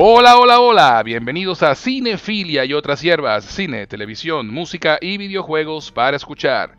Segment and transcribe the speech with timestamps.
[0.00, 6.16] Hola, hola, hola, bienvenidos a Cinefilia y otras hierbas, cine, televisión, música y videojuegos para
[6.16, 6.76] escuchar.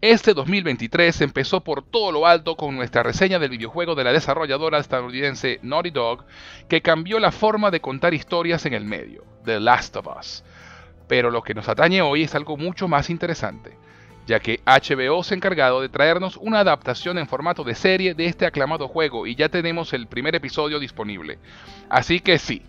[0.00, 4.78] Este 2023 empezó por todo lo alto con nuestra reseña del videojuego de la desarrolladora
[4.78, 6.24] estadounidense Naughty Dog,
[6.66, 10.42] que cambió la forma de contar historias en el medio, The Last of Us.
[11.08, 13.76] Pero lo que nos atañe hoy es algo mucho más interesante
[14.26, 18.26] ya que HBO se ha encargado de traernos una adaptación en formato de serie de
[18.26, 21.38] este aclamado juego y ya tenemos el primer episodio disponible.
[21.88, 22.62] Así que sí,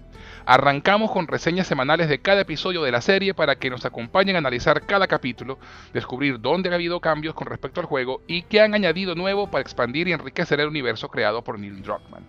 [0.46, 4.40] arrancamos con reseñas semanales de cada episodio de la serie para que nos acompañen a
[4.40, 5.58] analizar cada capítulo,
[5.94, 9.62] descubrir dónde ha habido cambios con respecto al juego y qué han añadido nuevo para
[9.62, 12.26] expandir y enriquecer el universo creado por Neil Druckmann.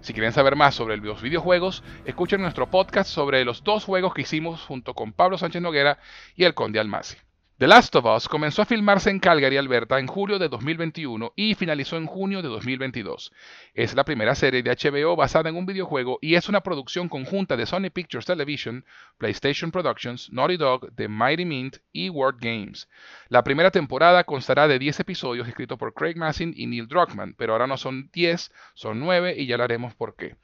[0.00, 4.22] Si quieren saber más sobre los videojuegos, escuchen nuestro podcast sobre los dos juegos que
[4.22, 5.98] hicimos junto con Pablo Sánchez Noguera
[6.36, 7.16] y el Conde Almasi.
[7.56, 11.54] The Last of Us comenzó a filmarse en Calgary, Alberta, en julio de 2021 y
[11.54, 13.32] finalizó en junio de 2022.
[13.74, 17.56] Es la primera serie de HBO basada en un videojuego y es una producción conjunta
[17.56, 18.84] de Sony Pictures Television,
[19.18, 22.88] PlayStation Productions, Naughty Dog, The Mighty Mint y World Games.
[23.28, 27.52] La primera temporada constará de 10 episodios escritos por Craig Massin y Neil Druckmann, pero
[27.52, 30.34] ahora no son 10, son 9 y ya hablaremos por qué.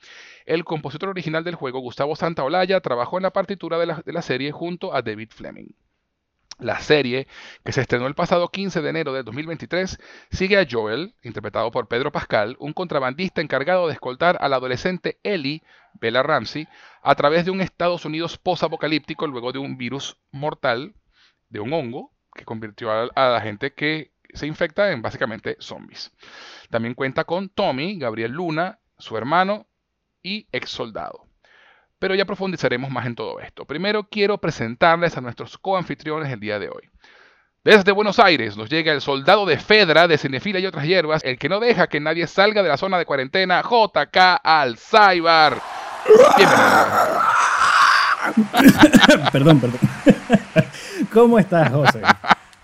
[0.47, 4.23] El compositor original del juego, Gustavo Santaolalla, trabajó en la partitura de la, de la
[4.23, 5.75] serie junto a David Fleming.
[6.61, 7.27] La serie,
[7.65, 9.99] que se estrenó el pasado 15 de enero de 2023,
[10.31, 15.19] sigue a Joel, interpretado por Pedro Pascal, un contrabandista encargado de escoltar a la adolescente
[15.23, 15.63] Ellie,
[15.95, 16.69] Bella Ramsey,
[17.03, 20.95] a través de un Estados Unidos post-apocalíptico luego de un virus mortal,
[21.49, 26.13] de un hongo, que convirtió a la gente que se infecta en básicamente zombies.
[26.69, 29.67] También cuenta con Tommy, Gabriel Luna, su hermano
[30.23, 31.30] y ex soldado
[32.01, 33.67] pero ya profundizaremos más en todo esto.
[33.67, 36.91] Primero quiero presentarles a nuestros coanfitriones el día de hoy.
[37.63, 41.39] Desde Buenos Aires nos llega el soldado de Fedra, de Cinefila y otras hierbas, el
[41.39, 45.61] que no deja que nadie salga de la zona de cuarentena, JK Alzaibar.
[49.31, 49.79] perdón, perdón.
[51.13, 52.01] ¿Cómo estás, José?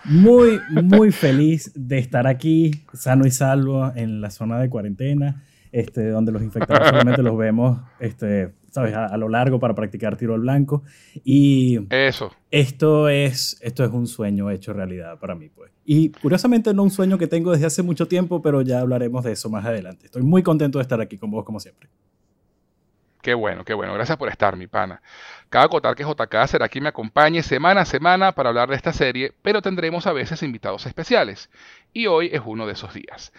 [0.05, 5.43] Muy, muy feliz de estar aquí, sano y salvo, en la zona de cuarentena,
[5.73, 8.95] este, donde los infectados solamente los vemos este, ¿sabes?
[8.95, 10.83] A, lo largo para practicar tiro al blanco.
[11.25, 12.31] Y eso.
[12.51, 15.73] Esto es, esto es un sueño hecho realidad para mí, pues.
[15.87, 19.33] Y curiosamente no un sueño que tengo desde hace mucho tiempo, pero ya hablaremos de
[19.33, 20.07] eso más adelante.
[20.07, 21.89] Estoy muy contento de estar aquí con vos como siempre.
[23.23, 23.95] Qué bueno, qué bueno.
[23.95, 25.01] Gracias por estar, mi pana.
[25.49, 28.93] Cabe acotar que JK será quien me acompañe semana a semana para hablar de esta
[28.93, 31.51] serie, pero tendremos a veces invitados especiales.
[31.95, 33.33] Y hoy es uno de esos días.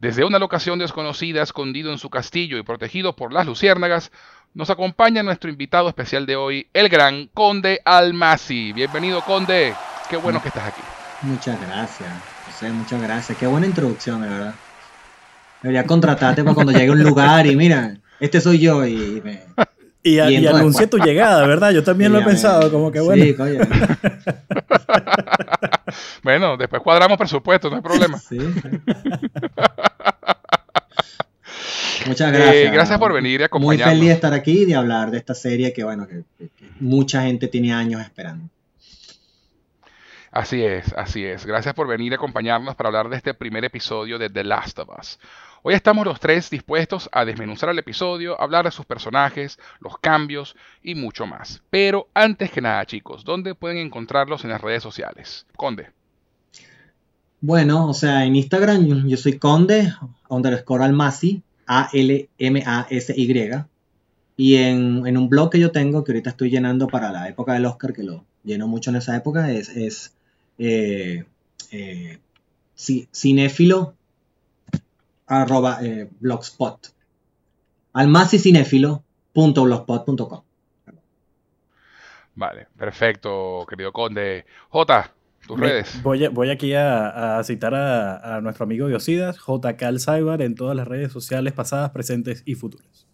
[0.00, 4.10] Desde una locación desconocida, escondido en su castillo y protegido por las luciérnagas,
[4.54, 8.72] nos acompaña nuestro invitado especial de hoy, el gran Conde Almasi.
[8.72, 9.74] Bienvenido, Conde.
[10.08, 10.82] Qué bueno que estás aquí.
[11.22, 12.08] Muchas gracias,
[12.46, 13.38] José, muchas gracias.
[13.38, 14.54] Qué buena introducción, de verdad.
[15.62, 19.42] Debería contratarte para cuando llegue a un lugar y mira, este soy yo y me...
[20.02, 21.72] Y, anuncié tu llegada, ¿verdad?
[21.72, 23.22] Yo también lo he pensado, como que bueno.
[23.22, 23.60] Sí, coño.
[26.22, 28.18] bueno, después cuadramos presupuesto, no hay problema.
[28.18, 28.38] Sí.
[32.06, 32.54] Muchas gracias.
[32.54, 33.86] Eh, gracias por venir y acompañarnos.
[33.86, 36.22] Muy feliz de estar aquí y de hablar de esta serie que, bueno, que,
[36.78, 38.48] mucha gente tiene años esperando.
[40.30, 41.44] Así es, así es.
[41.44, 44.88] Gracias por venir y acompañarnos para hablar de este primer episodio de The Last of
[44.98, 45.18] Us.
[45.62, 50.56] Hoy estamos los tres dispuestos a desmenuzar el episodio, hablar de sus personajes, los cambios
[50.82, 51.62] y mucho más.
[51.68, 55.46] Pero antes que nada, chicos, ¿dónde pueden encontrarlos en las redes sociales?
[55.56, 55.90] Conde.
[57.42, 59.92] Bueno, o sea, en Instagram yo, soy Conde,
[60.28, 63.64] underscore Almasi, a-L-M-A-S-Y.
[64.36, 67.66] Y en, un blog que yo tengo, que ahorita estoy llenando para la época del
[67.66, 70.12] Oscar, que lo lleno mucho en esa época, es, es
[70.58, 71.24] eh,
[71.70, 72.18] eh,
[75.26, 76.88] arroba eh, blogspot.
[78.28, 80.42] cinéfilo.blogspot.com.
[82.34, 84.44] Vale, perfecto, querido Conde.
[84.70, 85.12] J,
[86.02, 91.52] Voy, aquí a, citar a, nuestro amigo Diosidas, JK Alzaibar, en todas las redes sociales
[91.52, 93.06] pasadas, presentes y futuras.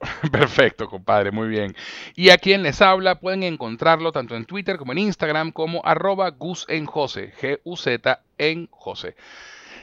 [0.32, 1.74] Perfecto, compadre, muy bien.
[2.14, 6.30] Y a quien les habla pueden encontrarlo tanto en Twitter como en Instagram como arroba
[6.30, 9.16] Gus en Jose, G-U-Z en Jose.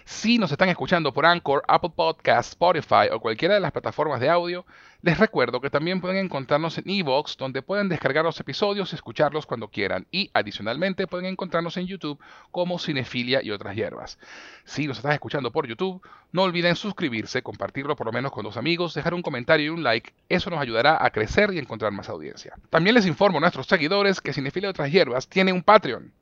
[0.07, 4.29] Si nos están escuchando por Anchor, Apple Podcast, Spotify o cualquiera de las plataformas de
[4.29, 4.63] audio,
[5.01, 9.47] les recuerdo que también pueden encontrarnos en Evox, donde pueden descargar los episodios y escucharlos
[9.47, 10.05] cuando quieran.
[10.11, 12.19] Y adicionalmente pueden encontrarnos en YouTube
[12.51, 14.19] como Cinefilia y otras hierbas.
[14.63, 18.57] Si nos están escuchando por YouTube, no olviden suscribirse, compartirlo por lo menos con dos
[18.57, 20.13] amigos, dejar un comentario y un like.
[20.29, 22.53] Eso nos ayudará a crecer y encontrar más audiencia.
[22.69, 26.13] También les informo a nuestros seguidores que Cinefilia y otras hierbas tiene un Patreon,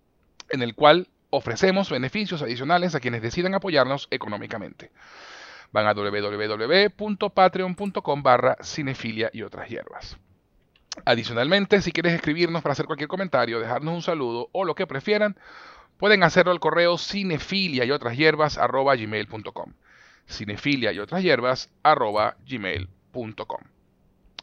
[0.52, 4.92] en el cual ofrecemos beneficios adicionales a quienes decidan apoyarnos económicamente.
[5.72, 10.16] Van a www.patreon.com barra cinefilia y otras hierbas.
[11.06, 15.36] Adicionalmente, si quieres escribirnos para hacer cualquier comentario, dejarnos un saludo o lo que prefieran,
[15.98, 19.74] pueden hacerlo al correo cinefilia y otras hierbas arroba gmail.com.
[20.28, 23.62] Cinefilia y otras hierbas arroba gmail.com.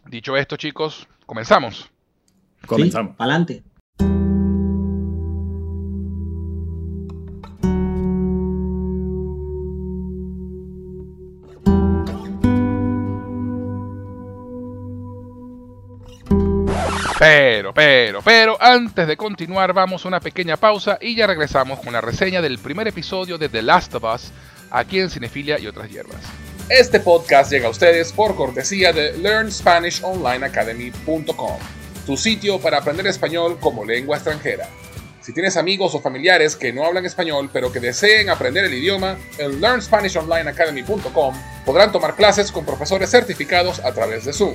[0.07, 1.89] Dicho esto, chicos, comenzamos.
[2.67, 3.15] Comenzamos.
[3.19, 3.63] adelante.
[17.21, 21.93] Pero, pero, pero, antes de continuar vamos a una pequeña pausa y ya regresamos con
[21.93, 24.33] la reseña del primer episodio de The Last of Us
[24.71, 26.23] aquí en Cinefilia y otras hierbas.
[26.71, 31.59] Este podcast llega a ustedes por cortesía de LearnSpanishOnlineAcademy.com,
[32.07, 34.67] tu sitio para aprender español como lengua extranjera.
[35.21, 39.19] Si tienes amigos o familiares que no hablan español pero que deseen aprender el idioma,
[39.37, 41.35] en LearnSpanishOnlineAcademy.com
[41.67, 44.55] podrán tomar clases con profesores certificados a través de Zoom.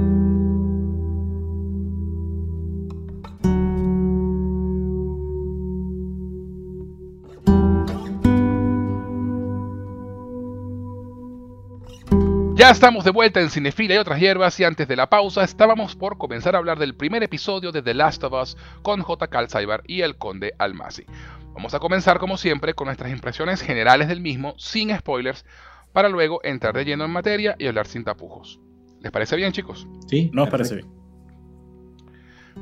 [12.53, 15.95] Ya estamos de vuelta en Cinefila y otras hierbas y antes de la pausa estábamos
[15.95, 19.27] por comenzar a hablar del primer episodio de The Last of Us con J.
[19.27, 21.05] Calzaibar y el Conde Almasi.
[21.53, 25.45] Vamos a comenzar como siempre con nuestras impresiones generales del mismo, sin spoilers,
[25.93, 28.59] para luego entrar de lleno en materia y hablar sin tapujos.
[28.99, 29.87] ¿Les parece bien chicos?
[30.07, 30.89] Sí, nos parece bien.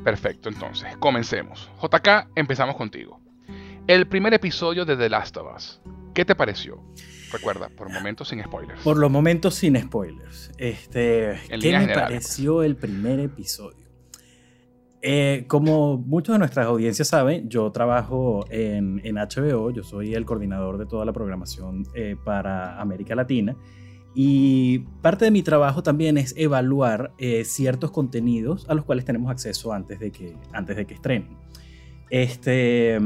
[0.04, 1.70] Perfecto, entonces, comencemos.
[1.82, 3.20] JK, empezamos contigo.
[3.88, 5.82] El primer episodio de The Last of Us,
[6.20, 6.84] ¿qué te pareció?
[7.32, 8.82] Recuerda, por momentos sin spoilers.
[8.82, 10.52] Por los momentos sin spoilers.
[10.58, 13.88] Este, ¿Qué me pareció el primer episodio?
[15.02, 20.78] Eh, como muchos de nuestras audiencias saben, yo trabajo en, HBO, yo soy el coordinador
[20.78, 23.56] de toda la programación eh, para América Latina
[24.14, 29.32] y parte de mi trabajo también es evaluar eh, ciertos contenidos a los cuales tenemos
[29.32, 31.38] acceso antes de que, antes de que estrenen.
[32.10, 33.00] Este,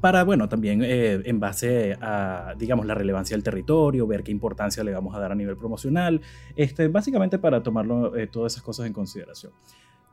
[0.00, 4.82] para, bueno, también eh, en base a, digamos, la relevancia del territorio, ver qué importancia
[4.82, 6.20] le vamos a dar a nivel promocional,
[6.56, 9.52] este, básicamente para tomarlo eh, todas esas cosas en consideración.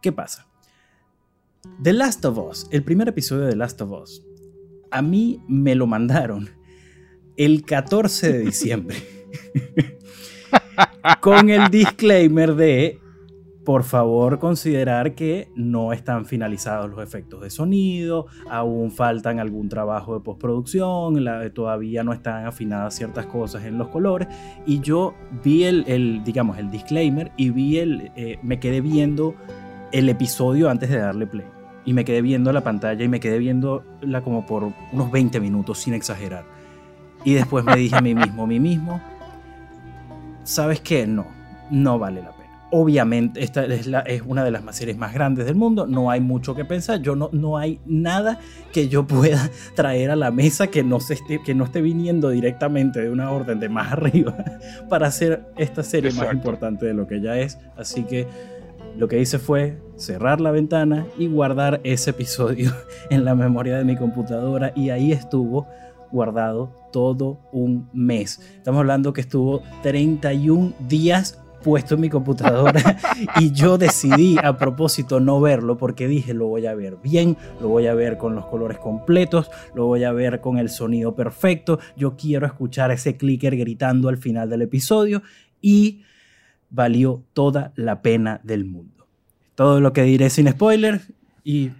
[0.01, 0.47] ¿Qué pasa?
[1.81, 4.23] The Last of Us, el primer episodio de The Last of Us,
[4.91, 6.49] a mí me lo mandaron
[7.35, 8.97] el 14 de diciembre.
[11.21, 12.99] con el disclaimer de
[13.67, 20.13] por favor considerar que no están finalizados los efectos de sonido, aún faltan algún trabajo
[20.13, 21.21] de postproducción,
[21.53, 24.29] todavía no están afinadas ciertas cosas en los colores.
[24.65, 29.35] Y yo vi el, digamos, el disclaimer y vi el, eh, me quedé viendo
[29.91, 31.47] el episodio antes de darle play.
[31.83, 35.79] Y me quedé viendo la pantalla y me quedé viéndola como por unos 20 minutos,
[35.79, 36.45] sin exagerar.
[37.25, 39.01] Y después me dije a mí mismo, a mí mismo,
[40.45, 41.05] ¿sabes qué?
[41.05, 41.25] No,
[41.69, 42.36] no vale la pena.
[42.69, 46.19] Obviamente, esta es, la, es, una de las series más grandes del mundo, no hay
[46.19, 48.39] mucho que pensar, yo no, no hay nada
[48.73, 52.29] que yo pueda traer a la mesa que no, se esté, que no esté viniendo
[52.29, 54.35] directamente de una orden de más arriba
[54.89, 57.57] para hacer esta serie más importante de lo que ya es.
[57.77, 58.27] Así que
[58.97, 62.73] lo que hice fue cerrar la ventana y guardar ese episodio
[63.09, 65.67] en la memoria de mi computadora y ahí estuvo
[66.11, 68.41] guardado todo un mes.
[68.57, 72.97] Estamos hablando que estuvo 31 días puesto en mi computadora
[73.39, 77.67] y yo decidí a propósito no verlo porque dije lo voy a ver bien, lo
[77.69, 81.79] voy a ver con los colores completos, lo voy a ver con el sonido perfecto,
[81.95, 85.21] yo quiero escuchar ese clicker gritando al final del episodio
[85.61, 86.03] y
[86.69, 89.07] valió toda la pena del mundo.
[89.55, 91.01] Todo lo que diré sin spoiler
[91.43, 91.71] y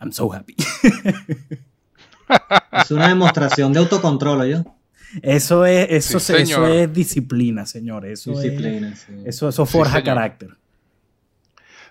[0.00, 0.54] I'm so happy.
[2.72, 4.75] Es una demostración de autocontrol, ¿yo?
[5.22, 8.20] Eso es, eso, eso es disciplina, señores.
[8.20, 8.94] Eso disciplina,
[9.24, 10.50] eso, eso forja carácter.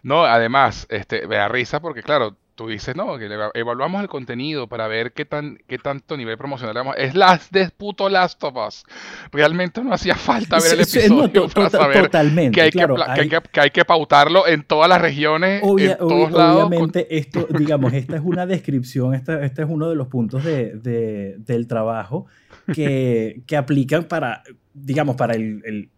[0.03, 4.67] No, además, este, me da risa porque, claro, tú dices, no, que evaluamos el contenido
[4.67, 6.95] para ver qué tan qué tanto nivel promocional vamos.
[6.97, 8.83] Es las de puto Last of Us.
[9.31, 13.69] Realmente no hacía falta ver el episodio para saber totalmente, que, hay que, hay...
[13.71, 16.67] que, pautarlo en todas las regiones, en todos lados.
[16.67, 21.35] Obviamente, esto, digamos, esta es una descripción, este es uno de los puntos de, de,
[21.39, 22.25] del trabajo
[22.73, 24.43] que, que, aplican para,
[24.73, 25.89] digamos, para el, el,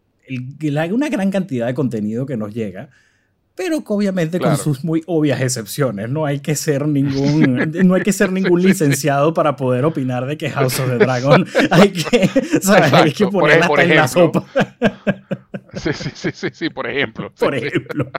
[0.60, 2.90] el, una gran cantidad de contenido que nos llega
[3.58, 6.10] pero obviamente con sus muy obvias excepciones.
[6.10, 10.38] No hay que ser ningún, no hay que ser ningún licenciado para poder opinar de
[10.38, 12.30] que House of the Dragon hay que,
[12.94, 14.46] hay que ponerla por, en la sopa.
[15.74, 17.32] Sí, sí, sí, sí, sí, por ejemplo.
[17.38, 18.10] Por ejemplo.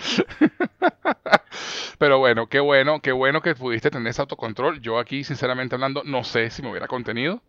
[1.98, 4.80] Pero bueno, qué bueno, qué bueno que pudiste tener ese autocontrol.
[4.80, 7.42] Yo aquí, sinceramente hablando, no sé si me hubiera contenido.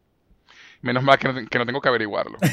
[0.81, 2.37] Menos mal que no, que no tengo que averiguarlo.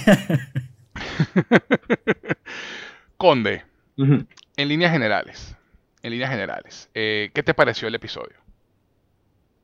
[3.17, 3.65] Conde,
[3.97, 5.57] en líneas generales,
[6.03, 8.37] en líneas generales, eh, ¿qué te pareció el episodio?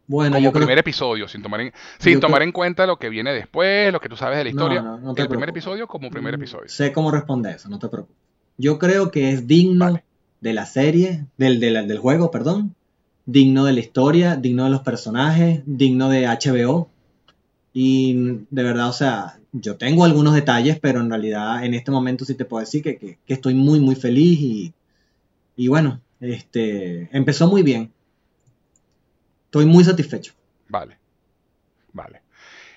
[0.07, 3.93] Bueno, como primer episodio, sin tomar en, sin tomar en cuenta lo que viene después,
[3.93, 4.83] lo que tú sabes de la historia.
[4.83, 6.69] No, no, el primer episodio como primer mm, episodio.
[6.69, 8.17] Sé cómo responder eso, no te preocupes.
[8.57, 10.00] Yo creo que es digno
[10.44, 12.74] de la serie, del, del juego, perdón.
[13.24, 16.90] Digno de la historia, digno de los personajes, digno de HBO.
[17.72, 18.12] Y
[18.50, 22.34] de verdad, o sea, yo tengo algunos detalles, pero en realidad en este momento sí
[22.34, 24.74] te puedo decir que, estoy muy, muy feliz
[25.56, 27.90] y, bueno, este, empezó muy bien.
[29.46, 30.34] Estoy muy satisfecho.
[30.68, 30.98] Vale,
[31.94, 32.20] vale.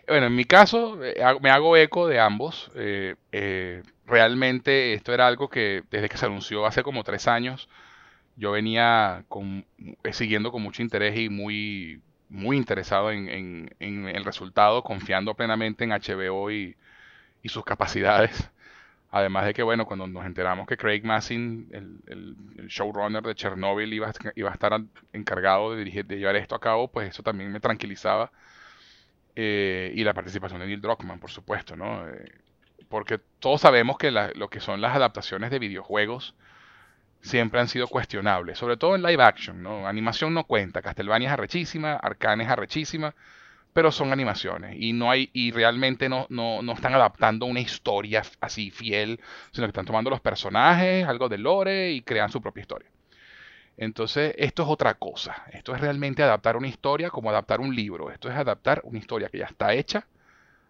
[0.08, 2.72] Bueno, en mi caso, eh, me hago eco de ambos.
[2.76, 7.70] Eh, eh, realmente esto era algo que desde que se anunció hace como tres años,
[8.38, 9.66] yo venía con,
[10.12, 16.52] siguiendo con mucho interés y muy, muy interesado en, el resultado, confiando plenamente en HBO
[16.52, 16.76] y,
[17.46, 18.52] sus capacidades.
[19.10, 24.12] Además de que, bueno, cuando nos enteramos que Craig Massin, el, showrunner de Chernobyl, iba,
[24.36, 24.82] iba, a estar
[25.14, 28.32] encargado de, dirigir, de llevar esto a cabo, pues eso también me tranquilizaba.
[29.36, 32.08] Eh, y la participación de Neil Druckmann, por supuesto, ¿no?
[32.10, 32.32] Eh,
[32.90, 36.36] porque todos sabemos que lo que son las adaptaciones de videojuegos
[37.22, 39.88] siempre han sido cuestionables, sobre todo en live action, ¿no?
[39.88, 43.16] Animación no cuenta, Castlevania es arrechísima, Arcane es arrechísima,
[43.74, 48.24] pero son animaciones y no hay y realmente no, no, no, están adaptando una historia
[48.40, 49.20] así fiel,
[49.52, 52.90] sino que están tomando los personajes, algo de lore y crean su propia historia.
[53.78, 55.44] Entonces, esto es otra cosa.
[55.52, 58.10] Esto es realmente adaptar una historia como adaptar un libro.
[58.10, 60.08] Esto es adaptar una historia que ya está hecha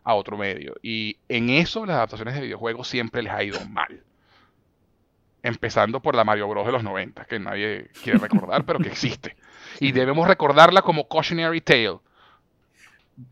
[0.07, 0.75] a otro medio.
[0.81, 4.01] Y en eso las adaptaciones de videojuegos siempre les ha ido mal
[5.43, 6.65] empezando por la Mario Bros.
[6.65, 9.35] de los 90, que nadie quiere recordar, pero que existe.
[9.79, 11.99] Y debemos recordarla como Cautionary Tale.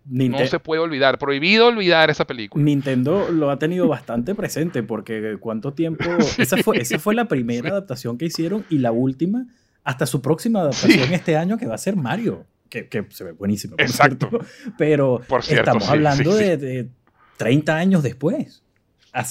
[0.06, 2.64] no se puede olvidar, prohibido olvidar esa película.
[2.64, 6.04] Nintendo lo ha tenido bastante presente porque cuánto tiempo...
[6.38, 9.48] Esa fue, esa fue la primera adaptación que hicieron y la última
[9.84, 12.46] hasta su próxima adaptación este año que va a ser Mario.
[12.70, 13.76] Que, que se ve buenísimo.
[13.78, 14.30] Exacto.
[14.78, 16.90] pero por cierto, estamos hablando De, de,
[17.38, 18.64] 30 años después.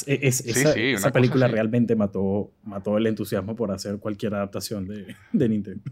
[0.07, 5.15] E, es, esa, esa película realmente mató, mató el entusiasmo por hacer cualquier adaptación de,
[5.33, 5.83] de Nintendo.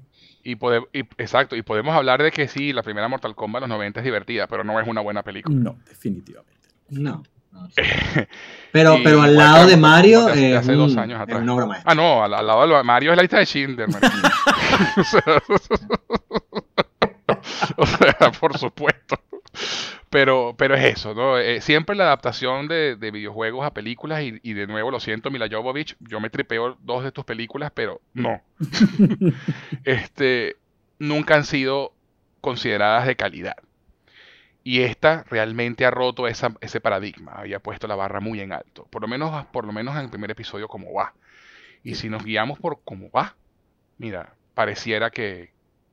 [0.45, 0.57] Y,
[1.19, 4.05] exacto, y podemos hablar de que sí, la primera Mortal Kombat de los 90 es
[4.05, 5.57] divertida, pero no es una buena película.
[5.57, 6.69] No, definitivamente.
[6.89, 7.23] No.
[8.73, 10.27] pero, pero al lado de Mario.
[10.27, 11.43] Hace, hace dos años atrás.
[11.85, 13.89] Ah, no, al, lado de Mario es la lista de Schindler,
[17.77, 19.19] o sea, por supuesto.
[20.11, 21.39] Pero, pero es eso, ¿no?
[21.39, 25.97] Eh, siempre la adaptación de, videojuegos a películas y, de nuevo, lo siento, Mila Jovovich,
[26.01, 28.43] yo me tripeo dos de tus películas, pero no.
[29.85, 30.57] este,
[30.99, 31.95] nunca han sido
[32.43, 33.57] consideradas de calidad.
[34.65, 39.03] Y esta realmente ha roto ese paradigma, había puesto la barra muy en alto, por
[39.03, 41.15] lo menos, por lo menos en el primer episodio como va.
[41.83, 43.35] Y si nos guiamos por cómo va,
[43.99, 45.52] mira, pareciera que,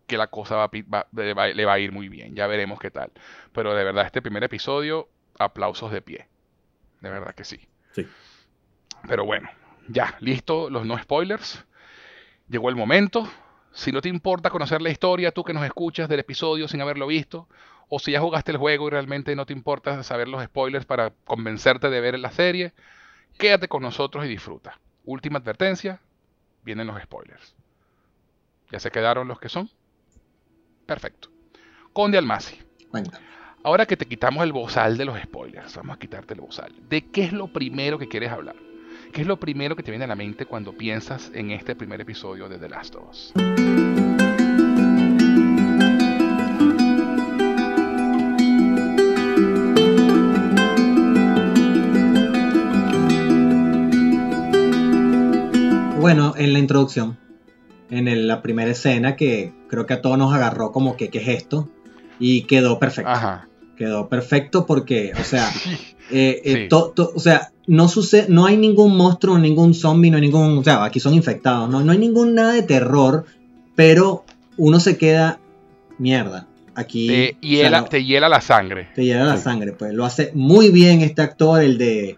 [0.09, 0.69] que la cosa va,
[1.13, 2.35] le va a ir muy bien.
[2.35, 3.11] Ya veremos qué tal.
[3.53, 6.27] Pero de verdad, este primer episodio, aplausos de pie.
[6.99, 7.59] De verdad que sí.
[7.93, 8.05] Sí.
[9.07, 9.49] Pero bueno,
[9.87, 11.65] ya, listo los no spoilers.
[12.49, 13.29] Llegó el momento.
[13.71, 17.07] Si no te importa conocer la historia, tú que nos escuchas del episodio sin haberlo
[17.07, 17.47] visto,
[17.87, 21.11] o si ya jugaste el juego y realmente no te importa saber los spoilers para
[21.25, 22.73] convencerte de ver la serie,
[23.37, 24.79] quédate con nosotros y disfruta.
[25.05, 26.01] Última advertencia,
[26.63, 27.55] vienen los spoilers.
[28.71, 29.69] ¿Ya se quedaron los que son?
[30.89, 31.29] Perfecto.
[31.93, 32.58] Conde Almasi.
[33.63, 36.74] Ahora que te quitamos el bozal de los spoilers, vamos a quitarte el bozal.
[36.89, 38.55] ¿De qué es lo primero que quieres hablar?
[39.13, 42.01] ¿Qué es lo primero que te viene a la mente cuando piensas en este primer
[42.01, 43.34] episodio de The Last of Us?
[56.00, 57.28] Bueno, en la introducción
[57.89, 61.28] en la primera escena que creo que a todos nos agarró como que, ¿qué es
[61.28, 61.69] esto?
[62.19, 63.12] Y quedó perfecto.
[63.78, 65.49] Quedó perfecto porque, o sea,
[66.12, 70.58] eh, eh, o sea, no sucede, no hay ningún monstruo, ningún zombie, no hay ningún,
[70.58, 73.25] o sea, aquí son infectados, no, no hay ningún nada de terror,
[73.75, 74.25] pero
[74.58, 75.39] uno se queda,
[75.97, 77.08] mierda, aquí...
[77.08, 78.89] Te hiela, te hiela la sangre.
[78.95, 82.17] Te hiela la sangre, pues lo hace muy bien este actor, el de,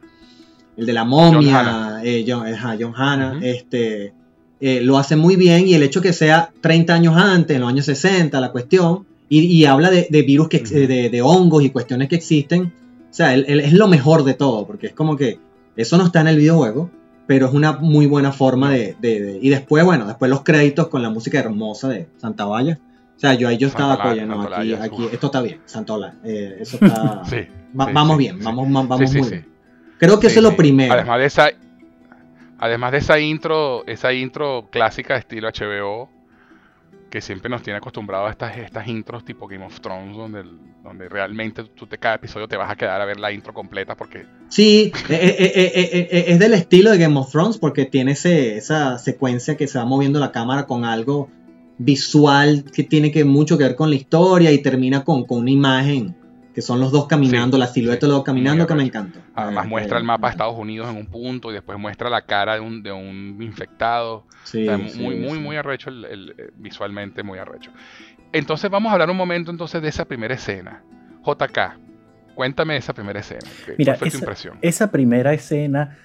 [0.77, 4.13] el de la momia, John, eh, John, Hanna, este
[4.61, 7.69] eh, lo hace muy bien y el hecho que sea 30 años antes, en los
[7.69, 12.73] años 60, la cuestión, y, habla de, virus, que, de, hongos y cuestiones que existen,
[13.09, 15.39] o sea, él, es lo mejor de todo, porque es como que
[15.77, 16.91] eso no está en el videojuego,
[17.27, 21.09] pero es una muy buena forma de, y después, bueno, después los créditos con la
[21.09, 22.77] música hermosa de Santa Valla.
[23.15, 26.57] O sea, yo ahí yo estaba, oye, no, aquí, aquí, esto está bien, Santola, eh,
[26.59, 27.23] eso está,
[27.73, 29.45] vamos bien, vamos, vamos muy bien.
[29.97, 30.93] Creo que eso es lo primero.
[30.93, 31.51] Además de esa
[32.61, 36.09] Además de esa intro, esa intro clásica de estilo HBO,
[37.09, 40.43] que siempre nos tiene acostumbrados a estas, estas intros tipo Game of Thrones, donde,
[40.83, 43.97] donde realmente tú te, cada episodio te vas a quedar a ver la intro completa
[43.97, 44.27] porque...
[44.49, 49.57] Sí, eh, eh, eh, es del estilo de Game of Thrones porque tiene esa secuencia
[49.57, 51.29] que se va moviendo la cámara con algo
[51.79, 55.51] visual que tiene que mucho que ver con la historia y termina con, con una
[55.51, 56.15] imagen
[56.53, 59.19] que son los dos caminando, la silueta de los dos caminando, que me encanta.
[59.35, 62.55] Además muestra el mapa de Estados Unidos en un punto y después muestra la cara
[62.55, 64.25] de un, de un infectado.
[64.43, 67.71] Sí, muy, muy, muy arrecho, el, eh, visualmente muy arrecho.
[68.33, 70.83] Entonces vamos a hablar un momento entonces de esa primera escena.
[71.25, 71.77] JK,
[72.35, 73.49] cuéntame esa primera escena.
[73.77, 74.57] Mira, esa, impresión?
[74.61, 75.97] esa primera escena,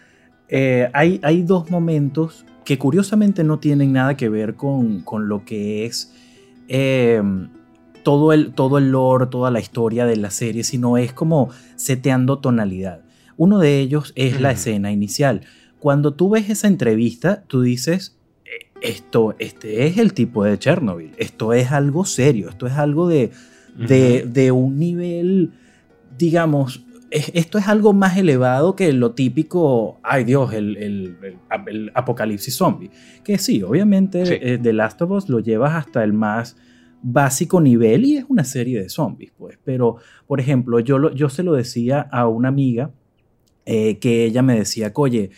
[0.48, 5.44] eh, hay, hay dos momentos que curiosamente no tienen nada que ver con, con lo
[5.44, 6.12] que es...
[6.68, 7.22] Eh,
[8.06, 12.38] todo el, todo el lore, toda la historia de la serie, sino es como seteando
[12.38, 13.00] tonalidad.
[13.36, 15.40] Uno de ellos es la escena inicial.
[15.80, 21.14] Cuando tú ves esa entrevista, tú dices, eh, esto, este es el tipo de Chernobyl,
[21.16, 23.32] esto es algo serio, esto es algo de,
[23.76, 25.54] de, un nivel,
[26.16, 32.92] digamos, esto es algo más elevado que lo típico, ay Dios, el, el, apocalipsis zombie.
[33.24, 36.56] Que sí, obviamente eh, The Last of Us lo llevas hasta el más
[37.08, 39.58] básico nivel y es una serie de zombies, pues.
[39.64, 42.90] Pero, por ejemplo, yo, yo se lo decía a una amiga
[43.64, 45.30] eh, que ella me decía, oye,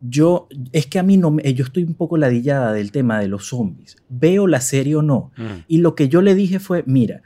[0.00, 3.48] yo, es que a mí no, yo estoy un poco ladillada del tema de los
[3.48, 3.96] zombies.
[4.08, 5.32] ¿Veo la serie o no?
[5.36, 5.64] Mm.
[5.66, 7.22] Y lo que yo le dije fue, mira,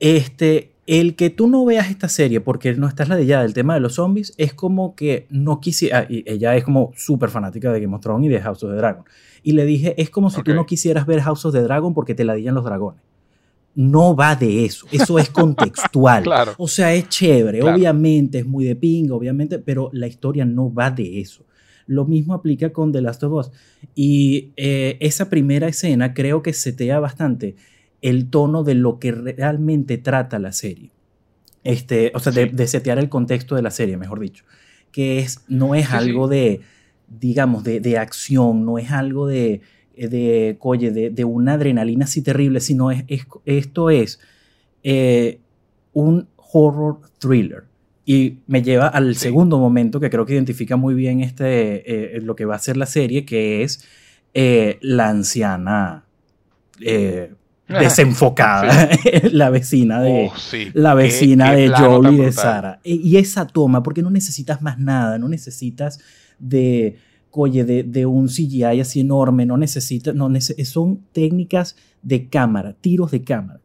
[0.00, 3.80] este, el que tú no veas esta serie porque no estás ladillada del tema de
[3.80, 7.80] los zombies es como que no quisiera, ah, y ella es como súper fanática de
[7.80, 9.04] Game of Thrones y de House of the Dragon.
[9.42, 12.14] Y le dije, es como si tú no quisieras ver House of the Dragon porque
[12.14, 13.00] te ladillan los dragones.
[13.74, 16.24] No va de eso, eso es contextual.
[16.58, 20.90] O sea, es chévere, obviamente, es muy de ping, obviamente, pero la historia no va
[20.90, 21.44] de eso.
[21.86, 23.50] Lo mismo aplica con The Last of Us.
[23.94, 27.56] Y eh, esa primera escena creo que setea bastante
[28.04, 30.90] el tono de lo que realmente trata la serie.
[31.64, 34.44] Este, o sea, de, setear el contexto de la serie, mejor dicho.
[34.92, 36.60] Que es, no es algo de,
[37.08, 39.62] digamos, de, acción, no es algo de,
[39.96, 43.04] de, oye, de, una adrenalina así terrible, sino es,
[43.46, 44.20] esto es
[44.82, 45.40] eh,
[45.94, 47.64] un horror thriller.
[48.04, 52.36] Y me lleva al segundo momento que creo que identifica muy bien este, eh, lo
[52.36, 53.88] que va a ser la serie, que es
[54.34, 56.04] eh, la anciana
[57.80, 58.90] desenfocada,
[59.32, 60.32] la vecina de, oh,
[60.74, 62.80] la vecina de Joel y de Sara.
[62.84, 65.98] E, y esa toma, porque no necesitas más nada, no necesitas
[66.38, 66.98] de,
[67.30, 70.30] oye, de, de un CGI así enorme, no necesitas, no
[70.64, 73.60] son técnicas de cámara, tiros de cámara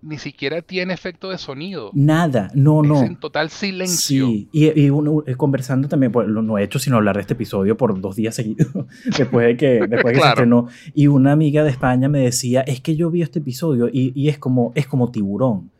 [0.00, 1.90] ni siquiera tiene efecto de sonido.
[1.92, 3.02] Nada, no, no.
[3.02, 4.26] en total silencio.
[4.26, 7.76] Sí, y, uno, eh, conversando también, pues no he hecho sino hablar de este episodio
[7.76, 8.68] por dos días seguidos,
[9.18, 10.68] después de que, después que se estrenó.
[10.94, 14.28] Y una amiga de España me decía, es que yo vi este episodio y, y
[14.28, 15.70] es, como, es como tiburón.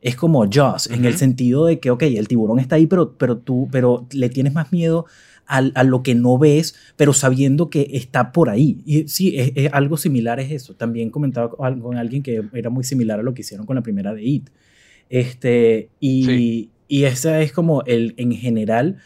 [0.00, 3.38] Es como Jaws, en el sentido de que, ok, el tiburón está ahí, pero, pero
[3.38, 5.06] tú, pero le tienes más miedo
[5.46, 8.82] a, lo que no ves, pero sabiendo que está por ahí.
[8.84, 10.74] Y sí, es, algo similar es eso.
[10.74, 14.12] También comentaba con, alguien que era muy similar a lo que hicieron con la primera
[14.14, 14.50] de It.
[15.08, 18.96] Este, y, y esa es como el, en general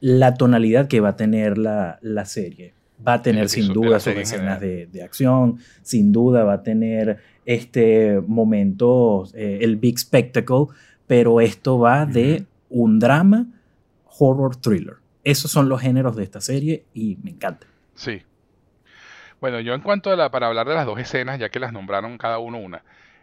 [0.00, 2.74] la tonalidad que va a tener la, la serie.
[3.06, 7.18] Va a tener sin duda sus escenas de, de, acción, sin duda va a tener
[7.44, 10.66] este momento, eh, el big spectacle,
[11.06, 13.46] pero esto va de un drama
[14.18, 14.96] horror thriller.
[15.24, 17.66] Esos son los géneros de esta serie y me encanta.
[17.94, 18.22] Sí.
[19.40, 21.72] Bueno, yo en cuanto a la, para hablar de las dos escenas, ya que las
[21.72, 22.82] nombraron cada uno una,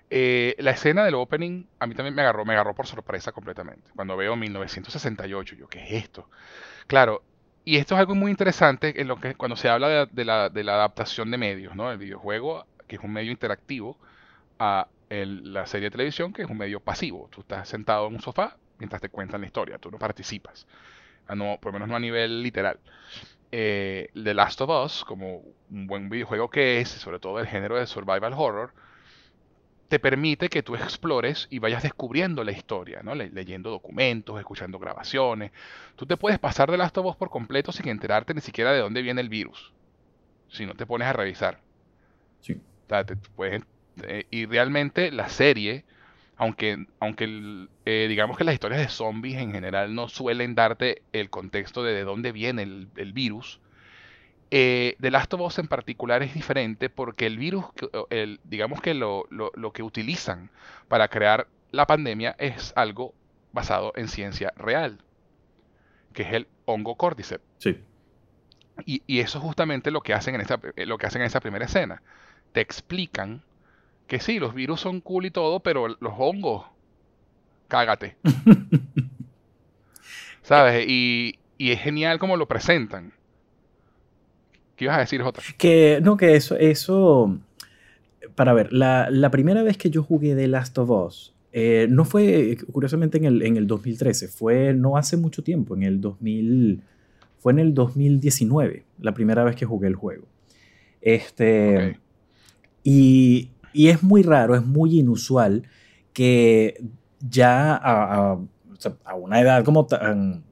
[0.09, 3.89] eh, la escena del opening a mí también me agarró, me agarró por sorpresa completamente.
[3.95, 6.27] Cuando veo 1968, yo, ¿qué es esto?
[6.87, 7.23] Claro,
[7.63, 11.29] y esto es algo muy interesante en lo que cuando se habla de, la, adaptación
[11.31, 11.91] de medios, ¿no?
[11.91, 13.97] El videojuego, que es un medio interactivo,
[14.59, 17.29] a la serie de televisión, que es un medio pasivo.
[17.31, 20.65] Tú estás sentado en un sofá mientras te cuentan la historia, tú no participas
[21.35, 22.79] no, por lo menos no a nivel literal.
[23.51, 27.77] Eh, The Last of Us, como un buen videojuego que es, sobre todo el género
[27.77, 28.73] de survival horror,
[29.91, 33.13] te permite que tú explores y vayas descubriendo la historia, ¿no?
[33.13, 35.51] leyendo documentos, escuchando grabaciones.
[35.97, 38.79] Tú te puedes pasar The Last of Us por completo sin enterarte ni siquiera de
[38.79, 39.73] dónde viene el virus,
[40.47, 41.59] si no te pones a revisar.
[42.39, 42.55] Sí.
[44.03, 45.83] Eh, y realmente la serie
[46.41, 51.29] aunque, aunque eh, digamos que las historias de zombies en general no suelen darte el
[51.29, 53.61] contexto de, de dónde viene el, virus,
[54.49, 57.65] eh, The Last of Us en particular es diferente porque el virus,
[58.09, 59.27] el, digamos que lo,
[59.71, 60.49] que utilizan
[60.87, 63.13] para crear la pandemia es algo
[63.53, 64.97] basado en ciencia real,
[66.11, 67.45] que es el hongo cordyceps.
[67.59, 67.83] Sí.
[68.87, 71.39] Y, y, eso es justamente lo que hacen en esta, lo que hacen en esa
[71.39, 72.01] primera escena.
[72.51, 73.43] Te explican
[74.11, 76.65] que sí, los virus son cool y todo, pero los hongos,
[77.69, 78.17] cágate.
[80.41, 80.85] ¿Sabes?
[80.85, 83.13] Y, es genial como lo presentan.
[84.75, 85.41] ¿Qué ibas a decir, Jota?
[85.57, 87.39] Que, no, que eso, eso,
[88.35, 92.57] para ver, la, primera vez que yo jugué The Last of Us, eh, no fue,
[92.73, 96.83] curiosamente, en el, en el 2013, fue no hace mucho tiempo, en el 2000,
[97.39, 100.25] fue en el 2019, la primera vez que jugué el juego.
[100.99, 101.97] Este,
[102.83, 105.63] y y es muy raro, es muy inusual
[106.13, 106.83] que
[107.19, 108.37] ya a,
[109.15, 110.43] una edad como tan,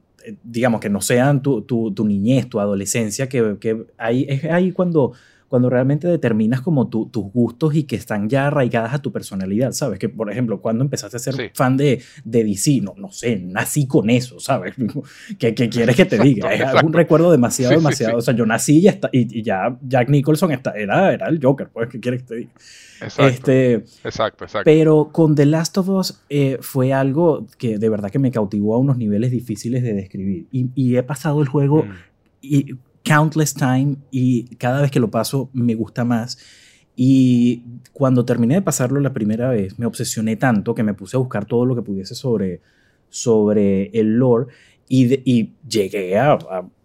[0.44, 5.12] digamos, que no sean tu, tu, niñez, tu adolescencia, que, que ahí, es ahí cuando
[5.50, 9.98] cuando realmente determinas como tus gustos y que están ya arraigadas a tu personalidad, ¿sabes?
[9.98, 13.88] Que, por ejemplo, cuando empezaste a ser fan de, de DC, no, no sé, nací
[13.88, 14.76] con eso, ¿sabes?
[15.40, 16.54] ¿Qué, qué quieres que te diga?
[16.54, 18.18] Es un recuerdo demasiado, demasiado.
[18.18, 21.68] o sea, yo nací y, está, y, ya Jack Nicholson está, era, era el Joker,
[21.68, 22.50] pues, ¿qué quieres que te diga?
[23.00, 24.64] Exacto, este, exacto, exacto.
[24.64, 28.76] Pero con The Last of Us eh, fue algo que de verdad que me cautivó
[28.76, 30.46] a unos niveles difíciles de describir.
[30.52, 31.92] Y, y he pasado el juego mm.
[32.40, 36.38] y countless time y cada vez que lo paso me gusta más.
[36.96, 41.20] Y cuando terminé de pasarlo la primera vez, me obsesioné tanto que me puse a
[41.20, 42.60] buscar todo lo que pudiese sobre,
[43.08, 44.48] sobre el lore
[44.92, 46.36] y, y llegué a,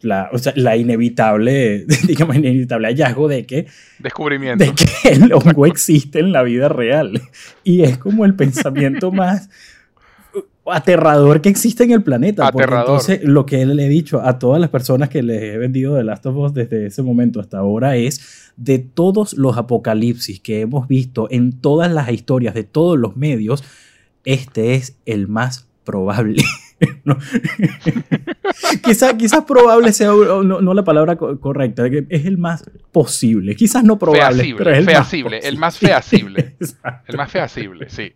[0.01, 3.65] la, o sea, la, inevitable, digamos, inevitable hallazgo de que,
[3.97, 4.63] Descubrimiento.
[4.63, 7.19] de que el hongo existe en la vida real.
[7.63, 9.49] Y es como el pensamiento más
[10.65, 12.47] aterrador que existe en el planeta.
[12.47, 12.85] Aterrador.
[12.85, 16.03] entonces, lo que le he dicho a todas las personas que les he vendido de
[16.03, 20.87] Last of Us desde ese momento hasta ahora es de todos los apocalipsis que hemos
[20.87, 23.63] visto en todas las historias de todos los medios,
[24.23, 26.43] este es el más probable.
[28.83, 33.55] quizás quizá probable sea no, la palabra correcta, es el más posible.
[33.55, 36.55] Quizás no probable, feasible, pero es el feasible, más el más feasible.
[37.07, 38.13] el más feasible, sí.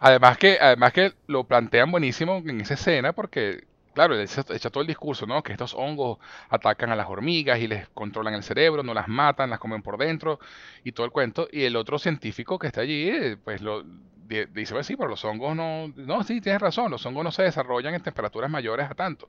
[0.00, 3.64] Además que, además que lo plantean buenísimo en esa escena porque
[3.98, 5.42] claro, echa todo el discurso, ¿no?
[5.42, 6.18] Que estos hongos
[6.50, 9.98] atacan a las hormigas y les controlan el cerebro, no las matan, las comen por
[9.98, 10.38] dentro
[10.84, 11.48] y todo el cuento.
[11.50, 13.84] Y el otro científico que está allí, eh, pues lo
[14.28, 17.42] dice, pues sí, pero los hongos no, no, sí, tienes razón, los hongos no se
[17.42, 19.28] desarrollan en temperaturas mayores a tanto.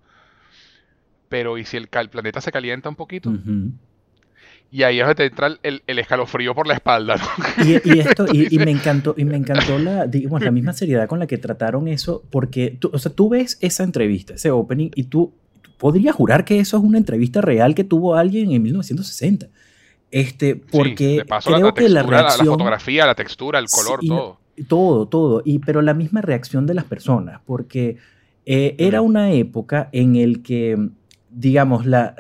[1.30, 3.32] Pero ¿y si el, planeta se calienta un poquito?
[4.72, 7.16] Y ahí es donde te entra el, escalofrío por la espalda.
[7.66, 11.28] Y, esto, y, me encantó, y me encantó la, digamos, la misma seriedad con la
[11.28, 15.34] que trataron eso, porque tú, o sea, tú ves esa entrevista, ese opening, y tú,
[15.80, 19.48] podrías jurar que eso es una entrevista real que tuvo alguien en 1960.
[20.12, 22.48] Este, porque creo que la reacción...
[22.48, 24.40] La, fotografía, la textura, el color, todo.
[24.68, 25.42] Todo, todo.
[25.46, 27.98] Y, pero la misma reacción de las personas, porque
[28.46, 30.90] eh, era una época en el que,
[31.30, 32.16] digamos, la,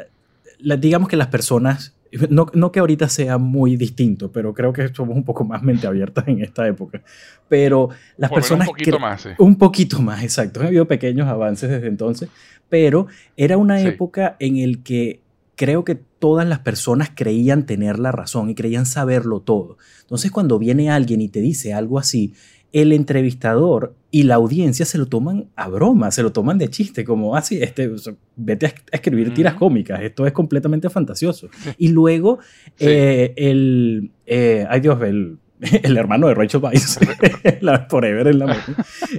[0.59, 1.95] digamos que las personas
[2.29, 5.87] no, no, que ahorita sea muy distinto, pero creo que somos un poco más mente
[5.87, 7.01] abiertas en esta época.
[7.47, 8.67] Pero las personas...
[8.67, 10.61] Un poquito más, Un poquito más, exacto.
[10.61, 12.29] Ha habido pequeños avances desde entonces,
[12.69, 15.21] pero era una época en el que
[15.55, 19.77] creo que todas las personas creían tener la razón y creían saberlo todo.
[20.01, 22.33] Entonces cuando viene alguien y te dice algo así,
[22.71, 27.03] el entrevistador y la audiencia se lo toman a broma, se lo toman de chiste,
[27.03, 27.91] como así, ah, este,
[28.35, 31.49] vete a, escribir tiras cómicas, esto es completamente fantasioso.
[31.77, 32.39] Y luego
[32.79, 35.37] eh, el, eh, ay Dios, el,
[35.83, 36.99] el hermano de Rachel Weisz,
[37.61, 38.57] la Forever en la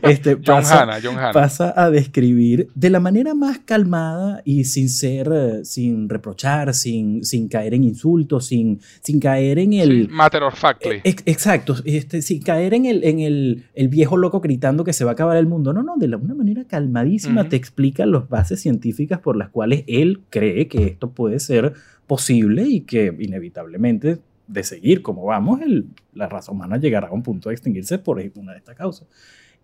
[0.02, 0.88] este, pasa,
[1.32, 7.24] pasa a describir de la manera más calmada y sin ser, eh, sin reprochar, sin,
[7.24, 10.08] sin caer en insultos, sin, sin caer en el...
[10.08, 11.00] matter of factly.
[11.04, 15.04] Eh, exacto, este, sin caer en, el, en el, el, viejo loco gritando que se
[15.04, 15.74] va a acabar el mundo.
[15.74, 20.22] No, no, de una manera calmadísima te explica las bases científicas por las cuales él
[20.30, 21.74] cree que esto puede ser
[22.06, 24.18] posible y que inevitablemente
[24.50, 28.20] de seguir como vamos, el, la raza humana llegará a un punto de extinguirse por
[28.34, 29.06] una de estas causas.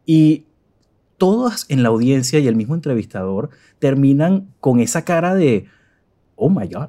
[0.05, 0.45] Y
[1.19, 5.67] todos en la audiencia y el mismo entrevistador terminan con esa cara de,
[6.37, 6.89] oh my God.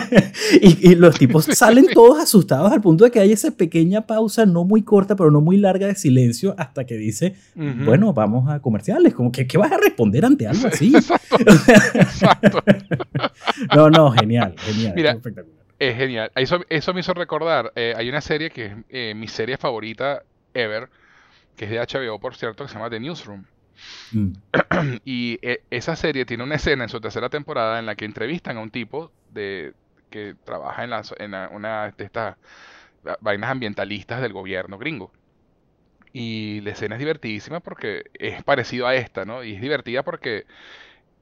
[0.62, 4.64] y, los tipos salen todos asustados al punto de que hay esa pequeña pausa, no
[4.64, 9.14] muy corta, pero no muy larga de silencio, hasta que dice, bueno, vamos a comerciales.
[9.14, 10.92] Como que, ¿qué vas a responder ante algo así?
[11.94, 12.62] Exacto.
[13.76, 15.16] no, no, genial, genial.
[15.16, 15.57] espectacular.
[15.78, 16.32] Es genial.
[16.34, 17.72] Eso, eso me hizo recordar.
[17.76, 20.88] Eh, hay una serie que es eh, mi serie favorita ever,
[21.56, 23.44] que es de HBO, por cierto, que se llama The Newsroom.
[24.12, 24.32] Mm.
[25.04, 28.56] y eh, esa serie tiene una escena en su tercera temporada en la que entrevistan
[28.56, 29.72] a un tipo de
[30.10, 32.36] que trabaja en, la, en una de estas
[33.20, 35.12] vainas ambientalistas del gobierno gringo.
[36.12, 39.44] Y la escena es divertidísima porque es parecido a esta, ¿no?
[39.44, 40.46] Y es divertida porque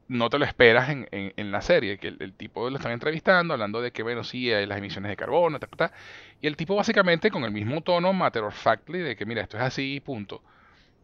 [0.09, 3.81] no te lo esperas en, en, la serie, que el, tipo lo están entrevistando, hablando
[3.81, 5.93] de que, bueno, sí, hay las emisiones de carbono, ta, ta,
[6.41, 9.57] y el tipo básicamente con el mismo tono matter of factly de que, mira, esto
[9.57, 10.43] es así, punto.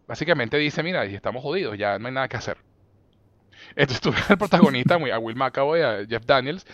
[0.07, 2.59] Básicamente dice, mira, y estamos jodidos, ya no hay nada que hacer.
[3.71, 6.67] Entonces tú ves al protagonista, a Will McAvoy, a Jeff Daniels,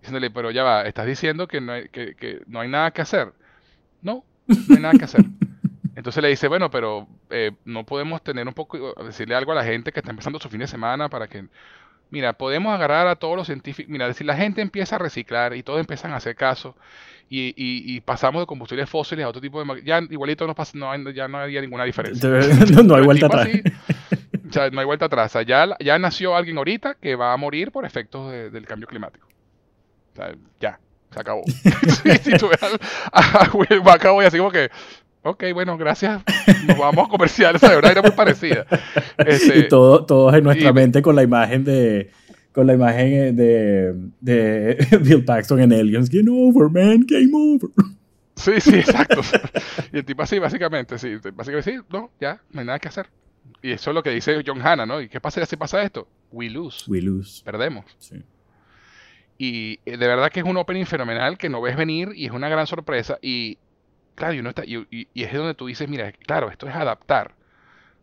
[0.00, 3.02] diciéndole, pero ya va, estás diciendo que no hay, que, que no hay nada que
[3.02, 3.32] hacer.
[4.02, 5.24] No, no hay nada que hacer.
[6.00, 9.64] Entonces le dice, bueno, pero eh, no podemos tener un poco, decirle algo a la
[9.64, 11.44] gente que está empezando su fin de semana para que,
[12.08, 15.62] mira, podemos agarrar a todos los científicos, mira, decir, la gente empieza a reciclar y
[15.62, 16.74] todos empiezan a hacer caso
[17.28, 19.82] y, y, pasamos de combustibles fósiles a otro tipo de...
[19.84, 22.30] Ya igualito no, pasa, no, ya no había ninguna diferencia.
[22.82, 23.48] no, hay vuelta atrás.
[24.48, 25.36] o sea, no hay vuelta atrás.
[25.46, 29.28] ya, ya nació alguien ahorita que va a morir por efectos del cambio climático.
[30.14, 30.80] O sea, ya,
[31.12, 31.42] se acabó.
[32.22, 34.70] si tú ves a, a, así como que
[35.22, 36.22] Ok, bueno, gracias.
[36.66, 37.54] Nos vamos a comercial.
[37.56, 38.66] Esa verdad era muy parecida.
[39.18, 42.10] Este, y todo, todos en nuestra mente con la imagen de
[42.52, 46.08] con la imagen de, de Bill Paxton en Aliens.
[46.10, 47.70] Game over, man, game over.
[48.34, 49.20] Sí, sí, exacto.
[49.92, 51.16] y el tipo así, básicamente, sí.
[51.34, 53.08] Básicamente, sí, no, ya, no hay nada que hacer.
[53.62, 55.00] Y eso es lo que dice John Hanna, ¿no?
[55.00, 56.08] ¿Y qué pasa si pasa esto?
[56.32, 56.90] We lose.
[56.90, 57.42] We lose.
[57.44, 57.84] Perdemos.
[57.98, 58.22] Sí.
[59.36, 62.32] Y eh, de verdad que es un opening fenomenal que no ves venir y es
[62.32, 63.18] una gran sorpresa.
[63.20, 63.58] Y
[64.20, 67.32] Claro, y, está, y, es donde tú dices, mira, claro, esto es adaptar,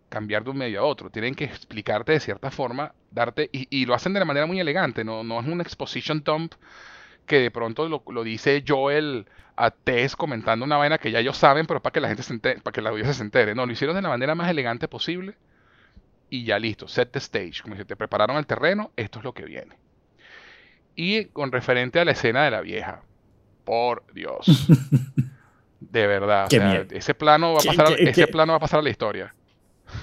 [0.10, 1.12] cambiar de un medio a otro.
[1.12, 5.04] Tienen que explicarte de cierta forma, darte, y, lo hacen de la manera muy elegante,
[5.04, 6.56] no, no es un exposition dump
[7.28, 11.38] que de pronto lo, lo, dice Joel a Tess comentando una vaina que ya ellos
[11.38, 13.54] saben, pero para que la gente se entere, para que la audiencia se entere.
[13.54, 15.36] No, lo hicieron de la manera más elegante posible
[16.32, 17.62] y ya listo, set the stage.
[17.62, 19.78] Como si te prepararon el terreno, esto es lo que viene.
[20.96, 23.04] Y con referente a la escena de la vieja,
[23.66, 24.68] por Dios.
[25.80, 26.48] De verdad.
[26.92, 29.34] ese plano va a pasar, ese plano va a pasar a la historia.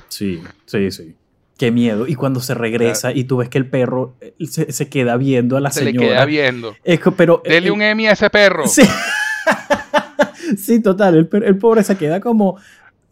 [0.09, 1.15] Sí, sí, sí.
[1.59, 2.07] Qué miedo.
[2.09, 5.57] Y cuando se regresa y tú ves que el perro eh, se, se queda viendo
[5.57, 6.07] a la Se señora.
[6.07, 6.77] le queda viendo.
[6.83, 8.67] Es que- pero, Dele eh, un Emmy a ese perro.
[8.67, 8.83] Sí.
[10.59, 11.15] sí, total.
[11.33, 12.59] El, el pobre se queda como.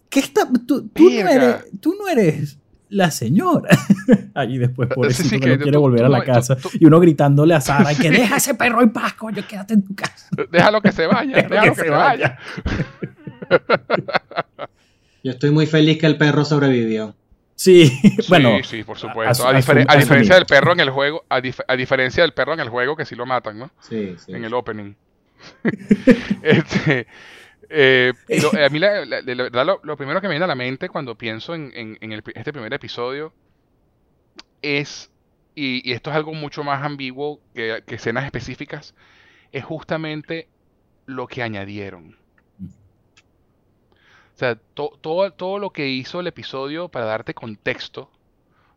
[0.08, 0.46] ¿Qué está?
[0.66, 1.32] Tú, tú no, Verga.
[1.32, 2.58] eres, tú no eres
[2.92, 3.70] la señora.
[4.34, 6.56] Ahí después, pobrecito, sí, que, que no quiere tú volver a la tú- casa.
[6.56, 9.82] tú- y uno gritándole a Sara que deja ese perro en paz, coño, quédate en
[9.82, 10.28] tu casa.
[10.50, 11.36] Déjalo que se vaya.
[11.36, 12.38] Déjalo déjalo que que, se vaya.
[15.24, 17.14] Yo estoy muy feliz que el perro sobrevivió.
[17.54, 17.92] Sí,
[18.28, 18.56] bueno.
[18.62, 19.46] sí, sí, por supuesto.
[19.46, 22.68] a- diferencia del perro en el juego, a, dif- a diferencia del perro en el
[22.68, 23.70] juego que sí lo matan, ¿no?
[23.80, 24.32] Sí, sí.
[24.32, 24.94] En el opening.
[26.42, 27.06] Este,
[27.72, 30.48] eh, lo- a mí la, la- de verdad lo, lo primero que me viene a
[30.48, 33.32] la mente cuando pienso en, en- en el pri- este primer episodio
[34.62, 35.10] es,
[35.54, 38.94] y, y esto es algo mucho más ambiguo que, que escenas específicas,
[39.52, 40.48] es justamente
[41.06, 42.18] lo que añadieron.
[44.34, 48.10] O sea, to- todo, todo lo que hizo el episodio para darte contexto,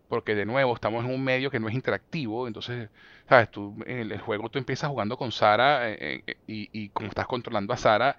[0.10, 2.90] porque de nuevo estamos en un medio que no es interactivo, entonces,
[3.30, 6.90] sabes, tú en el, el juego tú empiezas jugando con Sara eh, eh, y, y
[6.90, 8.18] como estás controlando a Sara,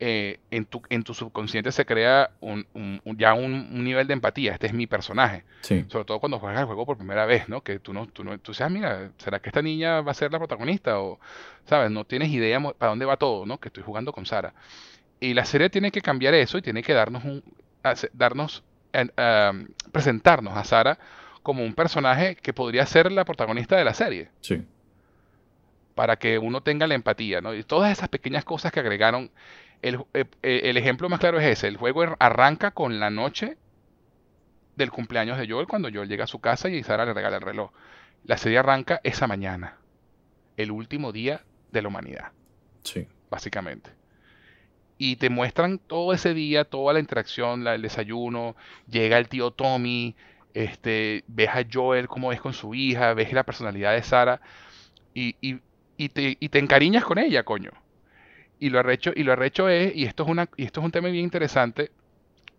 [0.00, 4.06] eh, en tu, en tu subconsciente se crea un, un- un- ya un, un nivel
[4.08, 4.52] de empatía.
[4.52, 5.44] Este es mi personaje.
[5.60, 5.84] Sí.
[5.88, 7.60] Sobre todo cuando juegas el juego por primera vez, ¿no?
[7.62, 10.14] Que tú no, tú no, tú dices, ah, mira, ¿será que esta niña va a
[10.14, 10.98] ser la protagonista?
[11.00, 11.20] O,
[11.66, 11.90] ¿sabes?
[11.90, 13.58] No tienes idea para dónde va todo, ¿no?
[13.58, 14.54] Que estoy jugando con Sara.
[15.20, 17.44] Y la serie tiene que cambiar eso y tiene que darnos un,
[18.12, 18.64] darnos,
[19.92, 20.98] presentarnos a Sara
[21.42, 24.62] como un personaje que podría ser la protagonista de la serie, Sí.
[25.94, 27.54] para que uno tenga la empatía, ¿no?
[27.54, 29.30] Y todas esas pequeñas cosas que agregaron,
[29.82, 33.10] el, eh, eh, el ejemplo más claro es ese, el juego ar- arranca con la
[33.10, 33.56] noche
[34.76, 37.42] del cumpleaños de Joel, cuando Joel llega a su casa y Sara le regala el
[37.42, 37.70] reloj.
[38.24, 39.78] La serie arranca esa mañana,
[40.56, 42.32] el último día de la humanidad
[42.84, 43.06] Sí.
[43.30, 43.90] básicamente.
[44.98, 48.54] Y te muestran todo ese día, toda la interacción, la- el desayuno,
[48.86, 50.14] llega el tío Tommy,
[50.54, 54.40] este, ves a Joel cómo es con su hija, ves la personalidad de Sara
[55.12, 55.60] y, y-
[55.96, 57.70] y te, y te encariñas con ella, coño.
[58.64, 60.92] Y lo arrecho, y lo arrecho es, y esto es una, y esto es un
[60.92, 61.90] tema bien interesante,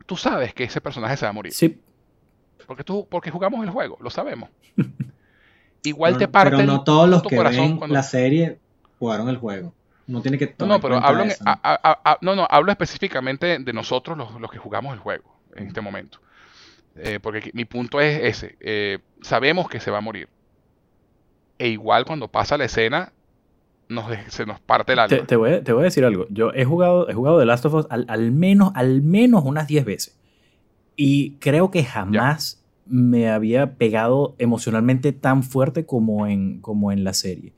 [0.06, 1.54] tú sabes que ese personaje se va a morir.
[1.54, 1.80] Sí.
[2.68, 4.50] Porque tú, porque jugamos el juego, lo sabemos.
[5.84, 8.60] Igual No, te parte pero el no todos los que corazón ven cuando- la serie
[9.00, 9.74] jugaron el juego.
[10.08, 11.44] No tiene que No, tomar no, pero hablo, en- eso.
[11.46, 15.39] a- a- a- no, no, hablo específicamente de nosotros los, los que jugamos el juego
[15.56, 16.20] en este momento.
[16.98, 18.58] Eh, porque mi punto es ese.
[18.60, 20.28] eh, sabemos que se va a morir.
[21.58, 23.13] E igual cuando pasa la escena,
[23.89, 25.17] nos de- se nos parte el alma.
[25.17, 26.26] Te, te voy a, te voy a decir algo.
[26.30, 29.67] Yo he jugado, he jugado The Last of Us al, al menos, al menos unas
[29.67, 30.17] 10 veces.
[30.96, 37.13] Y creo que jamás me había pegado emocionalmente tan fuerte como en, como en la
[37.13, 37.54] serie.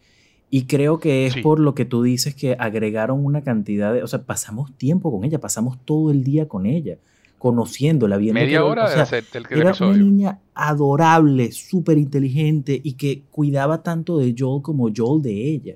[0.51, 1.41] Y creo que es Sí.
[1.41, 4.03] por lo que tú dices que agregaron una cantidad de...
[4.03, 6.97] O sea, pasamos tiempo con ella, pasamos todo el día con ella,
[7.39, 10.39] conociéndola, viendo que Media era- hora o de sea, hacer- del, del era una niña
[10.53, 15.75] adorable, súper inteligente y que cuidaba tanto de Joel como Joel de ella.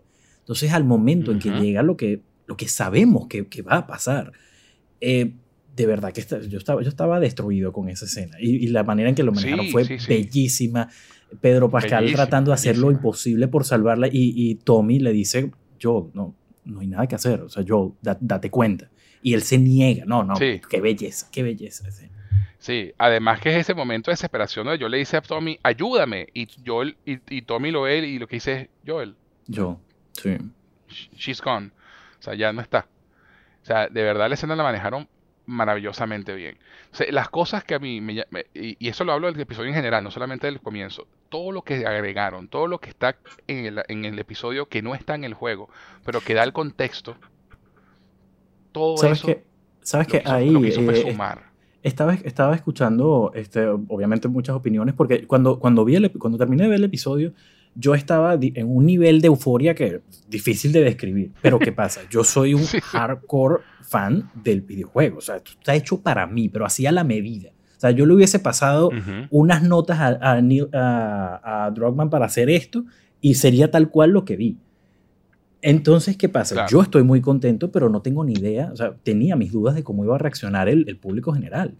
[0.50, 3.86] Entonces, al momento en que llega lo que, lo que sabemos que, que va a
[3.88, 4.32] pasar,
[5.00, 5.34] eh,
[5.76, 8.36] de verdad que esta- yo, estaba, yo estaba destruido con esa escena.
[8.40, 10.08] Y, y la manera en que lo manejaron Sí, fue sí, sí.
[10.12, 10.90] billísima.
[11.40, 13.00] Pedro Pascal Bellísima, tratando de hacer lo bellísima.
[13.00, 16.36] imposible por salvarla y, y Tommy le dice, Joel, no,
[16.66, 17.42] no hay nada que hacer.
[17.42, 18.90] O sea, Joel, da- date cuenta.
[19.22, 20.06] Y él se niega.
[20.06, 21.90] No, no, qué belleza, qué belleza.
[21.92, 22.08] sí.
[22.58, 26.28] Sí, además que es ese momento de desesperación donde yo le dice a Tommy, ayúdame.
[26.34, 29.16] Y, Joel, y, y Tommy lo ve y lo que dice es, Joel,
[29.54, 29.78] Joel,
[30.22, 30.38] sí.
[30.90, 31.72] sh- she's gone.
[32.20, 32.88] O sea, ya no está.
[33.64, 35.08] O sea, de verdad la escena la manejaron
[35.46, 36.58] maravillosamente bien.
[36.94, 39.70] O sea, las cosas que a mí, me, me- y, eso lo hablo del episodio
[39.70, 43.66] en general, no solamente del comienzo, todo lo que agregaron, todo lo que está en
[43.66, 45.70] el, en el episodio que no está en el juego,
[46.06, 47.18] pero que da el contexto,
[48.72, 49.44] todo ¿Sabes eso qué?
[49.82, 51.52] ¿Sabes lo que que hizo, ahí lo que hizo fue eh, sumar.
[51.84, 56.70] estaba, estaba escuchando, este, obviamente, muchas opiniones, porque cuando, cuando, vi el, cuando terminé de
[56.70, 57.34] ver el episodio,
[57.76, 61.32] yo estaba en un nivel de euforia que es difícil de describir.
[61.42, 62.02] Pero ¿qué pasa?
[62.10, 65.20] Yo soy un hardcore fan del videojuego.
[65.20, 67.50] O sea, esto está hecho para mí, pero así a la medida.
[67.78, 68.90] O sea, yo le hubiese pasado
[69.30, 70.42] unas notas a, a,
[70.74, 72.84] a- a Druckmann para hacer esto
[73.22, 74.58] y sería tal cual lo que vi.
[75.62, 76.56] Entonces, ¿qué pasa?
[76.56, 76.70] Claro.
[76.70, 79.84] Yo estoy muy contento, pero no tengo ni idea, o sea, tenía mis dudas de
[79.84, 81.76] cómo iba a reaccionar el, el público general.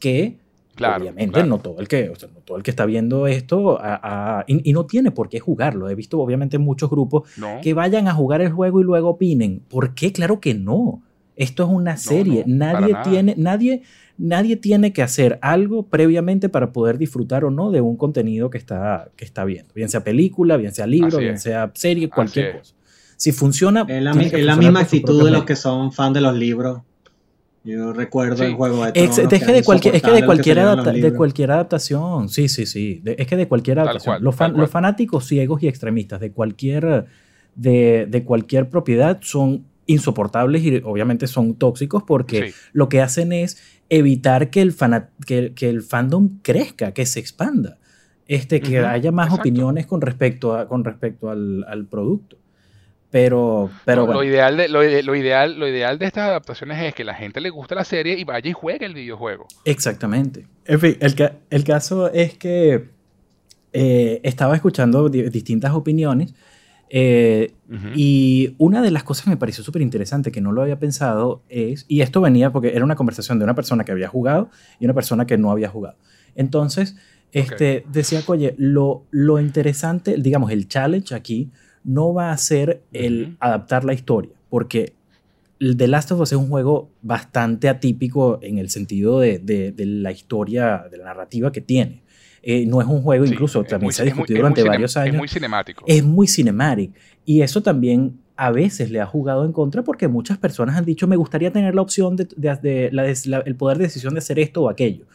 [0.00, 0.38] Que,
[0.74, 1.48] Claro, obviamente, claro.
[1.48, 4.44] no todo el que, o sea, no todo el que está viendo esto, a- a-
[4.46, 5.88] y, y no tiene por qué jugarlo.
[5.90, 9.60] He visto, obviamente, muchos grupos No, que vayan a jugar el juego y luego opinen.
[9.68, 10.12] ¿Por qué?
[10.12, 11.02] Claro que no.
[11.36, 12.44] Esto es una serie.
[12.46, 13.82] no, nadie tiene, nadie,
[14.18, 18.58] nadie tiene que hacer algo previamente para poder disfrutar o no de un contenido que
[18.58, 19.72] está, que está viendo.
[19.74, 21.42] Bien sea película, bien sea libro, Así bien es.
[21.42, 22.74] sea serie, cualquier cosa.
[23.16, 26.34] Si funciona, Es la, es la misma actitud de los que son fan de los
[26.34, 26.80] libros.
[27.64, 31.52] Yo recuerdo el juego de es, que de cualquier, es que de cualquier, de cualquier
[31.52, 33.02] adaptación, sí, sí, sí.
[33.04, 34.22] es que de cualquier adaptación.
[34.22, 37.06] los, los, fanáticos ciegos y extremistas de cualquier,
[37.54, 43.62] de, de, cualquier propiedad son insoportables y obviamente son tóxicos porque lo que hacen es
[43.88, 44.74] evitar que el,
[45.26, 47.78] que, que, el fandom crezca, que se expanda,
[48.26, 52.38] este, que haya más opiniones con respecto, a, con respecto al, al producto.
[53.12, 57.14] Pero, pero lo, ideal de, lo, ideal, lo ideal de estas adaptaciones es que la
[57.14, 59.46] gente le guste la serie y vaya y juegue el videojuego.
[59.66, 60.46] Exactamente.
[60.64, 62.88] En fin, el, el caso es que
[63.74, 66.34] eh, estaba escuchando distintas opiniones
[66.88, 67.54] eh,
[67.94, 71.42] y una de las cosas que me pareció súper interesante, que no lo había pensado,
[71.48, 74.84] es, y esto venía porque era una conversación de una persona que había jugado y
[74.84, 75.96] una persona que no había jugado.
[76.34, 76.96] Entonces,
[77.32, 81.50] este, decía, oye, lo, lo interesante, digamos, el challenge aquí
[81.84, 84.94] no va a ser el adaptar la historia, porque
[85.58, 90.86] The Last of Us es un juego bastante atípico en el sentido de, la historia,
[90.90, 92.02] de la narrativa que tiene.
[92.42, 95.14] Eh, no es un juego, incluso también se ha discutido durante varios años.
[95.14, 95.84] Es muy cinemático.
[95.86, 96.94] Es muy cinemático.
[97.24, 101.06] Y eso también a veces le ha jugado en contra porque muchas personas han dicho,
[101.06, 102.90] me gustaría tener la opción de,
[103.44, 105.06] el poder de decisión de hacer esto o aquello.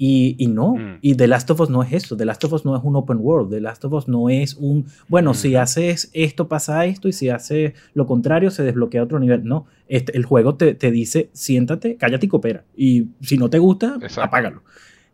[0.00, 0.98] Y, no, mm.
[1.00, 2.94] y The Last of Us no es eso, The Last of Us no es un
[2.94, 7.08] open world, The Last of Us no es un, bueno, si haces esto pasa esto
[7.08, 11.30] y si haces lo contrario se desbloquea otro nivel, no, este, el juego te, dice,
[11.32, 14.62] siéntate, cállate y coopera, y si no te gusta, apágalo.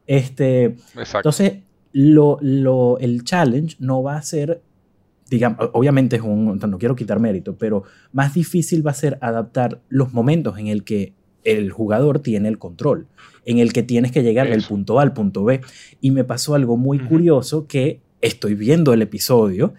[0.06, 0.76] Este,
[1.14, 1.60] Entonces,
[1.92, 4.60] lo, lo, el challenge no va a ser,
[5.30, 9.80] digamos, obviamente es un, no quiero quitar mérito, pero más difícil va a ser adaptar
[9.88, 11.14] los momentos en el que
[11.44, 13.06] el jugador tiene el control,
[13.44, 15.60] en el que tienes que llegar del punto A al punto B.
[16.00, 19.74] Y me pasó algo muy curioso que estoy viendo el episodio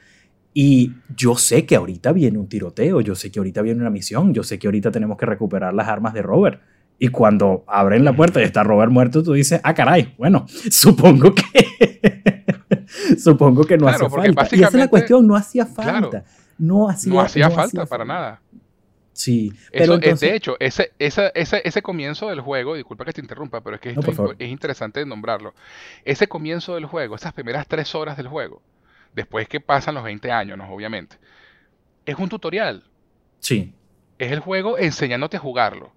[0.58, 4.34] y yo sé que ahorita viene un tiroteo, yo sé que ahorita viene una misión,
[4.34, 6.62] yo sé que ahorita tenemos que recuperar las armas de Robert.
[6.98, 11.36] Y cuando abren la puerta y está Robert muerto, tú dices, ah, caray, bueno, supongo
[11.36, 11.44] que...
[13.18, 14.48] supongo que no hace falta.
[14.54, 16.24] Y esa es la cuestión, no hacía falta.
[16.58, 18.42] no hacía, no hacía falta para nada.
[19.16, 23.78] Sí, pero de hecho, ese, ese, ese, comienzo del juego, disculpa que te interrumpa, pero
[23.78, 23.96] es que
[24.40, 25.54] es interesante nombrarlo.
[26.04, 28.62] Ese comienzo del juego, esas primeras tres horas del juego,
[29.14, 31.16] después que pasan los 20 años, obviamente,
[32.06, 32.84] es un tutorial.
[33.40, 33.74] Sí.
[34.20, 35.94] Es el juego enseñándote a jugarlo.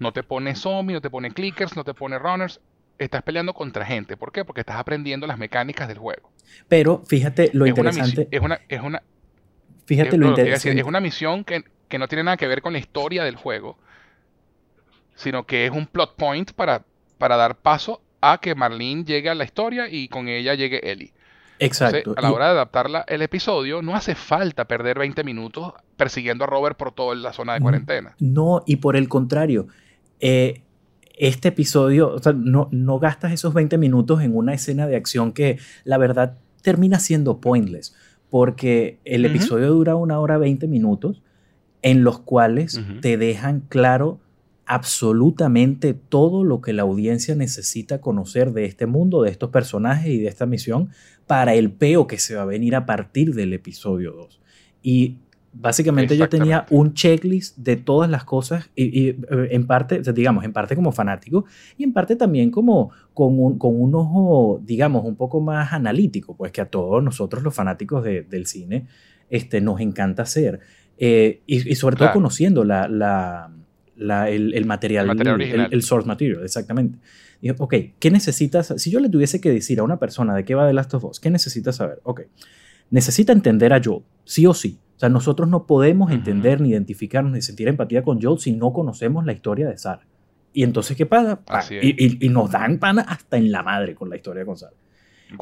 [0.00, 2.60] No te pone zombie, no te pone clickers, no te pone runners.
[2.98, 4.16] Estás peleando contra gente.
[4.16, 4.44] ¿Por qué?
[4.44, 6.32] Porque estás aprendiendo las mecánicas del juego.
[6.66, 8.26] Pero fíjate lo interesante.
[8.32, 9.04] es una, es una,
[9.86, 10.80] fíjate lo interesante.
[10.80, 13.78] es una misión que que no tiene nada que ver con la historia del juego,
[15.14, 16.84] sino que es un plot point para,
[17.18, 21.12] para dar paso a que Marlene llegue a la historia y con ella llegue Ellie.
[21.58, 22.12] Exacto.
[22.18, 26.46] a la hora de adaptarla el episodio, no hace falta perder 20 minutos persiguiendo a
[26.46, 28.14] Robert por toda la zona de cuarentena.
[28.18, 29.66] No, y por el contrario,
[30.20, 30.60] eh,
[31.16, 35.32] este episodio, o sea, no, no gastas esos 20 minutos en una escena de acción
[35.32, 37.94] que la verdad termina siendo pointless,
[38.30, 41.22] porque el episodio dura una hora 20 minutos
[41.82, 44.20] en los cuales te dejan claro
[44.66, 50.18] absolutamente todo lo que la audiencia necesita conocer de este mundo, de estos personajes y
[50.18, 50.90] de esta misión
[51.26, 54.40] para el peo que se va a venir a partir del episodio 2.
[54.82, 55.18] Y
[55.58, 59.16] básicamente yo tenía un checklist de todas las cosas y, eh,
[59.50, 61.44] en parte, digamos, en parte como fanático
[61.76, 66.36] y en parte también como con un, con un ojo, digamos, un poco más analítico,
[66.36, 68.86] pues que a todos nosotros los fanáticos del cine
[69.30, 70.60] este, nos encanta hacer.
[70.98, 75.10] Eh, y, sobre todo conociendo la, la, el, material,
[75.70, 76.98] el, source material, exactamente.
[77.58, 78.74] Ok, ¿qué necesitas?
[78.76, 81.04] Si yo le tuviese que decir a una persona de qué va The Last of
[81.04, 82.00] Us, ¿qué necesitas saber?
[82.02, 82.22] Ok,
[82.90, 84.78] necesita entender a Joel, sí o sí.
[84.96, 88.72] O sea, nosotros no podemos entender, ni identificarnos, ni sentir empatía con Joel si no
[88.72, 90.06] conocemos la historia de Sarah.
[90.52, 91.40] Y entonces, ¿qué pasa?
[91.70, 94.76] y, y, nos dan pana hasta en la madre con la historia con Sarah.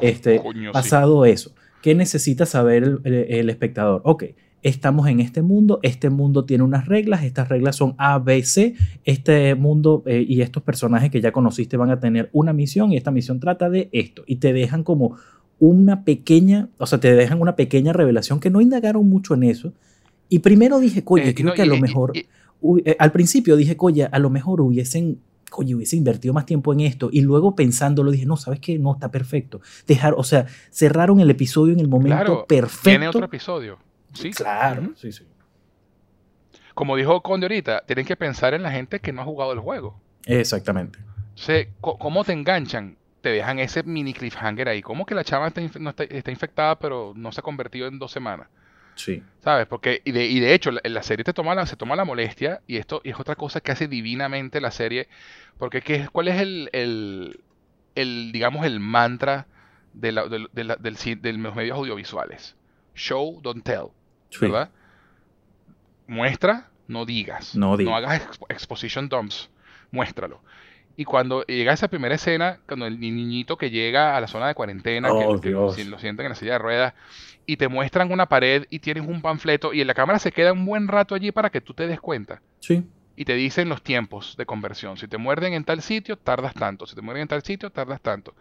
[0.01, 0.41] Este,
[0.73, 4.01] pasado eso, ¿qué necesita saber el, el espectador?
[4.03, 4.25] Ok,
[4.65, 8.73] estamos en este mundo, este mundo tiene unas reglas, estas reglas son A, B, C,
[9.03, 12.97] este mundo eh, y estos personajes que ya conociste van a tener una misión y
[12.97, 15.17] esta misión trata de esto y te dejan como
[15.59, 19.73] una pequeña, o sea, te dejan una pequeña revelación que no indagaron mucho en eso.
[20.29, 24.07] Y primero dije, coño, eh, creo que a lo mejor, eh, al principio dije, coño,
[24.11, 27.09] a lo mejor hubiesen coño, hubiese invertido más tiempo en esto.
[27.11, 28.77] Y luego pensándolo dije, no, ¿sabes qué?
[28.77, 29.61] No, está perfecto.
[29.87, 32.89] Dejar, o sea, cerraron el episodio en el momento perfecto.
[32.89, 33.77] Tiene otro episodio.
[34.13, 34.91] Sí, claro.
[34.97, 35.23] Sí, sí.
[36.73, 39.59] Como dijo Conde ahorita, tienen que pensar en la gente que no ha jugado el
[39.59, 39.97] juego.
[40.25, 40.99] Exactamente.
[41.79, 42.97] ¿Cómo te enganchan?
[43.25, 44.83] Te dejan ese mini cliffhanger ahí.
[44.83, 45.59] ¿Cómo que la chava está,
[46.31, 48.49] infectada pero no se ha convertido en dos semanas?
[48.93, 49.23] Sí.
[49.43, 49.65] ¿Sabes?
[49.65, 52.05] Porque, y de, y de hecho, la, la serie te toma la, se toma la
[52.05, 55.07] molestia, y esto y es otra cosa que hace divinamente la serie,
[55.57, 57.39] porque ¿qué, ¿cuál es el, el,
[57.95, 59.47] el, digamos, el mantra
[59.93, 62.55] de, la- de- de la- del, de los medios audiovisuales?
[62.93, 63.87] Show, don't tell,
[64.29, 64.41] Sí.
[64.41, 64.69] ¿verdad?
[66.05, 67.55] Muestra, no digas.
[67.55, 67.95] No digas.
[67.95, 69.49] hagas expo- exposition dumps,
[69.89, 70.41] muéstralo.
[70.97, 74.47] Y cuando llega esa primera escena, cuando el ni- niñito que llega a la zona
[74.47, 75.29] de cuarentena, que, Oh,
[75.75, 76.93] que lo sienten en la silla de ruedas,
[77.45, 80.53] y te muestran una pared y tienes un panfleto, y en la cámara se queda
[80.53, 82.41] un buen rato allí para que tú te des cuenta.
[82.59, 82.83] Sí.
[83.17, 84.97] Y te dicen los tiempos de conversión.
[84.97, 86.85] Si te muerden en tal sitio, tardas tanto.
[86.85, 88.33] Si te muerden en tal sitio, tardas tanto.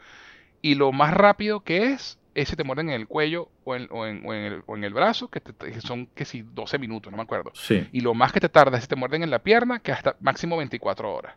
[0.63, 3.87] Y lo más rápido que es, es si te muerden en el cuello o en,
[3.91, 6.43] o en- o en el, o en el brazo, que, te- que son que si
[6.43, 7.51] 12 minutos, no me acuerdo.
[7.55, 7.87] Sí.
[7.93, 10.17] Y lo más que te tarda es si te muerden en la pierna, que hasta
[10.21, 11.35] máximo 24 horas.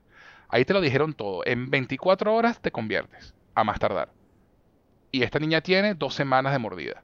[0.50, 1.41] Ahí te lo dijeron todo.
[1.45, 4.10] En 24 horas te conviertes, a más tardar.
[5.12, 7.04] Y esta niña tiene dos semanas de mordida.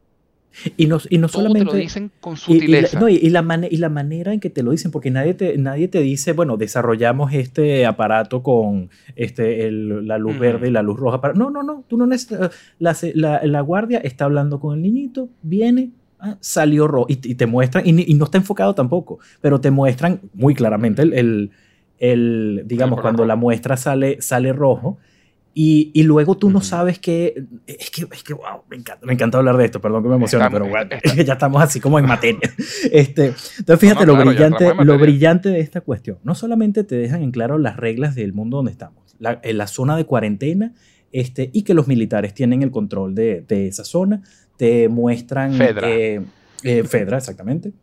[0.78, 1.66] Y no, y no Todo te solamente.
[1.66, 3.00] lo dicen con Y, y la, sutileza.
[3.00, 5.58] no, y- la mane- y la manera en que te lo dicen, porque nadie te,
[5.58, 10.84] nadie te dice, bueno, desarrollamos este aparato con este, el- la luz verde y la
[10.84, 11.20] luz roja.
[11.22, 11.34] Para...
[11.34, 12.52] No, no, no, tú no necesitas.
[12.78, 15.90] La, se- la- la guardia está hablando con el niñito, viene,
[16.20, 20.54] ah, salió rojo, y, te muestran, y, no está enfocado tampoco, pero te muestran muy
[20.54, 21.52] claramente el, el-
[22.12, 24.98] el, digamos, color cuando la muestra sale, sale rojo.
[25.56, 26.66] Y, y luego tú no Ujú.
[26.66, 28.08] sabes que es, que.
[28.12, 30.68] es que, wow, me encanta, me encanta hablar de esto, perdón que me emocione, Estamos-
[30.68, 32.40] pero bueno, está- ya estamos así como en materia.
[32.92, 33.28] Este,
[33.60, 36.18] entonces, fíjate No, no, lo, claro, brillante, lo brillante de esta cuestión.
[36.24, 39.68] No solamente te dejan en claro las reglas del mundo donde estamos, la, en la
[39.68, 40.74] zona de cuarentena,
[41.12, 44.24] este, y que los militares tienen el control de, de esa zona,
[44.58, 45.54] te muestran...
[45.54, 45.88] Fedra.
[45.90, 46.22] eh,
[46.64, 47.74] eh, Fedra, exactamente.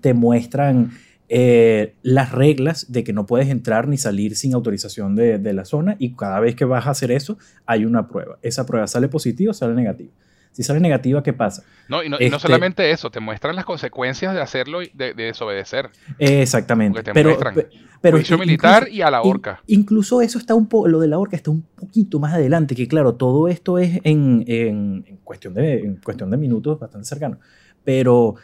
[0.00, 0.92] Te muestran
[1.34, 5.64] eh, las reglas de que no puedes entrar ni salir sin autorización de, de la
[5.64, 8.36] zona y cada vez que vas a hacer eso hay una prueba.
[8.42, 10.10] Esa prueba sale positiva o sale negativa.
[10.50, 11.62] Si sale negativa, ¿qué pasa?
[11.88, 14.90] No, y no, y no Este- solamente eso, te muestran las consecuencias de hacerlo y
[14.92, 15.88] de, de desobedecer.
[16.18, 17.02] Exactamente.
[17.02, 17.68] Te pero, muestran pe-
[18.02, 19.62] pero Juicio incluso- militar y a la horca.
[19.66, 22.86] incluso eso está un poco, lo de la horca está un poquito más adelante, que
[22.88, 27.38] claro, todo esto es en, en- en cuestión, de, en cuestión de minutos bastante cercano.
[27.84, 28.34] Pero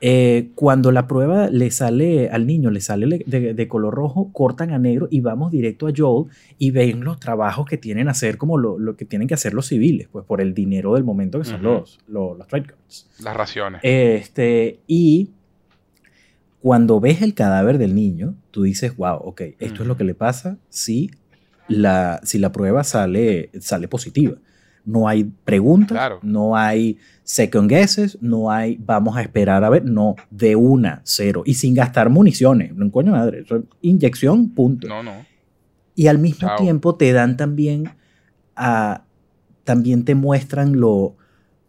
[0.00, 4.30] eh, cuando la prueba le sale al niño, le sale le- de, de color rojo,
[4.32, 8.10] cortan a negro y vamos directo a Joel y ven los trabajos que tienen que
[8.10, 11.04] hacer, como lo, lo que tienen que hacer los civiles, pues por el dinero del
[11.04, 13.08] momento que son los, los, los trade cards.
[13.22, 13.80] Las raciones.
[13.82, 15.30] Este, y
[16.60, 20.14] cuando ves el cadáver del niño, tú dices, wow, ok, esto es lo que le
[20.14, 21.10] pasa si
[21.68, 24.36] la, si la prueba sale, sale positiva.
[24.86, 26.20] No hay preguntas, Claro.
[26.22, 31.42] no hay second guesses, no hay vamos a esperar a ver, no, de una, cero.
[31.44, 33.44] Y sin gastar municiones, no coño madre,
[33.82, 34.86] inyección, punto.
[34.88, 35.12] No, no.
[35.96, 36.56] Y al mismo Chao.
[36.58, 37.90] tiempo te dan también
[38.54, 39.02] a,
[39.64, 41.16] también te muestran lo,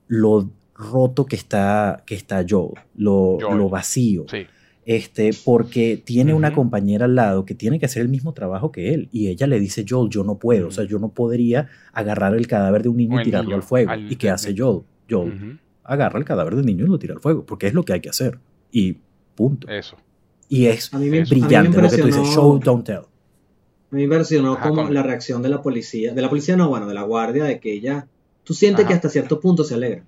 [0.07, 3.57] lo roto que está, que está Joel, lo, Joel.
[3.57, 4.25] lo vacío.
[4.29, 4.45] Sí.
[4.89, 6.55] Este, porque tiene una Ujú.
[6.55, 9.09] compañera al lado que tiene que hacer el mismo trabajo que él.
[9.11, 10.69] Y ella le dice, Joel, yo no puedo.
[10.69, 13.55] O sea, yo no podría agarrar el cadáver de un niño O y tirarlo niño,
[13.57, 13.91] al fuego.
[13.91, 14.83] al- ¿Y qué hace Joel?
[15.09, 15.57] Joel Ujú.
[15.83, 17.45] agarra el cadáver del niño y lo tira al fuego.
[17.45, 18.39] Porque es lo que hay que hacer.
[18.71, 18.95] Y
[19.35, 19.67] punto.
[19.67, 19.97] Eso.
[20.47, 21.33] Y es A mí me, Eso.
[21.33, 22.21] a mí me brillante lo que tú dices.
[22.21, 22.95] impresionó- Show, don't tell.
[22.99, 23.01] A
[23.91, 26.69] mí me impresionó Ajá, como con- la reacción de la policía, de la policía no,
[26.69, 28.07] bueno, de la guardia, de que ella,
[28.45, 28.87] tú sientes Ajá.
[28.87, 30.05] que hasta cierto punto se alegra.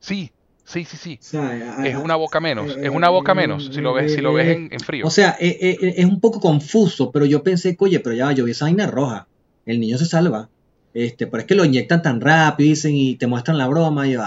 [0.00, 0.30] Sí,
[0.68, 1.18] sí, sí, sí.
[1.20, 2.76] O sea, a- Es una boca menos.
[2.76, 3.70] eh, Es una boca eh, menos.
[3.72, 5.06] Si lo ves, si lo ves en, en frío.
[5.06, 8.30] O sea, eh, eh, eh, es un poco confuso, pero yo pensé, oye, pero ya
[8.32, 9.26] yo vi esa vaina roja.
[9.66, 10.48] El niño se salva.
[10.94, 14.12] Este, pero es que lo inyectan tan rápido dicen, y te muestran la broma y
[14.12, 14.22] yo,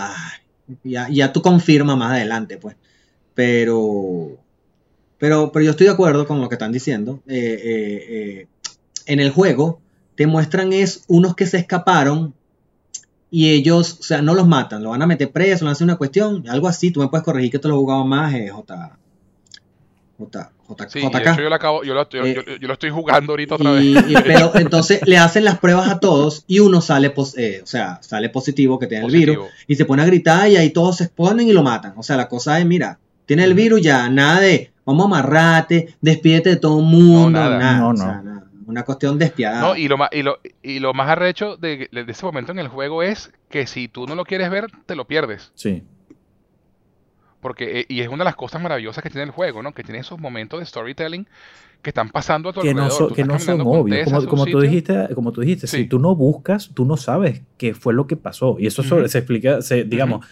[0.83, 2.75] ya, ya tú confirmas más adelante, pues.
[3.33, 4.37] Pero,
[5.17, 7.21] pero, pero yo estoy de acuerdo con lo que están diciendo.
[7.27, 8.47] Eh, eh, eh,
[9.05, 9.79] en el juego
[10.15, 12.33] te muestran es unos que se escaparon
[13.32, 15.95] y ellos, o sea, no los matan, lo van a meter preso, le hacen una
[15.95, 16.91] cuestión, algo así.
[16.91, 18.97] Tú me puedes corregir que te lo he jugado más, eh, J.
[20.17, 20.51] J.
[20.67, 20.89] J.
[20.89, 21.21] Sí, y de JK.
[21.21, 23.84] hecho yo lo acabo, yo lo, yo, Eh, yo- lo estoy jugando ahorita otra vez.
[23.86, 23.93] Y,
[24.25, 27.99] pero entonces le hacen las pruebas a todos y uno sale, pos- eh, o sea,
[28.01, 31.05] sale positivo que tiene el virus y se pone a gritar y ahí todos se
[31.05, 31.93] exponen y lo matan.
[31.97, 35.95] O sea, la cosa es, mira, tiene el virus ya, nada de vamos a amarrarte,
[36.01, 37.57] despídete de todo el mundo, No, nada.
[37.59, 37.79] nada.
[37.79, 37.97] No, o no.
[37.97, 38.40] sea, nada.
[38.72, 39.61] Una cuestión despiadada.
[39.67, 42.59] No, y lo más, y lo, y lo más arrecho de, de ese momento en
[42.59, 45.51] el juego es que si tú no lo quieres ver, te lo pierdes.
[45.55, 45.84] Sí.
[47.41, 49.74] Porque, eh, y es una de las cosas maravillosas que tiene el juego, ¿no?
[49.74, 51.28] Que tiene esos momentos de storytelling
[51.82, 53.13] que están pasando a tu que alrededor.
[53.15, 54.05] que no son obvios.
[54.05, 57.74] Como, como tú dijiste, como tú dijiste, si tú no buscas, tú no sabes qué
[57.74, 58.57] fue lo que pasó.
[58.59, 60.24] Y eso sobre- se explica, se, digamos,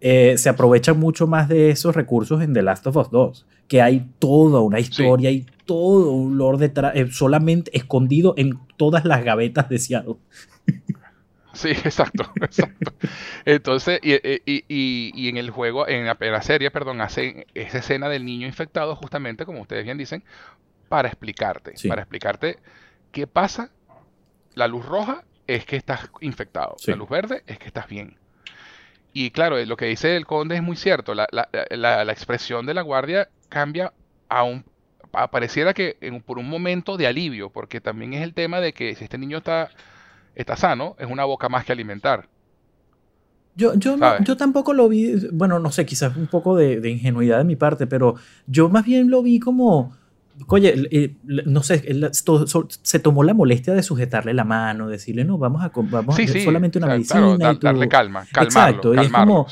[0.00, 3.82] eh, se aprovecha mucho más de esos recursos en The Last of Us 2, que
[3.82, 9.24] hay toda una historia y todo un lore detrás, eh, solamente escondido en todas las
[9.24, 10.16] gavetas de Seattle.
[11.52, 12.92] Sí, exacto, exacto.
[13.44, 18.46] Entonces, y, y, en el juego, en la, serie, perdón, hace esa escena del niño
[18.46, 20.24] infectado justamente, como ustedes bien dicen,
[20.88, 22.58] para explicarte, para explicarte
[23.10, 23.70] qué pasa.
[24.54, 28.18] La luz roja es que estás infectado, la luz verde es que estás bien.
[29.14, 32.82] Y claro, lo que dice el conde es muy cierto, la, la expresión de la
[32.82, 33.92] guardia cambia
[34.28, 34.64] a un
[35.12, 39.04] pareciera que por un momento de alivio, porque también es el tema de que si
[39.04, 39.70] este niño está,
[40.34, 42.28] está sano, es una boca más que alimentar.
[43.54, 47.44] Yo, yo, yo tampoco lo vi, bueno, no sé, quizás un poco de, ingenuidad de
[47.44, 48.14] mi parte, pero
[48.46, 49.94] yo más bien lo vi como,
[50.48, 55.62] oye, eh, no sé, se tomó la molestia de sujetarle la mano, decirle, no, vamos
[55.62, 57.36] a, vamos a hacer solamente una medicina.
[57.60, 59.46] darle calma, calmarlo, Exacto, es como,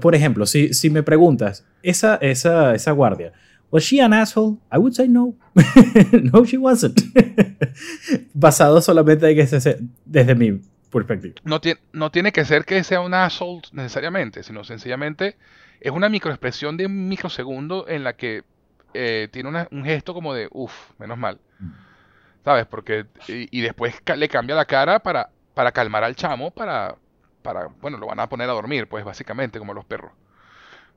[0.00, 3.32] por, ejemplo, si, si me preguntas, esa, esa, esa guardia,
[3.74, 4.58] ¿Was she an asshole?
[4.70, 5.34] I would say no.
[6.32, 6.96] no, she wasn't.
[8.32, 10.60] Basado solamente en que desde mi
[10.92, 11.34] perspectiva.
[11.42, 15.36] No, tiene, no tiene que ser que sea un asshole necesariamente, sino sencillamente
[15.80, 18.44] es una microexpresión de un microsegundo en la que
[18.94, 21.40] eh, tiene un gesto como de, uff, menos mal.
[22.44, 22.66] ¿Sabes?
[22.66, 26.94] Porque, y, después le cambia la cara para, para calmar al chamo, para,
[27.42, 30.12] para, bueno, lo van a poner a dormir, pues básicamente, como los perros.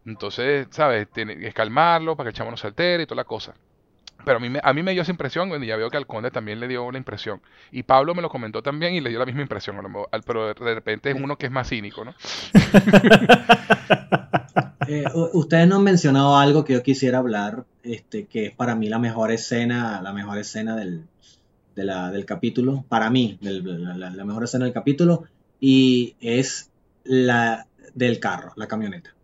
[0.08, 1.10] Entonces, ¿sabes?
[1.14, 3.53] Tiene que calmarlo para que el chamo no se altere y toda la cosa.
[4.24, 6.08] Pero a mí, me, a mí me dio esa impresión, y ya veo que al
[6.08, 7.41] conde también le dio una impresión.
[7.72, 9.78] Y Pablo me lo comentó también y le dio la misma impresión,
[10.26, 12.16] pero de repente es uno que es más cínico, ¿no?
[14.89, 15.03] Eh,
[15.34, 18.99] ustedes no han mencionado algo que yo quisiera hablar, este, que es para mí la
[18.99, 21.03] mejor escena, la mejor escena del,
[21.76, 25.26] del capítulo, para mí, la, la, mejor escena del capítulo,
[25.60, 26.72] y es
[27.03, 29.16] la del carro, la camioneta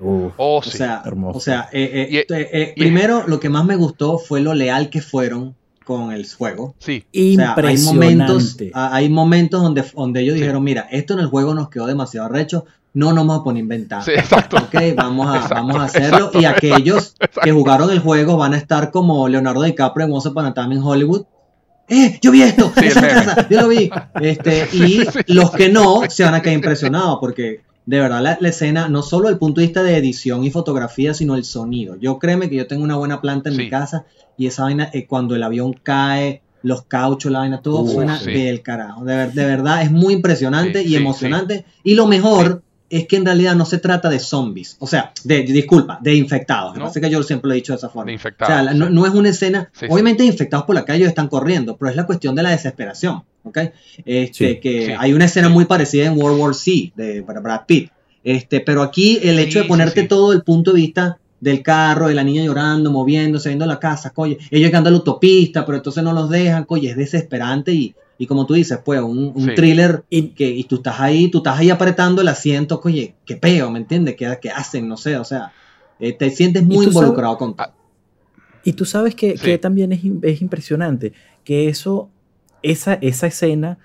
[0.00, 4.40] oh, o sea, O sea, eh, eh, eh, primero lo que más me gustó fue
[4.40, 6.74] lo leal que fueron con el juego.
[6.78, 7.04] Sí.
[7.12, 11.86] hay momentos, hay momentos donde, donde ellos dijeron, mira, esto en el juego nos quedó
[11.86, 12.64] demasiado recho,
[12.94, 14.04] no nos vamos a poner a inventar.
[14.04, 14.56] Sí, exacto.
[14.56, 16.30] Ok, vamos a, vamos a hacerlo.
[16.32, 20.46] Y aquellos que jugaron el juego van a estar como Leonardo DiCaprio en Once Upon
[20.46, 21.26] a Time en Hollywood.
[21.88, 22.18] ¡Eh!
[22.22, 22.72] ¡Yo vi esto!
[23.50, 23.90] ¡Yo lo vi!
[24.20, 28.88] Este, y los que no se van a quedar impresionados porque de verdad la, escena,
[28.88, 31.96] no solo el punto de vista de edición y fotografía, sino el sonido.
[31.96, 34.06] Yo créeme que yo tengo una buena planta en mi casa
[34.36, 38.62] y esa vaina, eh, cuando el avión cae, los cauchos, la vaina, todo suena del
[38.62, 39.04] carajo.
[39.04, 41.66] De, verdad es muy impresionante y emocionante.
[41.82, 42.62] Y lo mejor
[42.94, 46.76] es que en realidad no se trata de zombies, o sea, de, disculpa, de infectados.
[46.76, 46.92] No.
[46.92, 48.06] que yo siempre lo he dicho de esa forma.
[48.06, 48.52] De infectados.
[48.52, 51.96] O sea, no, es una escena, obviamente infectados por la calle están corriendo, pero es
[51.96, 53.24] la cuestión de la desesperación.
[53.42, 53.58] ¿ok?
[54.04, 57.90] Este, que hay una escena muy parecida en World War C de Brad Pitt.
[58.22, 62.14] Este, pero aquí el hecho de ponerte todo el punto de vista del carro, de
[62.14, 66.02] la niña llorando, moviéndose, viendo la casa, coye, ellos llegando a la autopista, pero entonces
[66.02, 70.28] no los dejan, coye, es desesperante y, y como tú dices, pues un, thriller y,
[70.28, 73.78] que, y tú estás ahí, tú estás ahí apretando el asiento, oye, qué peo, ¿me
[73.78, 74.14] entiendes?
[74.16, 74.88] ¿Qué, ¿Qué, hacen?
[74.88, 75.52] No sé, o sea,
[75.98, 77.72] eh, te sientes muy involucrado con todo.
[78.62, 81.12] Y tú sabes que, que también es, es, impresionante,
[81.44, 82.08] que eso
[82.62, 83.78] esa, esa escena,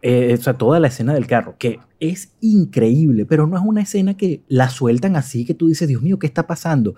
[0.00, 3.82] eh, o sea, toda la escena del carro, que es increíble, pero no es una
[3.82, 6.94] escena que la sueltan así que tú dices, Dios mío, ¿qué está pasando?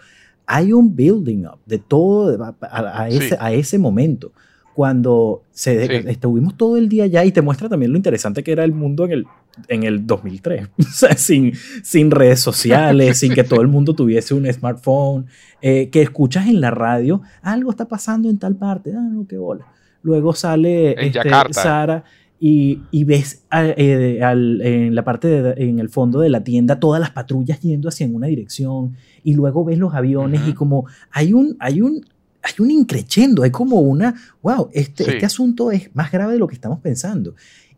[0.47, 4.33] Hay un building up de todo a, ese, a ese momento.
[4.79, 8.63] Cuando se, estuvimos todo el día allá y te muestra también lo interesante que era
[8.63, 9.27] el mundo en el,
[9.67, 11.53] en el 2003, o sea, sin,
[11.83, 15.27] sin redes sociales, sin que todo el mundo tuviese un smartphone,
[15.63, 19.37] eh, que escuchas en la radio, algo está pasando en tal parte, ah, no, qué
[19.37, 19.67] bola.
[20.03, 22.05] Luego sale este, Sara
[22.39, 27.59] y, ves eh, en la parte en el fondo de la tienda todas las patrullas
[27.59, 32.07] yendo hacia una dirección y luego ves los aviones y como hay un hay un
[32.49, 36.49] hay un increchendo, hay como una, wow, este, este asunto es más grave de lo
[36.49, 37.35] que estamos pensando.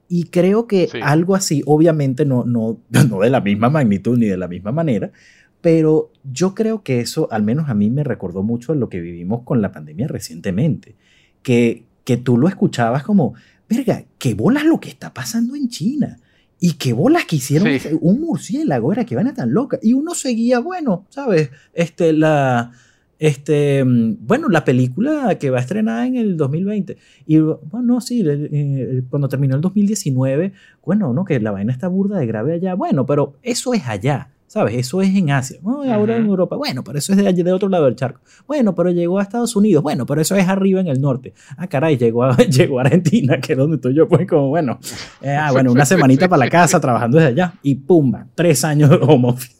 [0.08, 4.36] Y creo que algo así, obviamente no, no, no de la misma magnitud ni de
[4.36, 5.10] la misma manera,
[5.60, 9.00] pero yo creo que eso, al menos a mí, me recordó mucho a lo que
[9.00, 10.96] vivimos con la pandemia recientemente,
[11.42, 13.34] que, que tú lo escuchabas como,
[13.68, 16.18] verga, qué bolas lo que está pasando en China.
[16.62, 17.68] Y qué bolas que hicieron
[18.02, 19.78] un murciélago, era que van a tan loca.
[19.82, 21.50] Y uno seguía, bueno, ¿sabes?
[21.72, 22.72] Este, la,
[23.20, 26.96] este, bueno, la película que va a estrenar en el 2020.
[27.26, 30.52] Y bueno, sí, eh, cuando terminó el 2019,
[30.82, 32.72] bueno, no, que la vaina está burda de grave allá.
[32.72, 34.30] Bueno, pero eso es allá.
[34.46, 34.74] ¿Sabes?
[34.74, 35.60] Eso es en Asia.
[35.62, 36.56] ahora en Europa.
[36.56, 38.20] Bueno, pero eso es de, allí, de otro lado del charco.
[38.48, 39.80] Bueno, pero llegó a Estados Unidos.
[39.80, 41.34] Bueno, pero eso es arriba en el norte.
[41.56, 44.08] Ah, caray, llegó a, llegó a Argentina, que es donde estoy yo.
[44.08, 44.80] Pues como, bueno,
[45.20, 47.52] eh, ah, bueno, una semanita para la casa trabajando desde allá.
[47.62, 49.54] Y pumba, tres años de home office.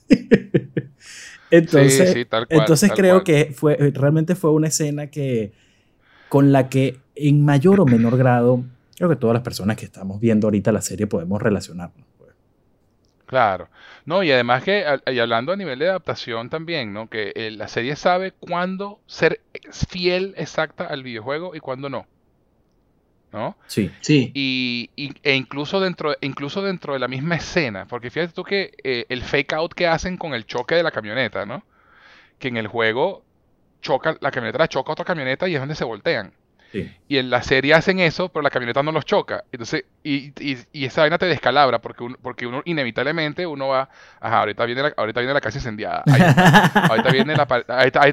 [1.51, 5.53] Entonces, entonces creo que fue, realmente fue una escena que,
[6.29, 8.65] con la que en mayor o menor grado
[8.97, 12.07] creo que todas las personas que estamos viendo ahorita la serie podemos relacionarnos.
[12.19, 12.31] Pues.
[13.27, 13.69] Claro.
[14.05, 17.09] No, y además que, y hablando a nivel de adaptación también, ¿no?
[17.09, 19.41] Que eh, la serie sabe cuándo ser
[19.89, 22.07] fiel exacta al videojuego y cuándo no.
[23.33, 23.57] ¿No?
[23.67, 23.91] Sí.
[24.01, 24.33] Sí.
[24.35, 24.91] Y,
[25.23, 29.23] e incluso dentro, incluso dentro de la misma escena, porque fíjate tú que eh, el
[29.23, 31.63] fake out que hacen con el choque de la camioneta, ¿no?
[32.41, 33.23] Que en el juego
[33.81, 36.33] choca, la camioneta la choca otra camioneta y es donde se voltean.
[36.73, 39.45] Y en la serie hacen eso, pero la camioneta no los choca.
[39.51, 43.89] Entonces, y, y, esa vaina te descalabra, porque uno, porque uno inevitablemente uno va,
[44.21, 46.05] ajá, ahorita viene la, ahorita viene la casa incendiada.
[46.89, 47.43] ahorita, viene la,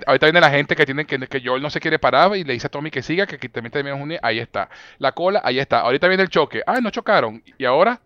[0.08, 2.54] ahorita, viene la gente que tiene que, que Joel no se quiere parar y le
[2.54, 4.70] dice a Tommy que siga, que, que también terminamos un ahí está.
[4.98, 5.82] La cola, ahí está.
[5.82, 6.64] Ahorita viene el choque.
[6.66, 7.44] Ah, no chocaron.
[7.58, 8.02] Y ahora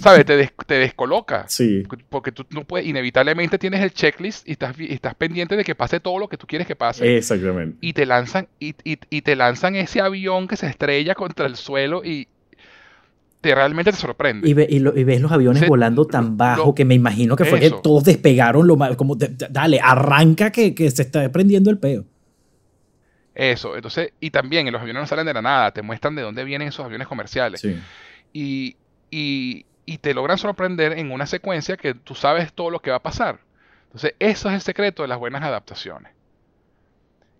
[0.00, 0.24] ¿sabes?
[0.24, 1.46] Te, te, descoloca.
[1.48, 1.82] Sí.
[2.08, 6.00] Porque tú no puedes, inevitablemente tienes el checklist y estás, estás pendiente de que pase
[6.00, 7.16] todo lo que tú quieres que pase.
[7.16, 7.76] Exactamente.
[7.80, 12.04] Y te lanzan, y, y, te lanzan ese avión que se estrella contra el suelo
[12.04, 12.28] y
[13.40, 14.48] te realmente te sorprende.
[14.48, 18.04] Y, y, ves los aviones volando tan bajo que me imagino que fue que todos
[18.04, 22.04] despegaron lo mal, como dale, arranca que, que se está prendiendo el peo.
[23.34, 26.44] Eso, entonces, y también los aviones no salen de la nada, te muestran de dónde
[26.44, 27.60] vienen esos aviones comerciales.
[27.60, 27.76] Sí.
[28.32, 28.76] Y,
[29.14, 33.02] y, te logran sorprender en una secuencia que tú sabes todo lo que va a
[33.02, 33.38] pasar.
[33.86, 36.12] Entonces, eso es el secreto de las buenas adaptaciones.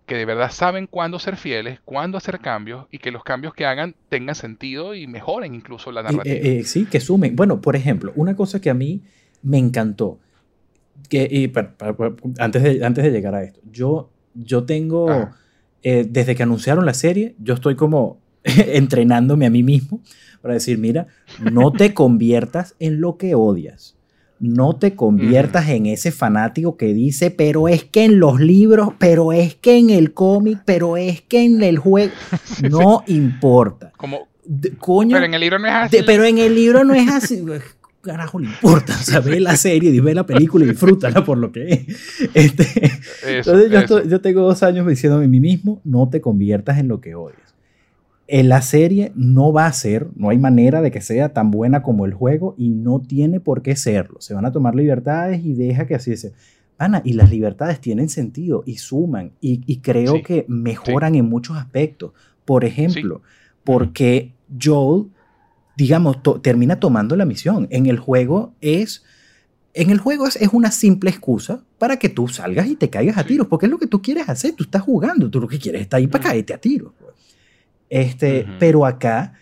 [0.05, 3.65] Que de verdad saben cuándo ser fieles, cuándo hacer cambios y que los cambios que
[3.65, 6.23] hagan tengan sentido y mejoren incluso la narrativa.
[6.25, 7.35] Eh, sí, que sumen.
[7.35, 9.01] Bueno, por ejemplo, una cosa que a mí
[9.41, 10.19] me encantó,
[11.09, 11.51] que,
[12.39, 15.31] antes, de, antes de llegar a esto, yo, yo tengo,
[15.83, 18.19] eh, desde que anunciaron la serie, yo estoy como
[18.73, 20.01] entrenándome a mí mismo
[20.41, 21.07] para decir, mira,
[21.51, 23.95] no te conviertas en lo que odias.
[24.39, 29.31] No te conviertas en ese fanático que dice, pero es que en los libros, pero
[29.33, 32.11] es que en el cómic, pero es que en el juego,
[32.69, 33.91] no importa.
[33.97, 34.27] Como,
[34.77, 35.97] coño, pero en el libro no es así.
[36.05, 37.43] pero en el libro no es así.
[38.01, 38.93] Carajo, le importa.
[38.99, 42.29] O sea, ve la serie, ve la película y disfrútala por lo que es.
[42.35, 42.91] Este,
[43.25, 47.01] entonces, yo, yo tengo dos años diciéndome a mí mismo: no te conviertas en lo
[47.01, 47.54] que odias
[48.27, 52.05] la serie no va a ser, no hay manera de que sea tan buena como
[52.05, 54.19] el juego y no tiene por qué serlo.
[54.19, 56.31] Se van a tomar libertades y deja que así sea.
[56.77, 62.11] Ana, y las libertades tienen sentido y suman y, creo que mejoran en muchos aspectos.
[62.43, 63.21] Por ejemplo,
[63.63, 65.07] porque Joel,
[65.77, 67.67] digamos, termina tomando la misión.
[67.69, 69.03] En el juego es...
[69.77, 73.25] En el juego es, una simple excusa para que tú salgas y te caigas a
[73.25, 75.81] tiros, porque es lo que tú quieres hacer, tú estás jugando, tú lo que quieres
[75.81, 76.93] es estar ahí para caerte a tiros.
[77.89, 79.33] Este, Pero acá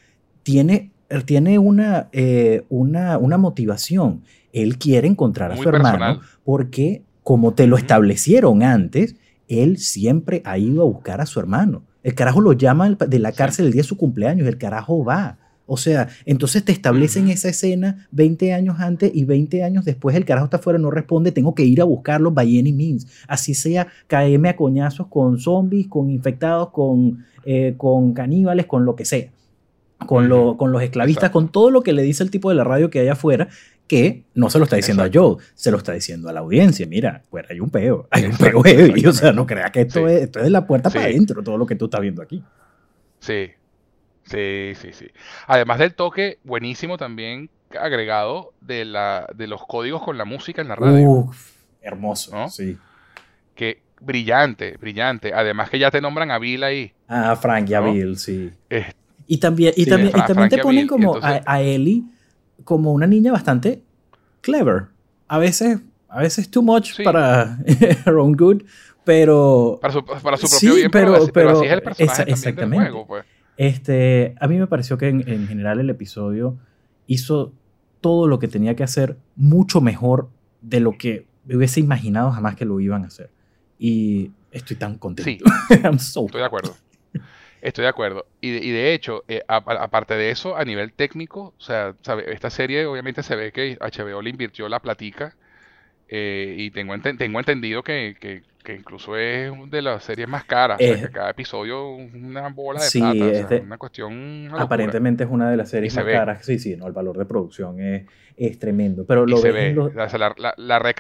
[0.44, 0.92] tiene,
[1.26, 4.24] tiene una, eh, una, una, motivación.
[4.52, 9.16] Él quiere encontrar a su hermano porque, como te lo establecieron antes,
[9.48, 11.84] él siempre ha ido a buscar a su hermano.
[12.04, 15.38] El carajo lo llama de la cárcel el día de su cumpleaños, el carajo va.
[15.66, 20.26] O sea, entonces te establecen esa escena 20 años antes y 20 años después el
[20.26, 23.08] carajo está afuera, no responde, tengo que ir a buscarlo by any means.
[23.28, 28.96] Así sea, caerme a coñazos con zombies, con infectados, con eh, con caníbales, con lo
[28.96, 29.30] que sea,
[30.08, 32.64] con, lo, con los esclavistas, con todo lo que le dice el tipo de la
[32.64, 33.50] radio que hay afuera,
[33.86, 36.88] que no se lo está diciendo a Joe, se lo está diciendo a la audiencia.
[36.88, 39.06] Mira, pues hay un peo, hay un peo heavy.
[39.06, 41.58] O sea, no creas que esto, es, esto es de la puerta para adentro, todo
[41.58, 42.42] lo que tú estás viendo aquí.
[43.20, 43.50] Sí,
[44.26, 45.08] sí, sí, sí.
[45.48, 47.50] Además del toque buenísimo también
[47.80, 51.10] agregado de, la, de los códigos con la música en la radio.
[51.10, 51.52] Uf,
[51.82, 52.78] hermoso, sí.
[53.56, 55.34] Que, brillante, brillante.
[55.34, 56.94] Además que ya te nombran a Bill ahí.
[57.08, 58.52] Ah, Frank y a Bill, sí.
[59.28, 62.04] y también, y también, y también te ponen como a, Ellie
[62.64, 63.82] como una niña bastante
[64.42, 64.86] clever.
[65.28, 67.58] A veces, a veces too much para
[68.06, 68.64] her own good,
[69.04, 69.80] pero...
[69.82, 72.84] Para su, para su propio bien, pero, así, es el personaje exactamente.
[72.84, 73.26] Del juego, pues.
[73.58, 76.58] Este, a mí me pareció que en, en general el episodio
[77.08, 77.54] hizo
[78.02, 80.30] todo lo que tenía que hacer mucho mejor
[80.62, 83.30] de lo que hubiese imaginado jamás que lo iban a hacer.
[83.80, 85.24] Y estoy tan contento.
[85.24, 85.40] Sí,
[85.84, 86.76] estoy de acuerdo.
[87.62, 88.26] Estoy de acuerdo.
[88.42, 91.96] Y de, y de hecho, eh, aparte de eso, a nivel técnico, o sea,
[92.28, 95.36] esta serie obviamente se ve que HBO le invirtió la platica.
[96.10, 100.80] Eh, y tengo, tengo entendido que, que, que, incluso es de las series más caras.
[100.80, 103.62] o sea, que cada episodio una bola de plata.
[103.64, 104.50] una cuestión.
[104.58, 106.46] aparentemente es una de las series más caras.
[106.46, 108.06] Sí, sí, no, el valor de producción es,
[108.38, 109.06] es tremendo.
[109.06, 110.96] Pero lo ves la, la, la,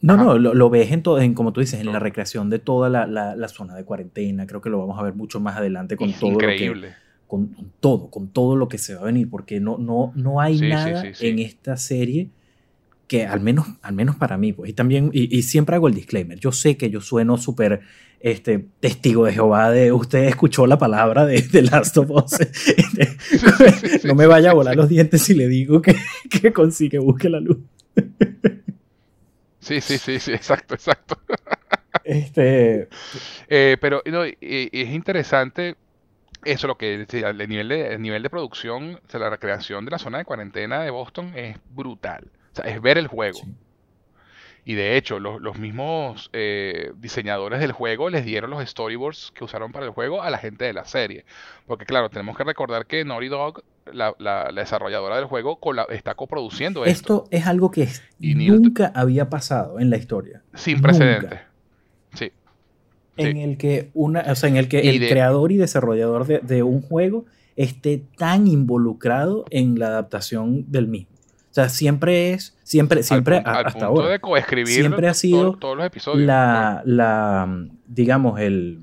[0.00, 2.88] no, no, lo, ves en, todo, en, como tú dices, en la recreación de toda
[2.88, 4.46] la, la, zona de cuarentena.
[4.46, 6.88] Creo que lo vamos a ver mucho más adelante con todo increíble.
[6.88, 10.12] lo que, con, todo, con todo lo que se va a venir, porque no, no,
[10.14, 12.30] no hay nada en esta serie
[13.06, 16.38] que al menos, al menos para mí, pues, y también, y, siempre hago el disclaimer,
[16.38, 17.80] yo sé que yo sueno súper
[18.20, 22.38] este, testigo de Jehová de usted escuchó la palabra de, de Last of Us.
[24.04, 25.94] No me vaya a volar los dientes si le digo que,
[26.30, 27.58] que consigue, busque la luz.
[29.60, 31.18] Sí, sí, sí, sí, exacto, exacto.
[32.04, 32.88] Este...
[33.48, 35.76] Eh, pero es interesante
[36.44, 39.98] eso, lo que el nivel de, el nivel de producción, de la recreación de la
[39.98, 42.30] zona de cuarentena de Boston es brutal.
[42.56, 43.40] Sea, es ver el juego.
[44.68, 49.70] Y de hecho, los, mismos eh, diseñadores del juego les dieron los storyboards que usaron
[49.70, 51.24] para el juego a la gente de la serie.
[51.68, 57.26] Porque claro, tenemos que recordar que Naughty Dog, la, desarrolladora del juego, está coproduciendo esto.
[57.26, 57.88] Esto es algo que
[58.18, 60.42] nunca había pasado en la historia.
[60.54, 61.38] Sin precedentes.
[62.14, 62.32] Sí.
[63.16, 66.82] En el que una, o sea, en el que el creador y desarrollador de, un
[66.82, 71.15] juego esté tan involucrado en la adaptación del mismo.
[71.56, 74.08] O sea, siempre es, siempre, siempre hasta ahora.
[74.08, 76.26] De coescribir siempre ha sido todos los episodios.
[76.26, 78.80] La, la digamos, el,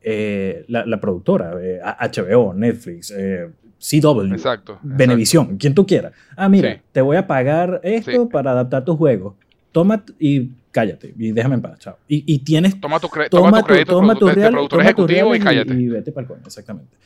[0.00, 3.50] eh, la, productora, HBO, Netflix, eh,
[3.80, 6.12] CW, exacto, Venevisión, quien tú quieras.
[6.36, 9.34] Ah, mira, te voy a pagar esto para adaptar tu juego.
[9.72, 11.98] Toma y cállate y déjame en paz, chao.
[12.06, 12.80] Y, y tienes.
[12.80, 15.74] Toma tu, crédito toma tu, crédito toma tu real, productor ejecutivo y cállate.
[15.74, 16.96] Y, vete para el coño, exactamente.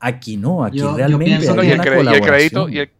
[0.00, 1.44] Aquí no, aquí realmente.
[1.44, 1.70] Yo hay una y,
[2.16, 2.68] el, crédito.
[2.70, 2.90] Y el...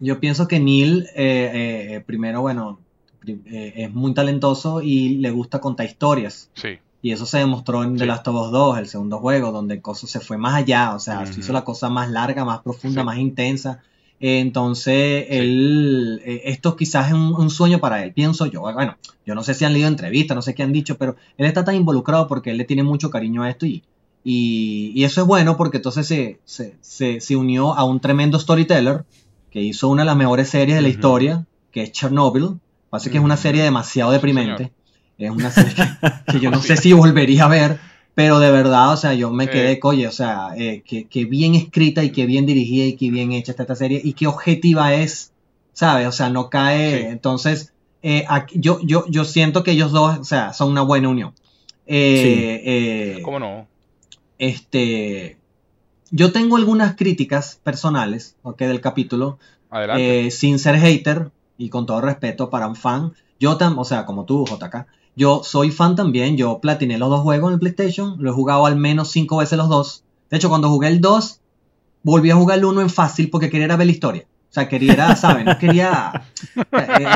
[0.00, 2.80] Yo pienso que Neil, eh, eh, primero, bueno,
[3.26, 6.50] eh, es muy talentoso y le gusta contar historias.
[6.54, 6.78] Sí.
[7.02, 9.82] Y eso se demostró en The Last of Us 2, el segundo juego, donde el
[9.82, 13.04] coso se fue más allá, o sea, se hizo la cosa más larga, más profunda,
[13.04, 13.82] más intensa.
[14.20, 18.60] Entonces, él, eh, esto quizás es un, sueño para él, pienso yo.
[18.60, 21.46] Bueno, yo no sé si han leído entrevistas, no sé qué han dicho, pero él
[21.46, 23.82] está tan involucrado porque él le tiene mucho cariño a esto y,
[24.22, 29.04] y, eso es bueno porque entonces se, se, se, unió a un tremendo storyteller
[29.50, 32.58] que hizo una de las mejores series de la historia, que es Chernobyl.
[32.88, 34.72] Parece que es una serie demasiado deprimente.
[35.18, 35.74] es una serie
[36.26, 39.48] que yo no sé si volvería a ver pero de verdad, o sea, yo me
[39.48, 43.32] quedé, coye, o sea, eh, que, bien escrita y que bien dirigida y que bien
[43.32, 45.32] hecha está esta serie y qué objetiva es,
[45.72, 46.06] ¿sabes?
[46.06, 47.08] O sea, no cae.
[47.08, 47.72] Entonces,
[48.02, 51.32] eh, yo, yo, yo siento que ellos dos, o sea, son una buena unión.
[51.86, 53.22] Eh, sí.
[53.22, 53.66] ¿Cómo no?
[54.38, 55.38] Este.
[56.10, 59.38] Yo tengo algunas críticas personales, ok, del capítulo.
[59.72, 60.32] Adelante.
[60.32, 63.12] sin ser hater y con todo respeto para un fan.
[63.38, 67.20] Yo, también, o sea, como tú, JK, yo soy fan también, yo platiné los dos
[67.20, 70.04] juegos en el PlayStation, lo he jugado al menos cinco veces los dos.
[70.30, 71.40] De hecho, cuando jugué el 2,
[72.02, 74.24] volví a jugar el 1 en fácil porque quería ver la historia.
[74.48, 75.44] O sea, quería, ¿sabes?
[75.44, 76.24] No quería
[76.56, 76.62] eh,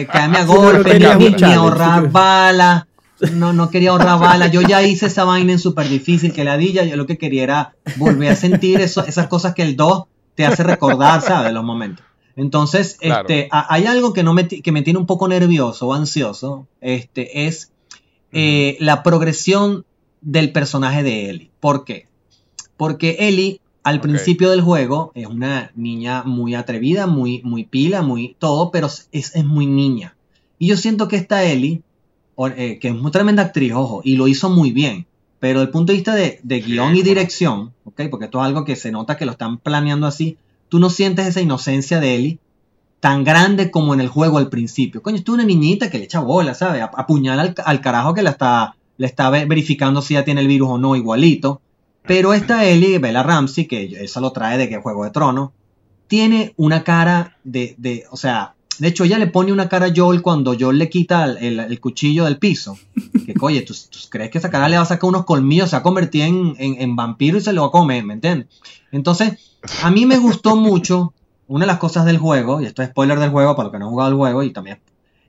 [0.00, 2.84] eh, caerme a golpe, ni, ahorrar balas.
[3.32, 4.52] No, no quería ahorrar balas.
[4.52, 6.84] Yo ya hice esa vaina en súper difícil, que la dilla.
[6.84, 10.04] Yo lo que quería era volver a sentir eso, esas cosas que el 2
[10.34, 11.52] te hace recordar, ¿sabes?
[11.52, 12.04] Los momentos.
[12.36, 16.66] Entonces, este, hay algo que, no me, que me tiene un poco nervioso o ansioso.
[16.80, 17.72] Este, es
[18.32, 19.84] eh, la progresión
[20.20, 21.50] del personaje de Ellie.
[21.60, 22.08] ¿Por qué?
[22.76, 28.34] Porque Ellie al principio del juego es una niña muy atrevida, muy, muy pila, muy
[28.38, 30.16] todo, pero es, muy niña.
[30.58, 31.82] Y yo siento que esta Ellie,
[32.56, 35.06] eh, que es muy tremenda actriz, ojo, y lo hizo muy bien,
[35.40, 38.02] pero desde el punto de vista de, guion y dirección, ¿ok?
[38.10, 40.36] Porque esto es algo que se nota que lo están planeando así,
[40.68, 42.38] tú no sientes esa inocencia de Ellie
[43.00, 45.02] tan grande como en el juego al principio.
[45.02, 46.82] Coño, esto es una niñita que le echa bola, ¿sabes?
[46.82, 50.78] Apuñala al, carajo que la está, le está verificando si ya tiene el virus o
[50.78, 51.60] no, igualito.
[52.06, 55.50] Pero esta Ellie, Bella Ramsey, que eso lo trae de que Juego de Tronos,
[56.06, 59.92] tiene una cara de, de, o sea, de hecho ella le pone una cara a
[59.94, 62.78] Joel cuando Joel le quita el, cuchillo del piso.
[63.26, 63.74] Que, oye, ¿tú,
[64.08, 66.54] crees que esa cara le va a sacar unos colmillos, se va a convertir en,
[66.58, 68.48] en, en vampiro y se lo va a comer, ¿me entiendes?
[68.92, 71.12] Entonces, a mí me gustó mucho
[71.46, 73.78] una de las cosas del juego, y esto es spoiler del juego para los que
[73.78, 74.80] no han jugado el juego y también,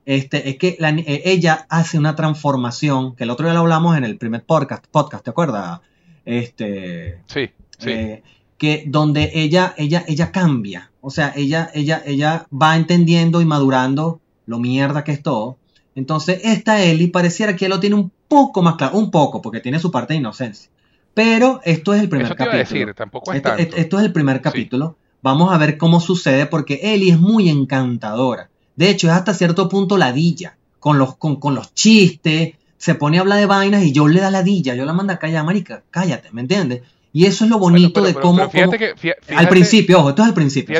[0.05, 4.03] este, es que eh, ella hace una transformación, que el otro día lo hablamos en
[4.03, 5.81] el primer podcast, podcast ¿te acuerdas?
[6.25, 7.89] Este, sí, sí.
[7.89, 8.23] Eh,
[8.57, 14.21] que donde ella, ella, ella cambia, o sea, ella, ella, ella va entendiendo y madurando
[14.45, 15.57] lo mierda que es todo.
[15.95, 19.79] Entonces, esta Ellie pareciera que lo tiene un poco más claro, un poco, porque tiene
[19.79, 20.69] su parte de inocencia.
[21.13, 22.57] Pero esto es el primer capítulo.
[22.57, 24.97] decir, tampoco esto, esto, es el primer capítulo.
[25.21, 28.49] Vamos a ver cómo sucede porque Ellie es muy encantadora.
[28.75, 30.57] De hecho, es hasta cierto punto ladilla.
[30.79, 34.29] Con los, con, los chistes, se pone a hablar de vainas y yo le da
[34.29, 34.75] ladilla.
[34.75, 36.81] Yo la mando a callar, marica, cállate, ¿me entiendes?
[37.15, 38.49] Y eso es lo bonito de cómo.
[38.49, 40.77] fíjate que, al principio, ojo, esto es al principio.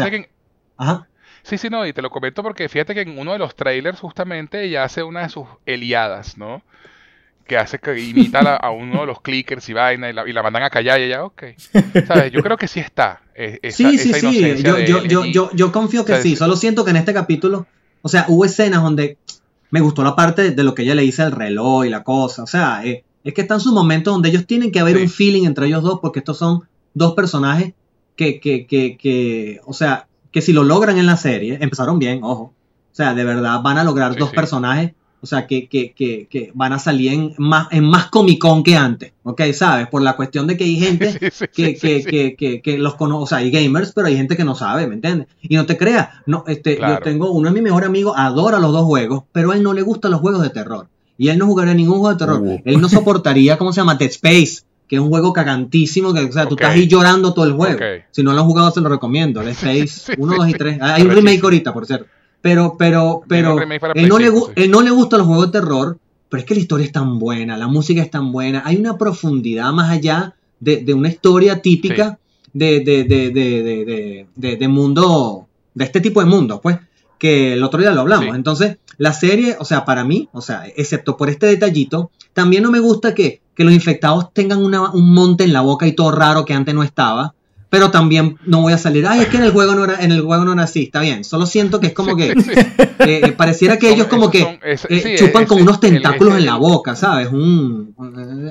[0.76, 1.08] ajá.
[1.44, 4.02] Sí, sí, no, y te lo comento porque fíjate que en uno de los trailers
[4.02, 6.62] justamente ella hace una de sus eliadas, ¿no?
[7.48, 10.44] que hace que imita a uno de los clickers y vaina y la, y la
[10.44, 11.44] mandan a callar y ella, ok.
[12.06, 12.34] ¿Sabes?
[12.34, 13.22] Yo creo que sí está.
[13.36, 14.64] sí, sí, sí.
[14.64, 16.36] Yo, yo, yo, yo, confío que sí.
[16.36, 17.66] Solo siento que en este capítulo,
[18.02, 19.18] o sea, hubo escenas donde
[19.70, 22.44] me gustó la parte de lo que ella le dice al reloj y la cosa.
[22.44, 25.44] O sea, eh, es que están sus momentos donde ellos tienen que haber un feeling
[25.44, 26.62] entre ellos dos, porque estos son
[26.94, 27.74] dos personajes
[28.16, 32.24] que, que, que, que, o sea, que si lo logran en la serie, empezaron bien,
[32.24, 32.44] ojo.
[32.44, 34.94] O sea, de verdad van a lograr dos personajes
[35.26, 38.76] o sea, que, que, que, que, van a salir en más, en más comicón que
[38.76, 39.42] antes, ¿ok?
[39.54, 39.88] ¿Sabes?
[39.88, 41.18] Por la cuestión de que hay gente
[41.52, 44.94] que, que, los conoce, o sea, hay gamers, pero hay gente que no sabe, ¿me
[44.94, 45.28] entiendes?
[45.42, 48.72] Y no te creas, no, este, yo tengo, uno de mis mejores amigos adora los
[48.72, 50.90] dos juegos, pero a él no le gustan los juegos de terror.
[51.18, 52.42] Y él no jugaría ningún juego de terror.
[52.42, 52.62] Uh.
[52.66, 53.96] Él no soportaría, ¿cómo se llama?
[53.96, 57.46] Dead Space que es un juego cagantísimo, que o sea, tú estás ahí llorando todo
[57.46, 57.80] el juego.
[58.12, 59.42] Si no lo has jugado, se lo recomiendo.
[59.42, 60.78] Dead Space 1, 2 y 3.
[60.82, 62.06] Hay un remake ahorita, por cierto.
[62.42, 63.58] Pero, pero, pero,
[63.96, 65.98] él no, le, él no le gusta los juegos de terror,
[66.30, 69.00] pero es que la historia es tan buena, la música es tan buena, hay una
[69.00, 72.20] profundidad más allá de, una historia típica
[72.54, 76.78] de, de, de, mundo, de este tipo de mundo, pues,
[77.20, 78.36] que el otro día lo hablamos.
[78.36, 82.72] Entonces, la serie, o sea, para mí, o sea, excepto por este detallito, también no
[82.72, 86.12] me gusta que, que los infectados tengan una, un monte en la boca y todo
[86.12, 87.35] raro que antes no estaba
[87.76, 90.14] pero también no voy a salir, ay, es que en el juego no era, en
[90.14, 92.32] el juego no así, está bien, solo siento que es como que
[93.00, 97.28] eh, pareciera que ellos como que eh, chupan con unos tentáculos en la boca, ¿sabes?
[97.28, 97.94] Un,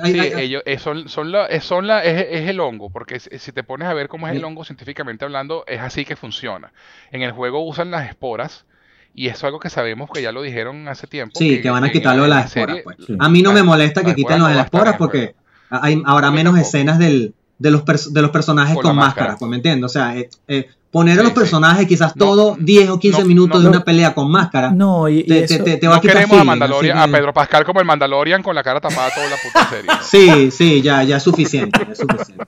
[0.05, 3.95] sí, ellos son, son, la, son la, es, el hongo, porque si te pones a
[3.95, 6.75] ver cómo es el hongo científicamente hablando, es así que funciona.
[7.11, 8.67] En el juego usan las esporas,
[9.15, 11.39] y eso es algo que sabemos que ya lo dijeron hace tiempo.
[11.39, 12.81] Sí, que, van a quitarlo de las esporas.
[12.85, 12.99] Pues.
[13.19, 15.35] A mí no me molesta que quiten las esporas porque
[15.71, 17.33] hay, habrá menos escenas del,
[17.65, 19.87] de los, de los personajes con, máscara, pues, ¿me entiendes?
[19.87, 23.71] O sea, eh, eh, poner a los personajes quizás todo 10 o 15 minutos de
[23.71, 24.71] una pelea con máscara.
[24.71, 27.87] No, y, te, te, va a quitar queremos a, Mandalorian, a Pedro Pascal como el
[27.87, 29.91] Mandalorian con la cara tapada toda la puta serie.
[30.03, 32.45] Sí, sí, ya, ya es suficiente, es suficiente.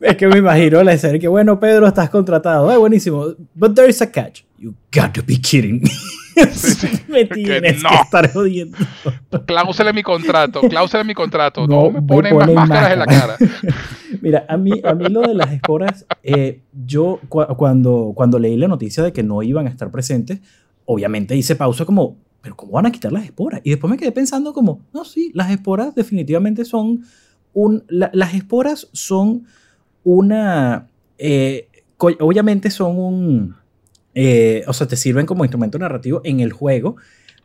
[0.00, 2.72] es que me imagino la serie que bueno, Pedro, estás contratado.
[2.72, 3.34] Eh, buenísimo.
[3.54, 4.44] But there is a catch.
[4.56, 5.90] You got to be kidding me.
[7.08, 8.76] Me tienes que, estar jodiendo.
[9.46, 11.66] Cláusula en mi contrato, cláusula en mi contrato.
[11.66, 13.36] No, me ponen más máscaras en la cara.
[14.20, 18.68] Mira, a mí, a mí lo de las esporas, eh, yo cuando, cuando leí la
[18.68, 20.40] noticia de que no iban a estar presentes,
[20.84, 23.60] obviamente hice pausa como, pero ¿cómo van a quitar las esporas?
[23.64, 27.04] Y después me quedé pensando como, no, sí, las esporas definitivamente son
[27.52, 27.84] un...
[27.88, 29.46] las esporas son
[30.04, 30.88] una...
[31.18, 31.68] Eh,
[31.98, 33.56] obviamente son un
[34.14, 36.96] eh, o sea, te sirven como instrumento narrativo en el juego,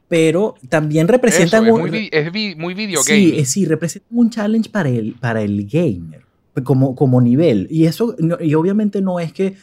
[0.07, 1.89] pero también representan un...
[1.89, 6.21] Muy, es muy video sí, eh, sí, representan un challenge para el, para el gamer,
[6.63, 7.67] como, como nivel.
[7.69, 9.55] Y eso, y obviamente no es que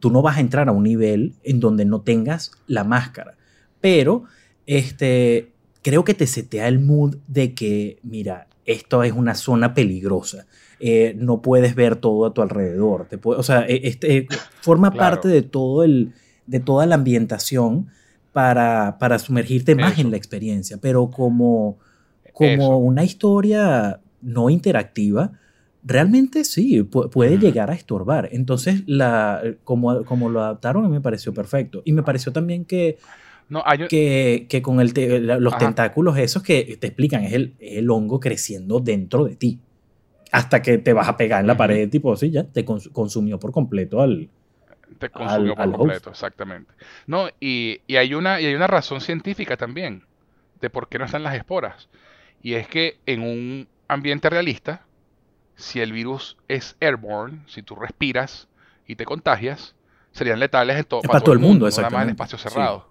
[0.00, 3.36] tú no vas a entrar a un nivel en donde no tengas la máscara,
[3.80, 4.24] pero
[4.66, 10.46] este, creo que te setea el mood de que, mira, esto es una zona peligrosa.
[10.78, 13.06] Eh, no puedes ver todo a tu alrededor.
[13.06, 14.26] Te o sea, e, este,
[14.60, 16.12] forma parte de todo el,
[16.46, 17.88] de toda la ambientación
[18.32, 21.78] para, para sumergirte más en la experiencia, pero como,
[22.32, 25.32] como una historia no interactiva,
[25.84, 28.28] realmente sí, puede llegar a estorbar.
[28.32, 31.82] Entonces, la, como, como lo adaptaron, me pareció perfecto.
[31.84, 32.98] Y me pareció también que,
[33.48, 34.92] no, que, que, con el
[35.26, 39.58] los tentáculos esos que te explican, es el, el, hongo creciendo dentro de ti.
[40.30, 43.52] Hasta que te vas a pegar en la pared, tipo, sí, ya te consumió por
[43.52, 44.30] completo al,
[45.02, 46.72] te consumió por completo, exactamente.
[47.06, 50.04] No, y, hay una, y hay una razón científica también
[50.60, 51.88] de por qué no están las esporas.
[52.40, 54.84] Y es que en un ambiente realista,
[55.56, 58.48] si el virus es airborne, si tú respiras
[58.86, 59.74] y te contagias,
[60.12, 62.84] serían letales en todo, para, todo, el mundo, nada más en espacios cerrados.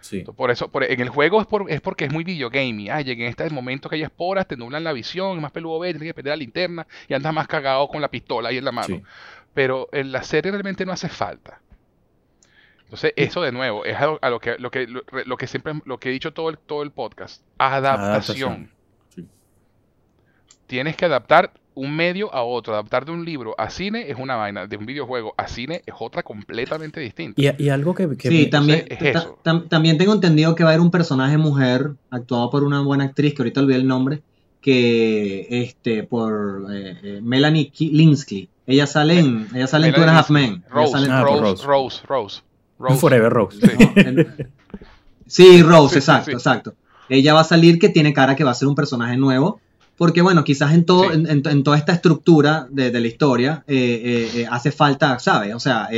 [0.00, 0.24] Sí.
[0.24, 2.88] Por eso, por, en el juego es, por, es porque es muy videogamey.
[2.88, 5.78] Ah, llegué en este momento que hay esporas, te nublan la visión, es más peludo
[5.78, 8.64] ver, tienes que perder la linterna y andas más cagado con la pistola ahí en
[8.64, 9.02] la mano
[9.54, 11.60] pero en la serie realmente no hace falta.
[12.84, 16.08] Entonces, eso de nuevo es a lo, que, lo, que, lo, que siempre lo que
[16.08, 17.42] he dicho todo el, todo el podcast.
[17.58, 18.70] Adaptación.
[20.66, 22.74] Tienes que adaptar un medio a otro.
[22.74, 24.66] Adaptar de un libro a cine es una vaina.
[24.66, 27.40] De un videojuego a cine es otra completamente distinta.
[27.40, 28.08] Y, algo que...
[28.18, 28.86] sí, también,
[29.68, 33.34] también tengo entendido que va a haber un personaje mujer actuado por una buena actriz,
[33.34, 34.22] que ahorita olvidé el nombre,
[34.60, 38.48] que este por eh, eh, Melanie Linsky.
[38.70, 40.62] Ella sale en, ella sale en Two and a Half Men.
[40.70, 42.42] Rose, Rose, Rose, Rose,
[42.78, 43.58] Rose, Forever Rose.
[45.26, 46.74] Sí, Rose, exacto, exacto.
[47.08, 49.60] Ella va a salir que tiene cara que va a ser un personaje nuevo.
[49.96, 55.18] Porque bueno, quizás en, todo, en, toda esta estructura de, la historia eh, hace falta,
[55.18, 55.54] ¿sabes?
[55.54, 55.90] O sea,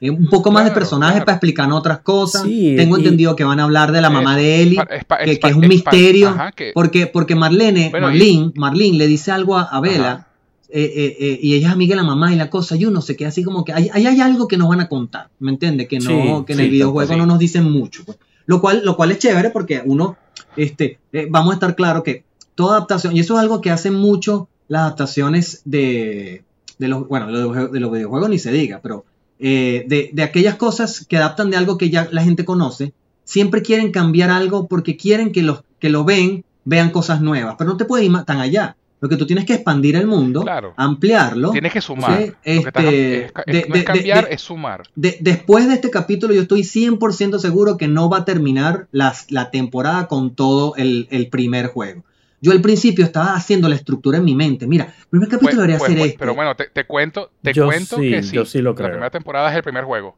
[0.00, 2.44] un poco más de personajes para explicar otras cosas.
[2.44, 4.78] Tengo entendido que van a hablar de la mamá de Ellie,
[5.24, 6.36] que, es un misterio.
[6.74, 10.27] porque, porque Marlene, Marlene, Marlene le dice algo a, Bella
[10.70, 13.00] eh, eh, eh, y ella es amiga de la mamá y la cosa, y uno
[13.00, 15.50] se queda así como que ahí hay, hay, algo que nos van a contar, ¿me
[15.50, 15.88] entiendes?
[15.88, 17.18] Que, no, Sí, que en sí, el videojuego sí.
[17.18, 18.04] no nos dicen mucho.
[18.04, 18.18] pues.
[18.44, 20.16] Lo, cual, lo cual es chévere porque uno,
[20.56, 20.98] este,
[21.30, 24.82] vamos a estar claro que toda adaptación, y eso es algo que hacen mucho las
[24.82, 26.44] adaptaciones de,
[26.78, 29.04] de los, bueno, de los, de los videojuegos ni se diga, pero
[29.38, 32.92] de, de aquellas cosas que adaptan de algo que ya la gente conoce,
[33.24, 37.70] siempre quieren cambiar algo porque quieren que los que lo ven vean cosas nuevas, pero
[37.70, 38.76] no te puedes ir tan allá.
[39.00, 40.74] Lo que tú tienes que expandir el mundo, Claro.
[40.76, 41.50] ampliarlo.
[41.52, 42.18] Tienes que sumar.
[42.20, 44.82] Sí, este, es de- no es cambiar, de- es sumar.
[44.96, 49.30] De- después de este capítulo, yo estoy 100% seguro que no va a terminar las-
[49.30, 52.04] la temporada con todo el, el primer juego.
[52.40, 54.66] Yo al principio estaba haciendo la estructura en mi mente.
[54.66, 56.18] Mira, el primer capítulo Pues- debería pues- ser pues, este.
[56.18, 58.34] Pero bueno, te, te cuento, te Yo cuento sí, que sí.
[58.34, 58.88] yo sí lo La creo.
[58.90, 60.16] primera temporada es el primer juego.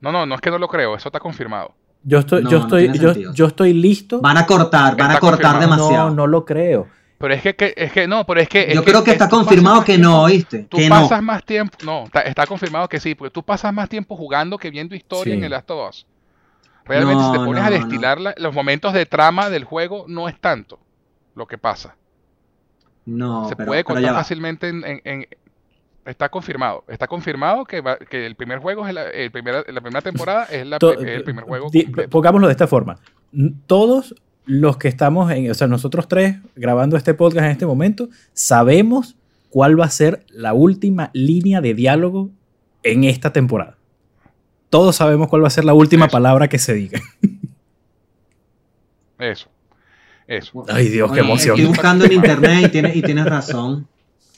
[0.00, 1.74] No, no, no es que no lo creo, eso está confirmado.
[2.02, 4.20] Yo estoy, No, yo no estoy, yo, estoy listo.
[4.20, 5.60] Van a cortar, van a cortar confirmado.
[5.82, 6.10] demasiado.
[6.10, 6.88] No, no lo creo.
[7.18, 8.62] Pero es que, que- es que no, pero es que.
[8.68, 10.64] es yo creo que está pasas confirmado que tiempo- no, ¿oíste?
[10.64, 10.94] Tú Que no.
[10.96, 11.76] pasas más tiempo.
[11.84, 15.32] No, está, está confirmado que sí, porque tú pasas más tiempo jugando que viendo historia
[15.32, 15.38] Sí.
[15.38, 16.06] en el Last of Us.
[16.84, 17.76] Realmente, si te pones no, a no.
[17.76, 20.78] destilar la- los momentos de trama del juego, no es tanto
[21.34, 21.96] lo que pasa.
[23.06, 25.26] No, Se pero, puede contar fácilmente en, en- en-
[26.04, 26.84] Está confirmado.
[26.86, 30.44] Está confirmado que, va- que el primer juego es la, el primera, la primera temporada
[30.44, 31.68] es, la, es el primer juego
[32.10, 32.96] pongámoslo de esta forma.
[33.66, 34.14] Todos
[34.46, 39.16] los que estamos en, o sea, nosotros tres grabando este podcast en este momento, sabemos
[39.50, 42.30] cuál va a ser la última línea de diálogo
[42.82, 43.76] en esta temporada.
[44.70, 46.12] Todos sabemos cuál va a ser la última Eso.
[46.12, 47.00] palabra que se diga.
[49.18, 49.48] Eso.
[50.26, 50.64] Eso.
[50.68, 51.56] Ay, Dios, qué emoción.
[51.56, 53.86] Estoy buscando en internet y tienes, y tienes razón.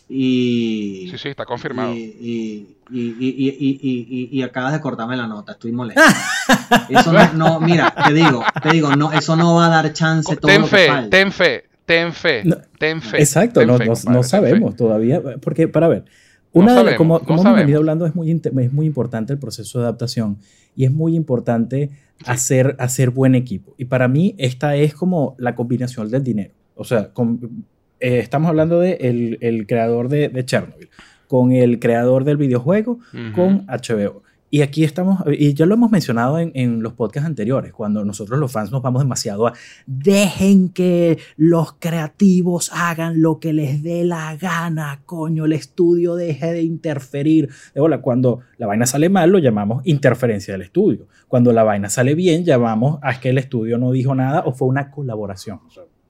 [0.08, 1.92] Y, Sí, sí, está confirmado.
[1.94, 6.00] y, y, y, y, y, y- y- y acabas de cortarme la nota, estoy molesto.
[6.88, 10.34] Eso no, no, mira, te digo, te digo, no, eso no va a dar chance
[10.36, 11.10] todo ten lo que fe, falta.
[11.10, 13.18] ten fe, ten fe, No, ten fe.
[13.18, 16.04] Exacto, ten no, fe, no- compadre, no sabemos todavía, porque para ver,
[16.52, 19.78] una de como, no como hemos venido hablando, es muy, es muy importante el proceso
[19.78, 20.38] de adaptación
[20.74, 21.90] y es muy importante
[22.24, 23.74] hacer, hacer buen equipo.
[23.76, 26.54] Y para mí esta es como la combinación del dinero.
[26.74, 27.64] O sea, con-
[28.00, 30.88] eh, estamos hablando de el, el creador de, de Chernobyl,
[31.26, 33.32] con el creador del videojuego, Ujú.
[33.34, 34.22] con HBO.
[34.50, 38.38] Y aquí estamos, y ya lo hemos mencionado en, en los podcasts anteriores, cuando nosotros
[38.40, 39.52] los fans nos vamos demasiado a
[39.86, 46.50] dejen que los creativos hagan lo que les dé la gana, coño, el estudio deje
[46.54, 47.50] de interferir.
[47.74, 51.08] De bola, cuando la vaina sale mal, lo llamamos interferencia del estudio.
[51.28, 54.68] Cuando la vaina sale bien, llamamos a que el estudio no dijo nada o fue
[54.68, 55.60] una colaboración.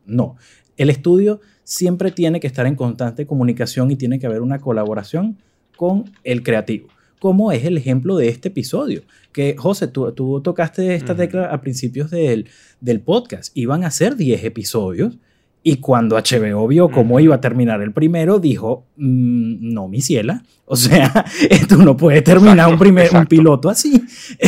[0.06, 0.36] No,
[0.76, 5.36] el estudio siempre tiene que estar en constante comunicación y tiene que haber una colaboración
[5.76, 6.88] con el creativo
[7.18, 9.02] como es el ejemplo de este episodio.
[9.32, 12.48] Que, José, tú, tú tocaste esta tecla a principios del,
[12.80, 13.56] del podcast.
[13.56, 15.18] Iban a ser 10 episodios
[15.62, 20.42] y cuando HBO vio cómo iba a terminar el primero, dijo, "Mm, no, mi ciela.
[20.70, 24.02] O sea, esto no puede terminar Exacto, un, primer, un piloto así.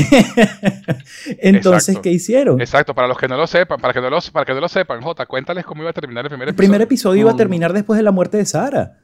[1.38, 2.02] Entonces, Exacto.
[2.02, 2.60] ¿qué hicieron?
[2.60, 4.68] Exacto, para los que no lo sepan, para que no lo, para que no lo
[4.68, 6.68] sepan, Jota, cuéntales cómo iba a terminar el primer El episodio.
[6.68, 8.98] primer episodio iba a Con- terminar después de la muerte de Sara.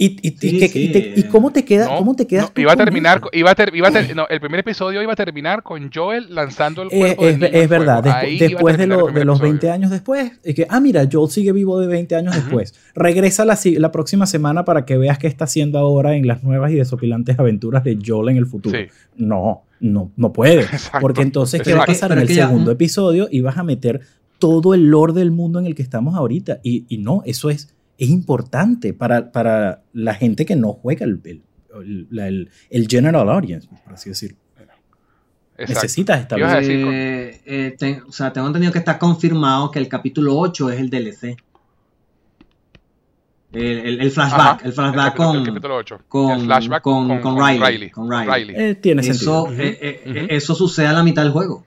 [0.00, 2.24] ¿Y, y, y Sí, qué- sí, y te- y cómo te queda, No, cómo te
[2.28, 4.40] quedas no, iba a con terminar, con- iba a ter- iba a ter- no, el
[4.40, 7.62] primer episodio iba a terminar con Joel lanzando el Eh, cuerpo del es, niño es
[7.62, 8.02] al verdad,
[8.38, 9.42] después de, lo- de los episodio.
[9.42, 12.74] 20 años después, es que, ah, mira, Joel sigue vivo de 20 años después.
[12.94, 16.70] Regresa la, la próxima semana para que veas qué está haciendo ahora en las nuevas
[16.70, 18.78] y desopilantes aventuras de Joel en el futuro.
[18.78, 18.86] Sí.
[19.16, 20.60] No, no, no puede.
[20.72, 20.98] Exacto.
[21.00, 23.26] Porque entonces, ¿qué va a pasar en el ya- segundo episodio?
[23.30, 24.00] Y vas a meter
[24.38, 26.60] todo el lore del mundo en el que estamos ahorita.
[26.62, 31.20] Y, y no, eso es, es importante para, para la gente que no juega el,
[31.24, 31.42] el,
[31.82, 34.38] el- la- el- el general audience, por así decirlo.
[35.60, 35.82] Exacto.
[35.82, 36.68] Necesitas ¿Qué ibas a establecer.
[36.68, 40.38] decir con- Eh, eh, ten- o sea, tengo entendido que está confirmado que el capítulo
[40.38, 41.36] 8 es el DLC.
[43.50, 46.00] El, el- el flashback, Ajá, el flashback con, el capítulo 8.
[46.06, 47.90] con, el flashback con, con Riley.
[47.90, 48.54] con Riley.
[48.56, 49.46] Eh, tiene sentido.
[49.50, 51.64] Eso, eh, eh, eso sucede a la mitad del juego.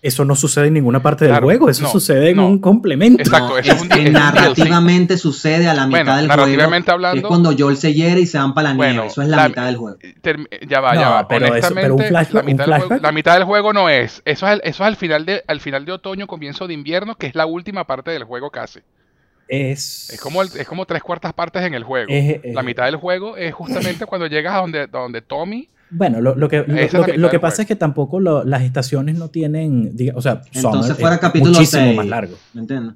[0.00, 2.46] Eso no sucede en ninguna parte del Claro, juego, eso no, sucede en no.
[2.46, 3.20] un complemento.
[3.20, 6.26] Exacto, No, eso es un- que es un narrativamente sucede a la mitad Bueno, del
[6.28, 6.36] juego.
[6.42, 8.92] narrativamente hablando- Es cuando Joel se hiere y se van para la nieve.
[8.92, 9.98] Bueno, eso es la, la- mitad del juego.
[10.22, 11.26] Term- Ya va, ya va.
[11.26, 13.44] pero eso- Honestamente, pero un flashback- la, mitad un del juego, flashback- la mitad del
[13.44, 14.22] juego no es.
[14.24, 17.16] Eso es, al, eso es al, final de, al final de otoño, comienzo de invierno,
[17.16, 18.78] que es la última parte del juego casi.
[19.48, 22.06] Es, Es como, el- es como tres cuartas partes en el juego.
[22.08, 25.68] es- es- la mitad del juego es justamente cuando llegas a donde, a donde Tommy.
[25.90, 26.58] Bueno, lo, lo que,
[26.92, 30.42] lo, que, lo pasa es que tampoco lo- las estaciones no tienen, diga- o sea,
[30.52, 31.96] son Entonces fuera capítulo muchísimo 6.
[31.96, 32.36] más largo.
[32.52, 32.94] ¿Me entiendes?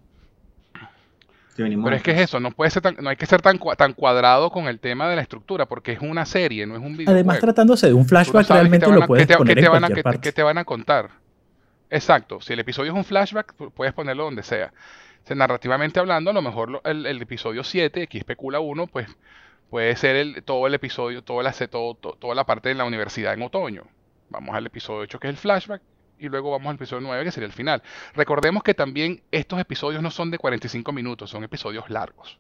[1.55, 3.93] Pero es que es eso, no puede ser tan, no hay que ser tan, tan
[3.93, 7.11] cuadrado con el tema de la estructura, porque es una serie, no es un videojuego.
[7.13, 9.67] Además, tratándose de un no flashback, realmente te van lo a- puedes poner qué te
[9.67, 10.21] en van a- cualquier qué te- parte.
[10.21, 11.11] qué te van a contar.
[11.91, 14.73] Exacto, si el episodio es un flashback, pu- puedes ponerlo donde sea.
[15.23, 18.87] O sea, narrativamente hablando, a lo mejor lo- el, el episodio 7, aquí especula uno,
[18.87, 19.07] pues
[19.73, 23.33] puede ser el, todo el episodio, todo la, todo, toda la parte de la universidad
[23.33, 23.85] en otoño.
[24.29, 25.81] Vamos al episodio 8 que es el flashback
[26.19, 27.83] y luego vamos al episodio 9 que sería el final.
[28.15, 32.39] Recordemos que también estos episodios no son de 45 minutos, son episodios largos.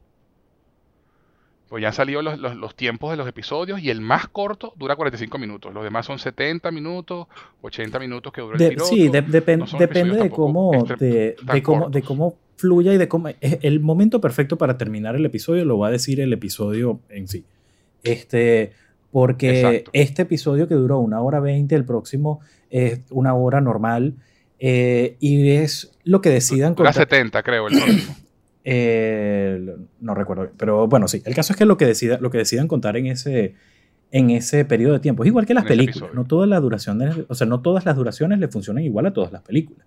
[1.70, 5.38] Pues ya han salido los, tiempos de los episodios y el más corto dura 45
[5.38, 5.72] minutos.
[5.72, 7.28] Los demás son 70 minutos,
[7.62, 8.90] 80 minutos que dura el piloto.
[8.90, 13.28] Sí, depende de cómo, de, cómo, de cómo fluya y de cómo...
[13.40, 17.44] El momento perfecto para terminar el episodio lo va a decir el episodio en sí.
[18.05, 18.72] Este,
[19.10, 22.40] porque este episodio que duró una hora 20, el próximo
[22.70, 24.14] es una hora normal.
[24.60, 26.76] Eh, y es lo que decidan...
[26.76, 28.16] Dura 70, creo, el próximo.
[28.64, 31.20] Eh, no recuerdo pero bueno, sí.
[31.24, 33.56] El caso es que lo que, decida, lo que decidan contar en ese,
[34.12, 36.14] en ese periodo de tiempo es igual que las películas.
[36.14, 39.32] No, toda la duración o sea, no todas las duraciones le funcionan igual a todas
[39.32, 39.84] las películas.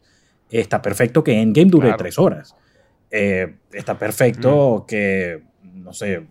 [0.50, 2.54] Está perfecto que Endgame dure tres horas.
[3.12, 4.86] Eh, está perfecto mm.
[4.88, 6.26] que, no sé,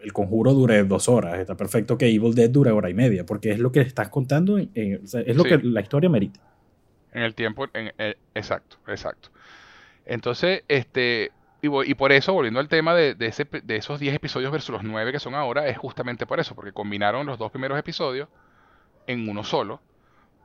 [0.00, 1.38] el conjuro dure dos horas.
[1.38, 4.58] Está perfecto que Evil Dead dure hora y media, porque es lo que estás contando,
[4.58, 6.40] es lo que la historia merita.
[7.12, 9.30] En el tiempo, eh, exacto, exacto.
[10.04, 14.72] Entonces, este, y, por eso, volviendo al tema de, ese, de esos 10 episodios versus
[14.72, 18.28] los 9 que son ahora, es justamente por eso, porque combinaron los dos primeros episodios
[19.06, 19.80] en uno solo,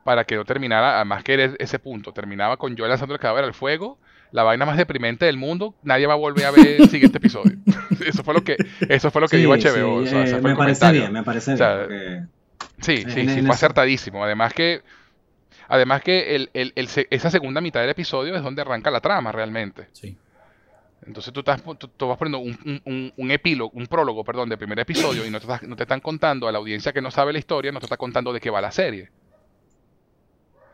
[0.02, 3.44] para que no terminara, además que era ese punto, terminaba con yo lanzando el cadáver
[3.44, 3.98] al fuego,
[4.34, 7.56] la vaina más deprimente del mundo, nadie va a volver a ver el siguiente episodio.
[8.04, 8.56] eso fue lo que,
[8.88, 10.04] eso fue lo que dijo HBO.
[10.04, 12.28] Eh, me parece bien, me parece bien.
[12.80, 14.24] Sí, sí, sí, fue acertadísimo.
[14.24, 14.82] Además que,
[15.68, 19.86] además que el, el, esa segunda mitad del episodio es donde arranca la trama realmente.
[19.92, 20.16] Sí.
[21.06, 21.62] Entonces tú, estás,
[21.96, 25.46] tú, vas poniendo un, un, epílogo, un prólogo, perdón, del primer episodio y no te,
[25.64, 27.96] no te están contando a la audiencia que no sabe la historia, no te está
[27.96, 29.10] contando de qué va la serie.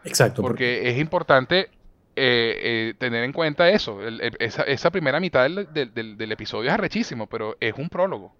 [0.02, 0.40] Exacto.
[0.40, 1.68] Porque, es importante
[2.16, 4.00] eh, eh, tener en cuenta eso.
[4.38, 8.34] esa, primera mitad del, episodio es arrechísimo, pero es un prólogo.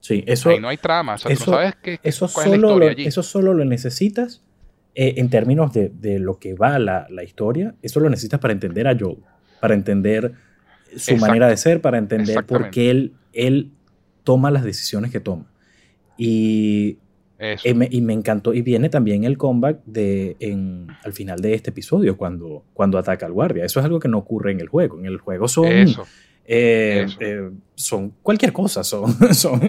[0.00, 0.50] Sí, eso.
[0.50, 1.14] Ahí no hay trama.
[1.14, 4.42] O sea, eso, sabes qué, eso, solo lo, eso solo lo necesitas
[4.94, 7.74] eh, en términos de, lo que va la, la historia.
[7.82, 9.16] Eso lo necesitas para entender a Joe,
[9.60, 10.32] para entender
[10.96, 13.72] su manera de ser, para entender por qué él, él
[14.22, 15.46] toma las decisiones que toma.
[16.16, 16.98] Y,
[17.38, 18.54] eh, me, y me encantó.
[18.54, 23.26] Y viene también el comeback de, en, al final de este episodio, cuando, cuando ataca
[23.26, 23.64] al guardia.
[23.64, 24.98] Eso es algo que no ocurre en el juego.
[24.98, 25.66] En el juego son.
[26.48, 28.84] Eh, eh, son cualquier cosa.
[28.84, 29.68] Son, son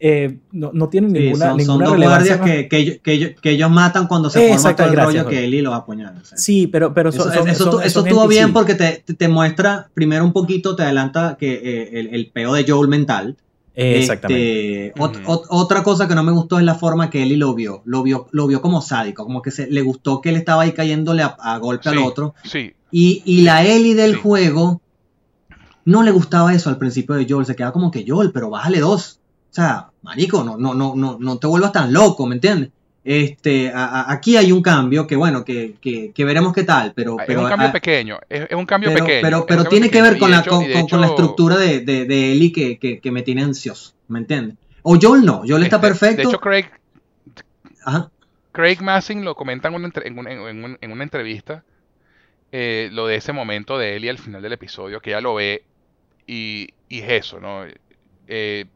[0.00, 3.70] eh, no, no, tienen ninguna, son, ninguna son dos guardias que, que, que, que, ellos
[3.70, 6.22] matan cuando se forma todo el rollo que Eli lo apuñala.
[6.36, 10.76] Sí, pero, pero eso, eso, eso estuvo bien porque te, te, muestra, primero un poquito,
[10.76, 13.36] te adelanta que eh, el, el, peo de Joel mental.
[13.80, 14.88] Exactamente.
[14.88, 17.82] Este, otra cosa que no me gustó es la forma que Eli lo vio.
[17.84, 20.72] Lo vio, lo vio como sádico, como que se, le gustó que él estaba ahí
[20.72, 22.34] cayéndole a, golpe al otro.
[22.42, 22.74] Sí.
[22.90, 24.80] Y, y la Eli del juego
[25.84, 27.46] no le gustaba eso al principio de Joel.
[27.46, 29.20] Se quedaba como que Joel, pero bájale dos.
[29.50, 32.70] O sea, marico, no, no, no, no, no te vuelvas tan loco, ¿me entiendes?
[33.10, 37.16] Este, aquí hay un cambio que, bueno, que, que, veremos qué tal, pero...
[37.18, 39.22] Es un cambio pequeño, es, un cambio pequeño.
[39.22, 43.10] Pero, pero tiene que ver con, la, con, la estructura de, de, Eli que, que,
[43.10, 44.56] me tiene ansioso, ¿me entiendes?
[44.82, 46.16] O Joel no, Joel está este, perfecto.
[46.16, 46.66] De hecho, Craig...
[48.52, 49.74] Craig Massing lo comenta en
[50.18, 51.64] una, en en una entrevista,
[52.52, 55.64] eh, lo de ese momento de Eli al final del episodio, que ella lo ve
[56.26, 57.64] y, y es eso, ¿no?
[58.26, 58.66] Eh,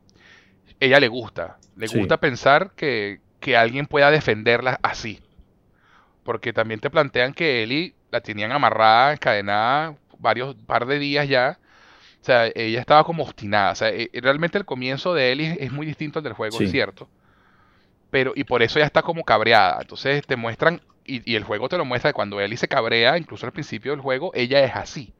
[0.80, 1.58] ella le gusta.
[1.76, 3.20] Le gusta pensar que,
[3.56, 5.20] alguien pueda defenderla así.
[6.24, 11.58] Porque también te plantean que Ellie la tenían amarrada, encadenada, varios par de días ya.
[12.20, 13.72] O sea, ella estaba como obstinada.
[13.72, 16.70] O sea, e, realmente el comienzo de Ellie es muy distinto al del juego, es
[16.70, 17.08] cierto.
[18.10, 19.78] Pero, y por eso ya está como cabreada.
[19.80, 23.18] Entonces te muestran, y, y el juego te lo muestra que cuando Ellie se cabrea,
[23.18, 25.12] incluso al principio del juego, ella es así.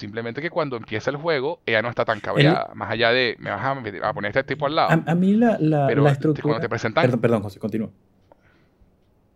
[0.00, 2.70] Simplemente que cuando empieza el juego, ella no está tan cabreada.
[2.74, 5.02] más allá de, me vas a, poner este tipo al lado.
[5.06, 6.42] A, mí la, la, la estructura...
[6.42, 7.02] Cuando te presentan...
[7.02, 7.90] Perdón, perdón, José, continúa.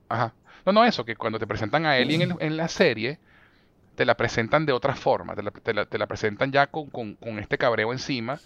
[0.09, 0.33] Ajá.
[0.65, 3.19] No, no, eso, que cuando te presentan a Ellie en, en la serie,
[3.95, 5.35] te la presentan de otra forma.
[5.35, 8.41] Te la, te la, presentan ya con, con, con, este cabreo encima.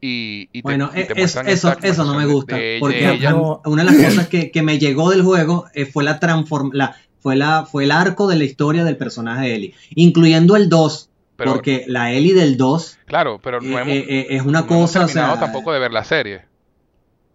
[0.00, 1.42] Y, y bueno, te, eso,
[1.82, 2.56] eso no me gusta.
[2.78, 3.18] porque
[3.64, 6.94] una de las cosas que, que, me llegó del juego eh, fue la transform la,
[7.18, 11.10] fue, la, fue el arco de la historia del personaje de Ellie, incluyendo el 2,
[11.46, 12.98] porque la Ellie del 2.
[13.06, 15.00] Claro, pero no eh, hemos, eh, eh, es una cosa.
[15.00, 16.42] No hemos tampoco de ver la serie.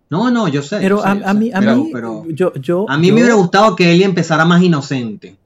[0.09, 0.77] No, no, yo sé.
[0.80, 1.91] Pero a, mí, a mí,
[2.30, 5.38] yo, yo, a mí me hubiera gustado que Ellie empezara más inocente,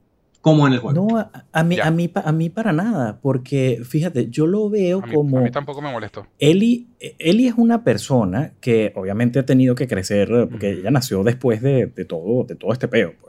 [0.42, 1.08] como en el juego.
[1.08, 5.38] No, a, mí, a mí, a mí para nada, porque fíjate, yo lo veo como.
[5.38, 6.26] A mí tampoco me molestó.
[6.38, 11.62] Ellie, Ellie es una persona que obviamente ha tenido que crecer, porque ella nació después
[11.62, 13.14] de, de todo, de todo este peo.
[13.18, 13.27] Pues.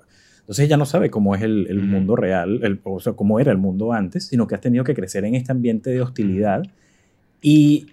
[0.49, 3.59] Entonces ella no sabe cómo es el, mundo real, el, o sea, cómo era el
[3.59, 6.63] mundo antes, sino que has tenido que crecer en este ambiente de hostilidad.
[7.39, 7.89] Y,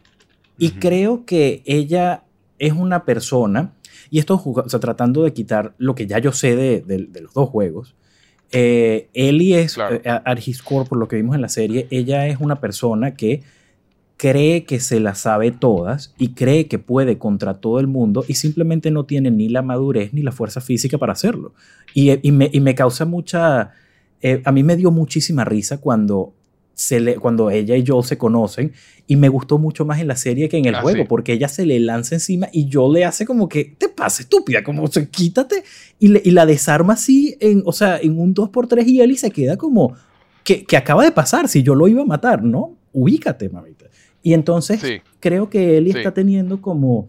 [0.57, 2.23] y creo que ella
[2.59, 3.75] es una persona,
[4.09, 7.35] y esto o sea, tratando de quitar lo que ya yo sé de, de los
[7.35, 7.95] dos juegos,
[8.53, 9.97] eh, Ellie es, Claro.
[10.03, 13.43] eh, por lo que vimos en la serie, ella es una persona que
[14.17, 18.35] cree que se las sabe todas y cree que puede contra todo el mundo y
[18.35, 21.53] simplemente no tiene ni la madurez ni la fuerza física para hacerlo.
[21.95, 23.73] Y, y me, y me causa mucha...
[24.23, 26.33] eh, a mí me dio muchísima risa cuando,
[26.73, 28.73] se le, cuando ella y Joel se conocen
[29.07, 31.07] y me gustó mucho más en la serie que en el Ah, juego sí.
[31.09, 34.63] porque ella se le lanza encima y Joel le hace como que te pasa estúpida,
[34.65, 35.63] como se quítate
[35.99, 39.31] y, le- y la desarma así, en, o sea, en un 2x3 y Ellie se
[39.31, 39.95] queda como,
[40.43, 41.49] que, que acaba de pasar?
[41.49, 42.77] Si yo lo iba a matar, ¿no?
[42.93, 43.86] Ubícate, mamita.
[44.27, 44.97] Y entonces Sí.
[45.21, 45.99] creo que Ellie Sí.
[45.99, 47.07] está teniendo como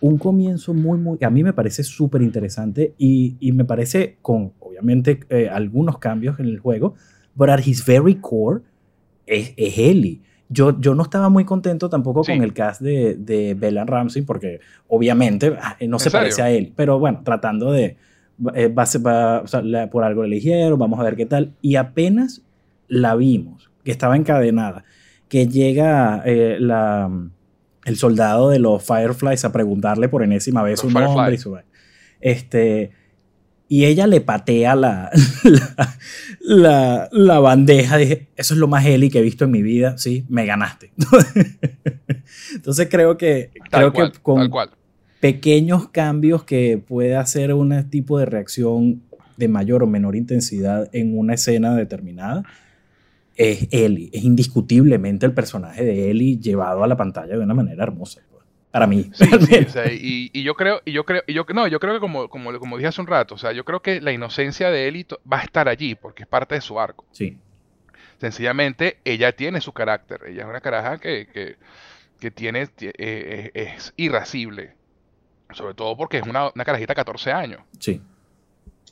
[0.00, 4.52] un comienzo muy, muy, a mí me parece súper interesante y, y me parece con,
[4.60, 6.94] obviamente, eh, algunos cambios en el juego,
[7.34, 8.60] but at his very core
[9.26, 10.20] es, es Ellie.
[10.48, 12.30] Yo, yo no estaba muy contento tampoco Sí.
[12.32, 16.72] con el cast de, de Bella Ramsey porque obviamente ah, no se parece a él,
[16.76, 17.96] pero bueno, tratando de,
[18.54, 21.54] eh, va va- o sea, la- por algo eligieron, vamos a ver qué tal.
[21.60, 22.42] Y apenas
[22.86, 24.84] la vimos, que estaba encadenada,
[25.32, 27.08] que llega eh, la,
[27.86, 31.56] el soldado de los Fireflies a preguntarle por enésima vez Los su nombre y su.
[32.20, 32.90] Este,
[33.66, 35.10] y ella le patea la,
[35.44, 35.96] la,
[36.42, 37.96] la- la bandeja.
[37.96, 39.96] Dije, eso es lo más Eli que he visto en mi vida.
[39.96, 40.92] Sí, me ganaste.
[42.54, 44.70] Entonces creo que, Tal creo cual, que con cual.
[45.20, 49.02] pequeños cambios que puede hacer un tipo de reacción
[49.38, 52.42] de mayor o menor intensidad en una escena determinada,
[53.36, 54.10] es Ellie.
[54.12, 58.20] Es indiscutiblemente el personaje de Ellie llevado a la pantalla de una manera hermosa.
[58.30, 59.10] pues, Para mí.
[59.14, 59.70] Sí, al sí, menos.
[59.70, 62.00] o sea, y, y yo creo, y yo creo, y yo no, yo creo que
[62.00, 64.88] como, como, como dije hace un rato, o sea, yo creo que la inocencia de
[64.88, 67.04] Ellie va a estar allí porque es parte de su arco.
[67.12, 67.38] Sí.
[68.18, 70.20] Sencillamente, ella tiene su carácter.
[70.28, 71.56] Ella es una caraja que, que,
[72.20, 74.74] que tiene, tie- eh, eh, es irascible.
[75.52, 77.60] Sobre todo porque es una, una carajita de 14 años.
[77.78, 78.00] Sí.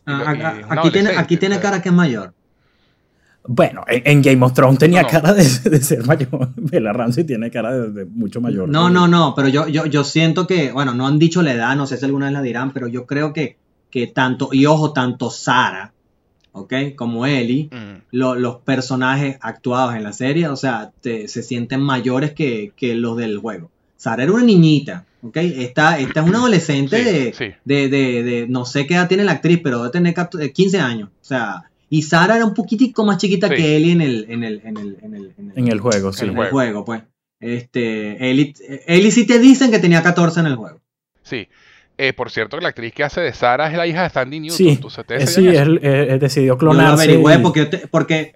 [0.06, 2.34] Ah, aquí tiene, aquí tiene cara que es mayor.
[3.46, 5.12] Bueno, en, en Game of Thrones tenía No, no.
[5.12, 6.50] cara de, de ser mayor.
[6.56, 8.68] Bella Ramsey tiene cara de, de mucho mayor.
[8.68, 11.74] No, no, no, pero yo, yo, yo siento que, bueno, no han dicho la edad,
[11.76, 13.56] no sé si alguna vez la dirán, pero yo creo que,
[13.90, 15.92] que tanto, y ojo, tanto Sara,
[16.52, 16.72] ¿ok?
[16.96, 18.02] Como Ellie, Mm.
[18.12, 22.94] lo- los personajes actuados en la serie, o sea, te- se sienten mayores que, que
[22.94, 23.70] los del juego.
[23.96, 25.36] Sara era una niñita, ¿ok?
[25.38, 27.44] Esta, esta es una adolescente Sí, de, sí.
[27.64, 30.78] de, de, de- no sé qué edad tiene la actriz, pero debe tener 14 15
[30.80, 33.56] años, o sea, y Sara era un poquitico más chiquita Sí.
[33.56, 36.12] que Ellie en el, en el, en el, en el, en el- En el juego,
[36.14, 36.24] sí.
[36.24, 37.02] En el juego, pues.
[37.40, 38.54] Este, Ellie,
[38.86, 40.80] Ellie sí te dicen que tenía 14 en el juego.
[41.22, 41.48] Sí.
[41.98, 44.40] Eh, por cierto, que la actriz que hace de Sara es la hija de Sandy
[44.40, 44.56] Newton.
[44.56, 45.78] Sí, ¿Tú- eh, sí, él,
[46.20, 47.04] decidió Yo lo clonarse.
[47.04, 48.34] averigüé y- porque, porque,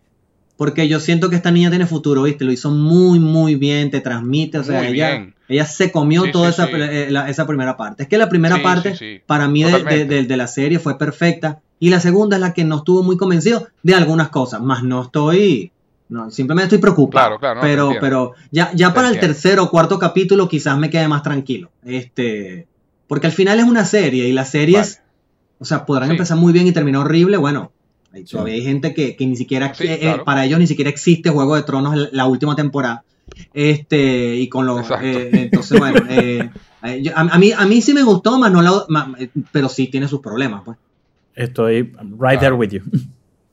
[0.57, 2.45] porque yo siento que esta niña tiene futuro, ¿viste?
[2.45, 5.35] Lo hizo muy, muy bien, te transmite, o sea, Muy ella, bien.
[5.49, 6.73] ella se comió Sí, toda sí, esa, sí.
[6.77, 8.03] eh, la- esa primera parte.
[8.05, 9.21] Es que la primera Sí, parte, sí, sí.
[9.27, 10.15] para mí, de, de- Totalmente.
[10.15, 11.61] de- de la serie fue perfecta.
[11.81, 15.03] Y la segunda es la que no estuvo muy convencido de algunas cosas, más no
[15.03, 15.71] estoy...
[16.09, 17.39] No, simplemente estoy preocupado.
[17.39, 20.77] Claro, claro, no, te pero, pero ya, ya para el tercer o cuarto capítulo quizás
[20.79, 21.71] me quede más tranquilo.
[21.83, 22.67] Este,
[23.09, 25.01] porque al final es una serie y las series,
[25.59, 26.13] o sea, podrán Sí.
[26.13, 27.39] empezar muy bien y terminar horrible.
[27.39, 27.73] Bueno,
[28.13, 28.33] hay- Sí.
[28.33, 30.25] todavía hay gente que, que ni siquiera, Sí, eh, claro.
[30.25, 33.03] para ellos ni siquiera existe Juego de Tronos la- la última temporada.
[33.55, 36.51] Este, y con los, eh, entonces, bueno, eh,
[36.85, 38.85] eh, yo- a, a mí, a mí sí me gustó, más no la-
[39.53, 40.77] pero sí tiene sus problemas, pues.
[41.35, 42.81] Estoy right there with you.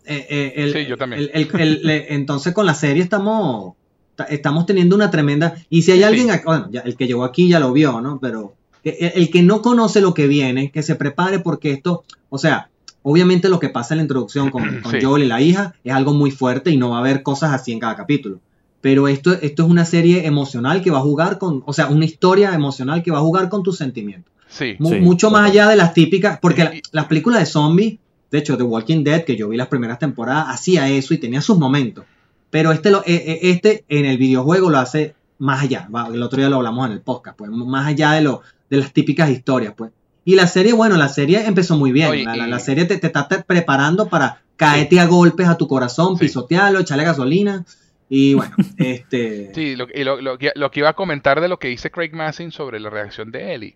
[0.03, 1.29] Eh, eh, el- Sí, yo también.
[1.31, 3.75] el- el- entonces con la serie estamos,
[4.15, 5.53] ta- estamos teniendo una tremenda...
[5.69, 6.31] Y si hay alguien, Sí.
[6.33, 8.17] ac- bueno, ya, el que llegó aquí ya lo vio, ¿no?
[8.19, 12.39] Pero el, el que no conoce lo que viene, que se prepare porque esto, o
[12.39, 12.69] sea,
[13.03, 14.97] obviamente lo que pasa en la introducción con, con Sí.
[15.03, 17.71] Joel y la hija es algo muy fuerte y no va a haber cosas así
[17.71, 18.39] en cada capítulo.
[18.81, 22.05] Pero esto, esto es una serie emocional que va a jugar con, o sea, una
[22.05, 24.33] historia emocional que va a jugar con tus sentimientos.
[24.51, 24.75] Sí.
[24.79, 27.97] Mu- Sí, mucho más allá de las típicas, porque la- las películas de zombies,
[28.29, 31.41] de hecho, The Walking Dead, que yo vi las primeras temporadas, hacía eso y tenía
[31.41, 32.05] sus momentos.
[32.49, 35.87] Pero este, lo, eh, eh, este en el videojuego lo hace más allá.
[36.13, 38.93] El otro día lo hablamos en el podcast, pues, más allá de, lo, de las
[38.93, 39.91] típicas historias, pues.
[40.23, 42.25] Y la serie, bueno, la serie empezó muy bien.
[42.25, 45.57] La, la- y- la serie te, te está te- preparando para caerte a golpes a
[45.57, 46.25] tu corazón, Sí.
[46.25, 47.65] pisotearlo, echarle gasolina.
[48.07, 49.51] Y bueno, este.
[49.55, 51.89] Sí, lo, y lo, lo que, lo que iba a comentar de lo que dice
[51.89, 53.75] Craig Massin sobre la reacción de Ellie.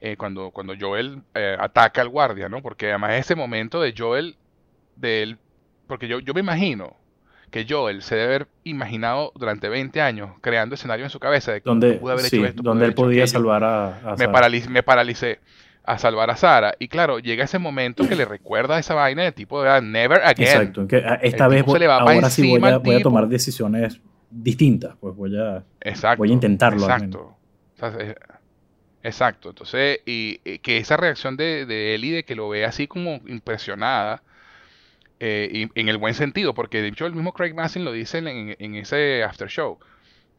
[0.00, 2.62] Eh, cuando, cuando Joel eh, ataca al guardia, ¿no?
[2.62, 4.36] Porque además ese momento de Joel,
[4.96, 5.38] de él,
[5.86, 6.96] porque yo, yo me imagino
[7.50, 11.60] que Joel se debe haber imaginado durante 20 años creando escenarios en su cabeza de
[11.60, 13.26] que Donde, pude haber sí, hecho esto, donde él podía aquello.
[13.38, 14.32] salvar a, a me, Sarah.
[14.32, 15.40] paraliz- me paralicé
[15.82, 16.74] a salvar a Sara.
[16.78, 20.46] Y claro, llega ese momento que le recuerda esa vaina de tipo de never again.
[20.46, 20.86] Exacto.
[20.86, 24.00] que, ah, esta El vez se le va ahora sí voy a, voy tomar decisiones
[24.30, 24.94] distintas.
[25.00, 25.64] Pues voy a.
[25.80, 26.18] Exacto.
[26.18, 27.36] Voy a intentarlo, Exacto.
[27.74, 28.14] O sea,
[29.02, 33.20] Exacto, entonces, y, que esa reacción de, de Ellie de que lo ve así como
[33.26, 34.22] impresionada,
[35.20, 38.18] eh, y, en el buen sentido, porque de hecho el mismo Craig Massin lo dice
[38.18, 39.78] en, en, ese after show,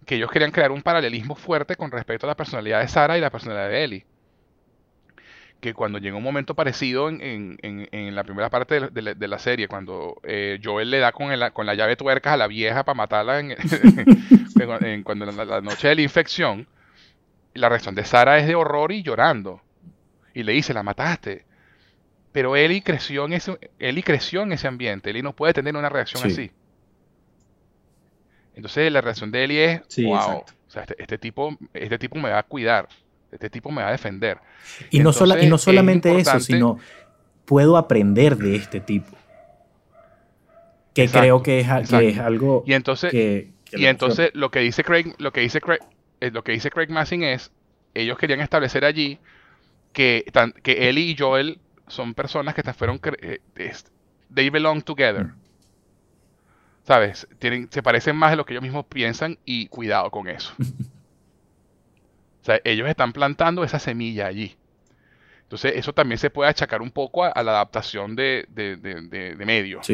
[0.07, 3.21] que ellos querían crear un paralelismo fuerte con respecto a la personalidad de Sarah y
[3.21, 4.05] la personalidad de Ellie.
[5.59, 10.19] Que cuando llega un momento parecido en, en la primera parte de, la, serie, cuando
[10.23, 13.55] eh, Joel le da con, con la llave tuercas a la vieja para matarla en,
[15.03, 16.67] cuando la, la noche de la infección,
[17.53, 19.61] la reacción de Sara es de horror y llorando.
[20.33, 21.45] Y le dice, la mataste.
[22.31, 25.09] Pero Eli creció en ese, Eli creció en ese ambiente.
[25.09, 26.51] Eli no puede tener una reacción así.
[28.55, 32.29] Entonces la reacción de Eli es, wow, o sea, este, este, tipo, este tipo me
[32.29, 32.87] va a cuidar,
[33.31, 34.37] este tipo me va a defender.
[34.89, 35.11] Y, no,
[35.41, 36.77] y no solamente eso, sino
[37.45, 39.17] puedo aprender de este tipo.
[40.93, 41.69] Que creo que es,
[42.19, 45.79] algo y entonces, y entonces lo que dice Craig, lo que dice Craig,
[46.29, 47.51] lo que dice Craig Massing es,
[47.93, 49.19] ellos querían establecer allí
[49.93, 50.23] que,
[50.63, 53.39] que Ellie y Joel son personas que fueron, eh,
[54.33, 55.31] they belong together.
[56.83, 57.27] ¿Sabes?
[57.39, 60.53] Tienen, se parecen más de lo que ellos mismos piensan y cuidado con eso.
[62.41, 64.55] o sea, ellos están plantando esa semilla allí.
[65.43, 69.85] Entonces, eso también se puede achacar un poco a, la adaptación de, de, de, medios.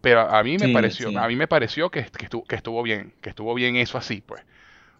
[0.00, 3.30] Pero a mí me pareció, a mí me pareció que, estuvo, que, estuvo, bien, que
[3.30, 4.42] estuvo bien eso así, pues.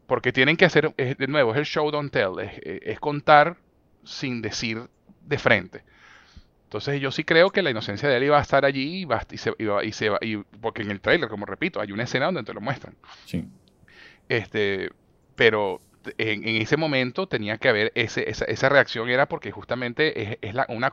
[0.07, 3.57] Porque tienen que hacer, de nuevo, es el show don't tell, es, contar
[4.05, 4.89] sin decir
[5.23, 5.83] de frente.
[6.65, 9.23] Entonces yo sí creo que la inocencia de él iba a estar allí y, va,
[9.31, 12.27] y, se, y, se va, y porque en el trailer, como repito, hay una escena
[12.27, 12.95] donde te lo muestran.
[13.25, 13.45] Sí.
[14.29, 14.91] Este,
[15.35, 15.81] pero
[16.19, 20.67] en, ese momento tenía que haber ese, esa, esa reacción, era porque justamente es, la,
[20.69, 20.93] una,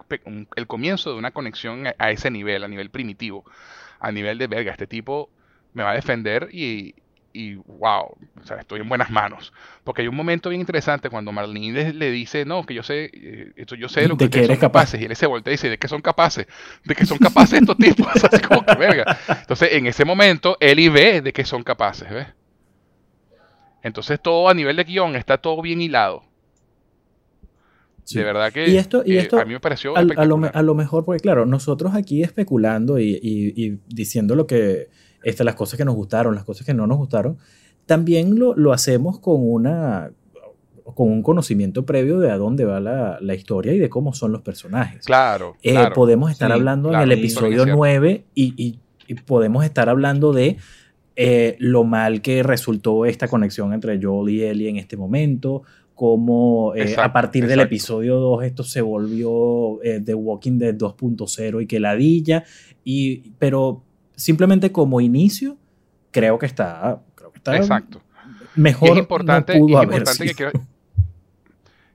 [0.55, 3.45] el comienzo de una conexión a, ese nivel, a nivel primitivo,
[3.99, 5.29] a nivel de verga, este tipo
[5.73, 6.95] me va a defender y,
[7.33, 9.51] y wow, o sea, estoy en buenas manos.
[9.83, 13.53] Porque hay un momento bien interesante cuando Marlene le, dice, no, que yo sé, eh,
[13.55, 15.01] esto yo sé de lo que, que son capaces.
[15.01, 16.45] Y él se voltea y dice, ¿de qué son capaces?
[16.85, 18.07] ¿De qué son capaces estos tipos?
[18.23, 19.17] Así como que verga.
[19.27, 22.27] Entonces, en ese momento, él ve de qué son capaces, ¿ves?
[23.81, 26.23] Entonces, todo a nivel de guion está todo bien hilado.
[28.11, 29.95] De verdad que y esto, y esto a mí me pareció.
[29.97, 34.89] A, lo, mejor, porque claro, nosotros aquí especulando y, y diciendo lo que
[35.23, 37.37] este, las cosas que nos gustaron, las cosas que no nos gustaron,
[37.85, 40.11] también lo, lo hacemos con una
[40.83, 44.31] con un conocimiento previo de a dónde va la, la historia y de cómo son
[44.31, 45.05] los personajes.
[45.05, 45.55] Claro.
[45.63, 48.79] Eh, podemos estar hablando en el episodio 9 y, y,
[49.25, 50.57] podemos estar hablando de
[51.15, 55.63] eh, lo mal que resultó esta conexión entre Joel y Ellie en este momento,
[55.93, 61.67] cómo eh, a partir del episodio 2 esto se volvió The Walking Dead 2.0 y
[61.67, 62.43] que ladilla,
[62.83, 63.83] y, pero
[64.15, 65.57] simplemente como inicio,
[66.11, 68.01] creo que está, creo que está Exacto.
[68.55, 68.91] mejor.
[68.91, 70.51] es importante, es importante que quiero,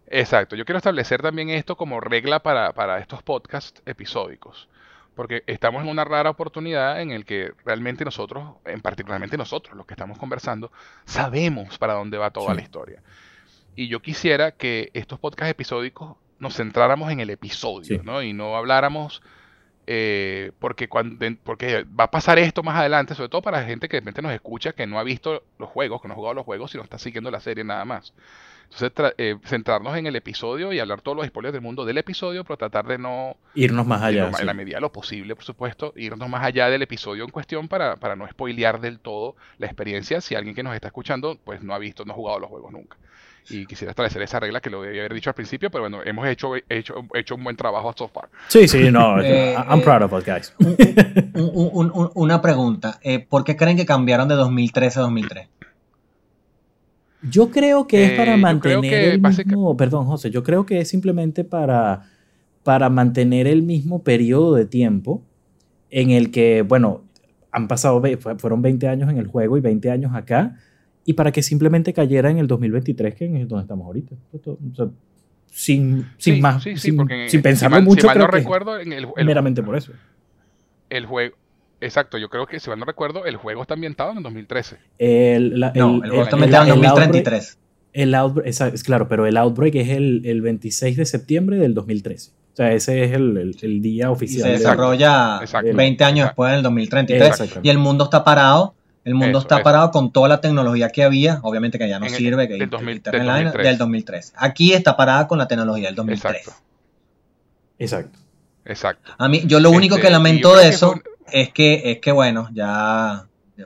[0.06, 4.68] Exacto, yo quiero establecer también esto como regla para, para estos podcasts episódicos
[5.18, 9.84] porque estamos en una rara oportunidad en el que realmente nosotros, en particularmente nosotros, los
[9.84, 10.70] que estamos conversando,
[11.06, 13.02] sabemos para dónde va toda la historia.
[13.74, 18.22] Y yo quisiera que estos podcasts episódicos nos centráramos en el episodio, ¿no?
[18.22, 19.20] Y no habláramos
[19.90, 23.88] eh, porque, cuando, porque va a pasar esto más adelante, sobre todo para la gente
[23.88, 26.34] que de repente nos escucha, que no ha visto los juegos, que no ha jugado
[26.34, 28.12] los juegos, sino está siguiendo la serie nada más.
[28.70, 32.44] Entonces, eh, centrarnos en el episodio y hablar todos los spoilers del mundo del episodio,
[32.44, 33.38] pero tratar de no...
[33.54, 34.30] Irnos más allá.
[34.38, 37.66] En la medida de lo posible, por supuesto, irnos más allá del episodio en cuestión
[37.66, 41.62] para, para no spoilear del todo la experiencia si alguien que nos está escuchando pues
[41.62, 42.98] no ha visto, no ha jugado los juegos nunca
[43.50, 46.26] y quisiera establecer esa regla que lo debía haber dicho al principio, pero bueno, hemos
[46.26, 48.28] hecho, hecho, hecho un buen trabajo so far.
[48.48, 50.54] Sí, sí, no, eh, I'm proud of us, guys.
[52.14, 55.48] una pregunta, eh, ¿por qué creen que cambiaron de 2013 a 2003?
[57.22, 60.88] Yo creo que es para eh, mantener el mismo, perdón José, yo creo que es
[60.88, 62.10] simplemente para,
[62.62, 65.22] para mantener el mismo periodo de tiempo
[65.90, 67.02] en el que, bueno,
[67.50, 68.02] han pasado,
[68.38, 70.56] fueron 20 años en el juego y 20 años acá,
[71.08, 74.14] y para que simplemente cayera en el 2023, que es donde estamos ahorita.
[75.46, 78.02] sin, sin más, sin, sin, pensarlo mucho.
[78.02, 79.92] Si mal no recuerdo, en el, meramente por eso.
[80.90, 81.34] El juego.
[81.80, 84.76] Exacto, yo creo que si mal no recuerdo, el juego está ambientado en el 2013.
[84.98, 87.58] El, no, el juego está ambientado en 2033.
[87.94, 92.32] El outbreak, es, claro, pero el Outbreak es el, el, 26 de septiembre del 2013.
[92.52, 94.40] O sea, ese es el, el día oficial.
[94.40, 95.40] Y se desarrolla
[95.74, 97.60] 20 años después, en el 2033.
[97.62, 98.74] Y el mundo está parado
[99.04, 102.46] el mundo está parado con toda la tecnología que había, obviamente que ya no sirve,
[102.48, 103.24] que del, 2003.
[103.64, 104.34] del 2003.
[104.36, 106.48] Aquí está parada con la tecnología del 2003.
[107.78, 108.18] Exacto.
[108.64, 109.12] Exacto.
[109.16, 111.00] A mí, yo lo único que este, lamento de eso
[111.32, 113.24] es que, es que, bueno, ya,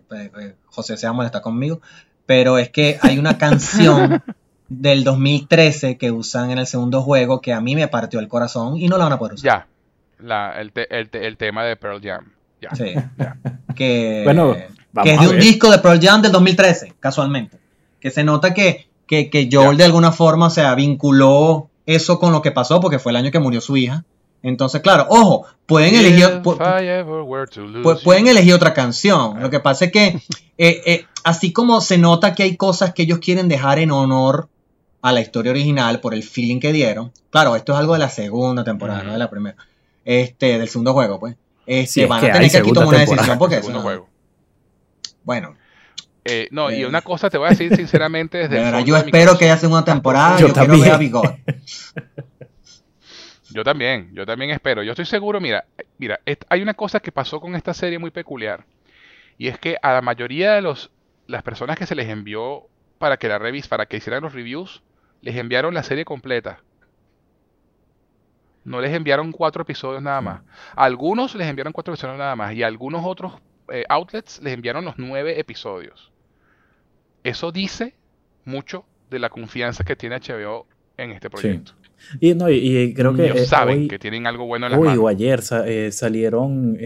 [0.09, 1.81] pues, eh, José se va a molestar conmigo,
[2.25, 4.23] pero es que hay una canción
[4.69, 8.77] del 2013 que usan en el segundo juego que a mí me partió el corazón
[8.77, 9.45] y no la van a poder usar.
[9.45, 9.67] Ya,
[10.25, 12.31] la, el, te- el te- el tema de Pearl Jam.
[12.61, 12.71] Ya.
[12.77, 12.95] Sí.
[13.19, 13.37] ya.
[13.75, 14.57] Que, Bueno,
[14.93, 17.59] vamos que es de un disco de Pearl Jam del 2013, casualmente.
[18.01, 19.77] Que se nota que, que, que Joel Ya.
[19.79, 23.31] de alguna forma, o sea, vinculó eso con lo que pasó porque fue el año
[23.31, 24.05] que murió su hija.
[24.45, 26.57] Entonces, claro, ojo, pueden elegir, pu-
[27.83, 29.41] pu- pueden elegir otra canción.
[29.41, 30.07] Lo que pasa es que,
[30.59, 34.49] eh, eh, así como se nota que hay cosas que ellos quieren dejar en honor
[35.01, 37.13] a la historia original por el feeling que dieron.
[37.31, 39.57] Claro, esto es algo de la segunda temporada, no de la primera.
[40.05, 41.37] Este, del segundo juego, pues.
[41.65, 44.09] Este, Sí, es van que a tener que aquí tomar una decisión porque juego.
[45.25, 45.57] Bueno,
[46.25, 46.87] Eh, no, y Eh.
[46.87, 50.39] una cosa te voy a decir sinceramente desde verdad, yo espero que haya segunda temporada.
[50.39, 50.83] Yo Yo, quiero también.
[50.85, 51.37] ver a Bigot.
[53.55, 54.83] Yo también, yo también espero.
[54.83, 55.67] Yo estoy seguro, mira,
[55.99, 56.19] mira,
[56.49, 58.65] hay una cosa que pasó con esta serie muy peculiar.
[59.37, 60.91] Y es que a la mayoría de los
[61.27, 62.67] las personas que se les envió
[62.99, 64.83] para que la revis, para que hicieran los reviews,
[65.21, 66.61] les enviaron la serie completa.
[68.65, 70.41] No les enviaron cuatro episodios nada más.
[70.75, 72.55] A algunos les enviaron cuatro episodios nada más.
[72.55, 73.35] Y a algunos otros
[73.73, 76.13] eh, outlets les enviaron los nueve episodios.
[77.25, 77.95] Eso dice
[78.45, 80.67] mucho de la confianza que tiene HBO
[80.97, 81.73] en este proyecto.
[82.21, 84.73] Y, no, y, y creo que Ellos eh, saben hoy, que tienen algo bueno en
[84.73, 85.05] las hoy manos.
[85.05, 86.77] o ayer sa- eh, salieron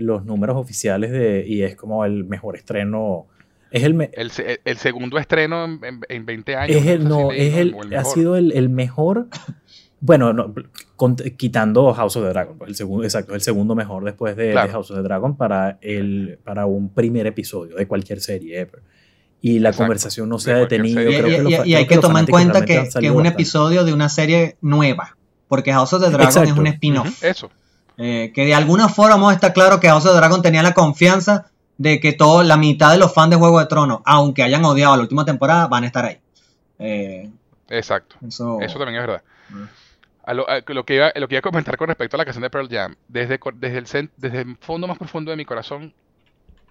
[0.00, 3.26] los números oficiales de y es como el mejor estreno.
[3.70, 6.76] Es el, El, se- el segundo estreno en, en- en 20 años.
[6.76, 6.86] es
[7.56, 9.28] el, ha sido el, el mejor.
[10.00, 10.54] Bueno, no,
[10.96, 14.52] con- quitando House of the Dragon, pues, el segundo, exacto, el segundo mejor después de.
[14.54, 18.80] House of the Dragon para, el, para un primer episodio de cualquier serie ever.
[19.40, 21.00] Y la Exacto, conversación no de se ha detenido.
[21.02, 23.28] Y, creo y- que los y- hay que tomar en cuenta que, es un bastante.
[23.28, 25.16] episodio de una serie nueva.
[25.48, 26.50] Porque House of the Dragon Exacto.
[26.52, 27.24] es un spin-off.
[27.24, 27.50] Eso.
[27.96, 30.62] Eh, que de alguna forma vamos a estar claro que House of the Dragon tenía
[30.62, 31.46] la confianza
[31.78, 34.94] de que todo, la mitad de los fans de Juego de Tronos, aunque hayan odiado
[34.96, 36.18] la última temporada, van a estar ahí.
[36.78, 37.30] Eh,
[37.68, 38.16] Exacto.
[38.26, 39.22] eso, Eso también es verdad.
[39.50, 39.62] Mm.
[40.28, 42.24] A lo, a lo que iba, lo que iba a comentar con respecto a la
[42.26, 45.46] canción de Pearl Jam, desde, desde, el, cen- desde el fondo más profundo de mi
[45.46, 45.94] corazón,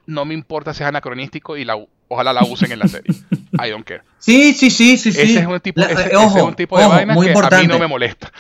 [0.05, 3.15] no me importa si es anacronístico y la, u- ojalá la usen en la serie.
[3.65, 4.03] I don't care.
[4.19, 5.21] Sí, sí, sí, sí, sí.
[5.21, 7.25] Ese es un tipo, La- ese- eh, ese es un tipo de ojo, vaina muy
[7.25, 8.31] que a mí no me molesta.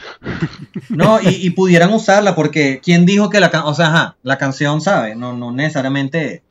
[0.89, 4.37] No, y, y pudieran usarla porque ¿quién dijo que la canción, o sea, ajá, la
[4.37, 6.43] canción, sabe, no, no necesariamente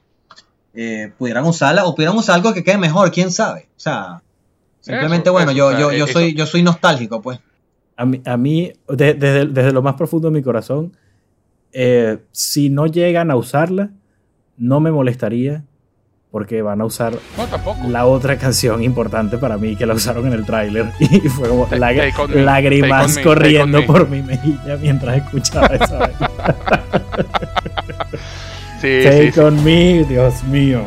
[0.75, 3.69] eh, pudieran usarla o pudieran usar algo que quede mejor, quién sabe.
[3.77, 4.23] O sea,
[4.81, 7.39] simplemente, Eso, bueno, eso, yo, yo, yo eso- soy, yo soy nostálgico, pues.
[7.97, 10.93] A mí, a mí de- desde, desde lo más profundo de mi corazón,
[11.73, 13.91] eh, si no llegan a usarla,
[14.59, 15.65] no me molestaría
[16.31, 20.33] porque van a usar No, la otra canción importante para mí que la usaron en
[20.35, 23.87] el tráiler y fue como Take lágrimas me, corriendo me.
[23.87, 26.11] por mi mejilla mientras escuchaba esa
[28.81, 29.41] sí, Take sí.
[29.41, 30.83] on me, Dios mío.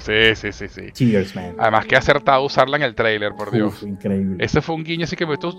[0.00, 0.92] Sí, sí, sí, sí.
[0.92, 1.54] Cheers, man.
[1.58, 3.74] Además que acertado usarla en el trailer, por Dios.
[3.74, 4.42] Uf, increíble.
[4.44, 5.52] Ese fue un guiño, así que esto-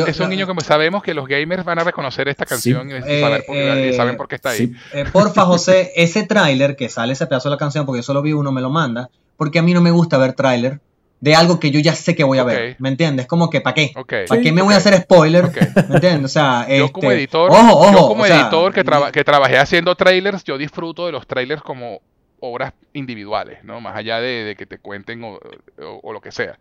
[0.00, 2.90] Yo- es un yo- guiño que sabemos que los gamers van a reconocer esta canción
[2.90, 4.58] y, Eh, saber por, qué- eh, y saben por qué está ahí.
[4.58, 4.72] sí.
[4.94, 8.22] Eh, porfa, José, ese tráiler que sale ese pedazo de la canción, porque yo solo
[8.22, 10.80] vi uno, me lo manda, porque a mí no me gusta ver tráiler
[11.20, 12.76] de algo que yo ya sé que voy a ver.
[12.78, 13.26] ¿me entiendes?
[13.26, 13.90] Como que, ¿para qué?
[13.96, 14.12] Ok.
[14.28, 15.50] ¿Para Sí, qué me voy a hacer spoiler?
[15.88, 16.24] ¿Me entiendes?
[16.26, 19.24] O sea, Yo como este, editor, ojo, ojo, yo como sea, editor que, traba- que
[19.24, 22.00] trabajé haciendo trailers, yo disfruto de los trailers como
[22.40, 23.80] obras individuales, ¿no?
[23.80, 25.34] Más allá de, de que te cuenten o,
[25.78, 26.58] o- o lo que sea.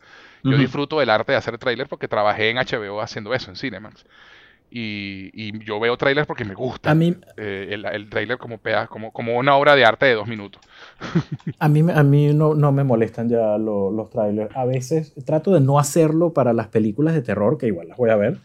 [0.48, 4.06] Yo disfruto del arte de hacer trailers porque trabajé en HBO haciendo eso, en Cinemax.
[4.70, 8.58] Y, y yo veo trailers porque me gusta A mí, eh, el, el trailer como,
[8.60, 10.62] peda- como, como una obra de arte de dos minutos.
[11.60, 14.56] a mí, a mí no, no me molestan ya lo- los trailers.
[14.56, 18.10] A veces trato de no hacerlo para las películas de terror, que igual las voy
[18.10, 18.42] a ver.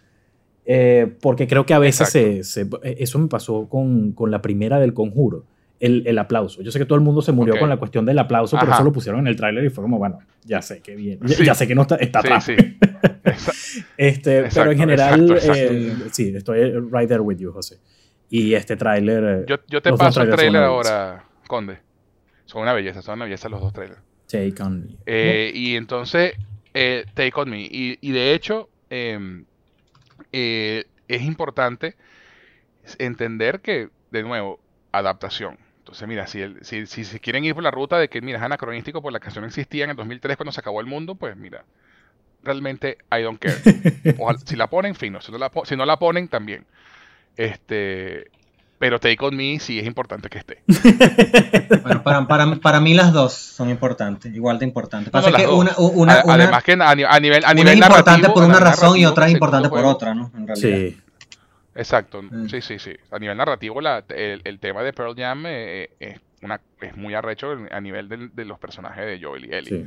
[0.66, 2.68] eh, porque creo que a veces se, se-
[2.98, 5.46] eso me pasó con, con la primera del conjuro.
[5.84, 6.62] El, el aplauso.
[6.62, 8.84] Yo sé que todo el mundo se murió con la cuestión del aplauso, pero eso
[8.84, 11.18] lo pusieron en el tráiler y fue como, bueno, ya sé que bien.
[11.22, 11.44] Ya, Sí.
[11.44, 12.44] ya sé que no está, está Sí, atrás.
[12.44, 12.56] sí.
[13.96, 17.78] Este, pero en general, exacto, eh, sí, estoy right there with you, José.
[18.30, 19.24] Y este tráiler...
[19.24, 20.64] eh, Yo, yo te paso el belleza.
[20.66, 21.78] ahora, Conde.
[22.44, 24.00] Son una belleza, son una belleza los dos trailers.
[24.28, 24.96] Take on me.
[25.06, 26.34] Eh, y entonces,
[26.74, 27.62] eh, Take On Me.
[27.62, 29.44] Y, y de hecho, em,
[30.30, 31.96] es importante
[32.98, 34.60] entender que, de nuevo,
[34.92, 35.56] adaptación.
[35.93, 38.44] Entonces, mira, si, si, si se quieren ir por la ruta de que, mira, es
[38.44, 41.64] anacronístico, por la canción existía en el 2003 cuando se acabó el mundo, pues mira,
[42.43, 43.59] realmente I don't care.
[44.47, 45.20] si la ponen, fino.
[45.20, 46.64] Si no la, si no la ponen, también.
[47.36, 48.31] Este,
[48.78, 50.62] pero Take On Me sí es importante que esté.
[51.82, 55.10] bueno, para, para, para, mí las dos son importantes, igual de importantes.
[55.10, 58.97] Pasa que una, una, Además que a, nivel, a nivel es importante por una razón
[58.97, 60.32] y otra es importante por otra, ¿no?
[60.35, 60.78] En realidad.
[60.78, 60.98] Sí.
[61.74, 62.48] Exacto, mm.
[62.48, 62.94] sí, sí, sí.
[63.10, 67.14] A nivel narrativo, la, el, el, tema de Pearl Jam eh, es, una, es muy
[67.14, 69.84] arrecho a nivel de, de, los personajes de Joel y Ellie.
[69.84, 69.86] Sí.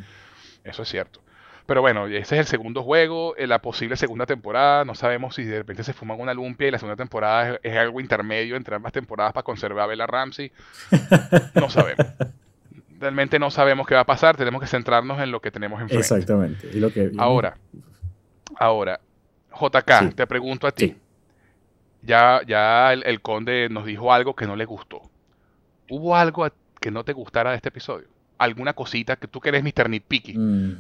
[0.64, 1.22] Eso es cierto.
[1.66, 4.86] Pero bueno, ese es el segundo juego, eh, la posible segunda temporada.
[4.86, 8.00] No sabemos si de repente se fuman una lumpia y la segunda temporada es, algo
[8.00, 10.52] intermedio entre ambas temporadas para conservar a Bella Ramsey.
[11.56, 12.06] No sabemos.
[13.00, 14.38] Realmente no sabemos qué va a pasar.
[14.38, 16.02] Tenemos que centrarnos en lo que tenemos enfrente.
[16.02, 16.70] Exactamente.
[16.72, 17.12] Y lo que...
[17.18, 17.58] Ahora,
[18.58, 19.00] ahora,
[19.52, 20.96] JK, te pregunto a ti.
[22.06, 25.02] Ya, ya el conde nos dijo algo que no le gustó.
[25.90, 26.48] ¿Hubo algo
[26.80, 28.08] que no te gustara de este episodio?
[28.38, 29.90] alguna cosita que tú que eres Mr.
[29.90, 30.38] Nitpicky.
[30.38, 30.76] Mm.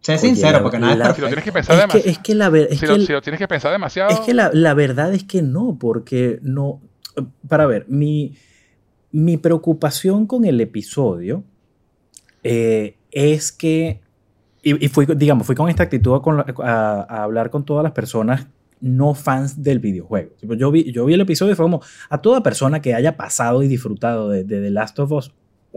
[0.00, 2.10] sé sincero, porque nada es Si lo tienes que pensar demasiado.
[2.10, 4.10] Es que la es si, que lo, tienes que pensar demasiado.
[4.10, 6.80] Es que la, la, verdad es que no, porque no.
[7.48, 8.36] Para ver, mi,
[9.10, 11.44] mi preocupación con el episodio
[12.42, 14.00] eh, es que.
[14.62, 16.20] Y, y, fui, digamos, fui con esta actitud
[16.62, 18.46] a, a hablar con todas las personas
[18.82, 20.32] no fans del videojuego.
[20.42, 21.80] Yo vi, yo vi el episodio y fue como
[22.10, 25.32] a toda persona que haya pasado y disfrutado de, The Last of Us,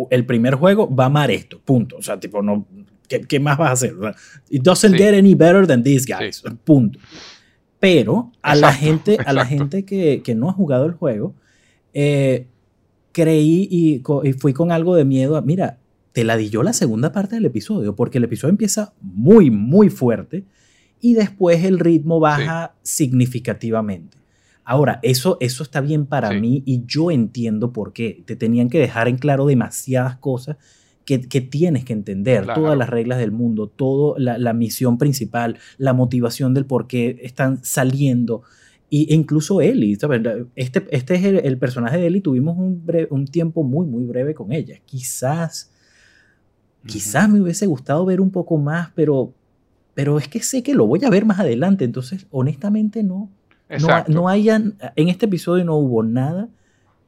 [0.09, 1.97] el primer juego va a amar esto, punto.
[1.97, 2.67] O sea, tipo, no,
[3.07, 3.93] ¿qué, más vas a hacer?
[4.49, 6.99] It doesn't get any better than these guys, punto.
[7.79, 11.35] Pero a la gente, a la gente que, que, no ha jugado el juego,
[11.93, 12.47] eh,
[13.11, 15.39] creí y, y, fui con algo de miedo.
[15.43, 15.77] Mira,
[16.15, 19.89] te la di yo la segunda parte del episodio, porque el episodio empieza muy, muy
[19.89, 20.45] fuerte
[21.01, 24.17] y después el ritmo baja significativamente.
[24.63, 28.23] Ahora, eso, eso está bien para mí y yo entiendo por qué.
[28.25, 30.55] Te tenían que dejar en claro demasiadas cosas
[31.03, 36.53] que, tienes que entender, todas las reglas del mundo, toda la, misión principal, la motivación
[36.53, 38.43] del por qué están saliendo.
[38.89, 39.97] Y, e incluso Ellie,
[40.55, 44.53] Este, este es el, personaje de Ellie, tuvimos un, un tiempo muy, muy breve con
[44.53, 44.79] ella.
[44.85, 45.73] Quizás,
[46.85, 49.33] quizás me hubiese gustado ver un poco más, pero
[49.95, 53.31] pero es que sé que lo voy a ver más adelante, entonces honestamente no.
[53.67, 56.49] No, no hayan, en este episodio no hubo nada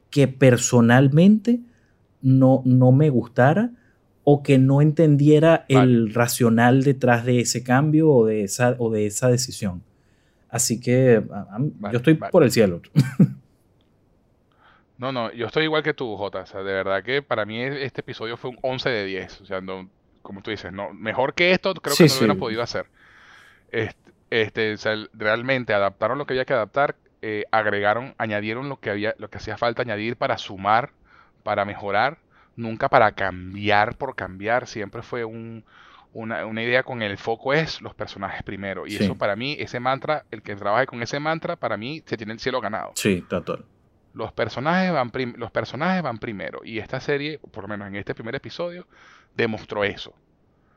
[0.10, 1.60] que personalmente
[2.24, 3.74] no, no me gustara
[4.24, 9.06] o que no entendiera el racional detrás de ese cambio o de esa, o de
[9.06, 9.84] esa decisión.
[10.50, 11.24] Así que
[11.92, 12.82] yo estoy por el cielo.
[14.98, 16.40] No, no, yo estoy igual que tú, Jota.
[16.40, 19.42] O sea, de verdad que para mí este episodio fue un 11 de 10.
[19.42, 19.90] O sea, no,
[20.22, 22.88] como tú dices, no, mejor que esto creo que no lo hubieran podido hacer.
[24.30, 24.76] Este,
[25.14, 29.38] realmente adaptaron lo que había que adaptar, eh, agregaron, añadieron lo que había, lo que
[29.38, 30.92] hacía falta añadir para sumar,
[31.44, 32.18] para mejorar,
[32.56, 35.64] nunca para cambiar por cambiar, siempre fue un,
[36.14, 38.88] una, idea con el foco es los personajes primero.
[38.88, 42.18] Y eso para mí, ese mantra, el que trabaje con ese mantra, para mí se
[42.18, 42.92] tiene el cielo ganado.
[42.96, 43.64] Sí, total.
[44.18, 46.62] Los personajes, van los personajes van primero.
[46.64, 48.88] Y esta serie, por lo menos en este primer episodio,
[49.36, 50.14] demostró eso.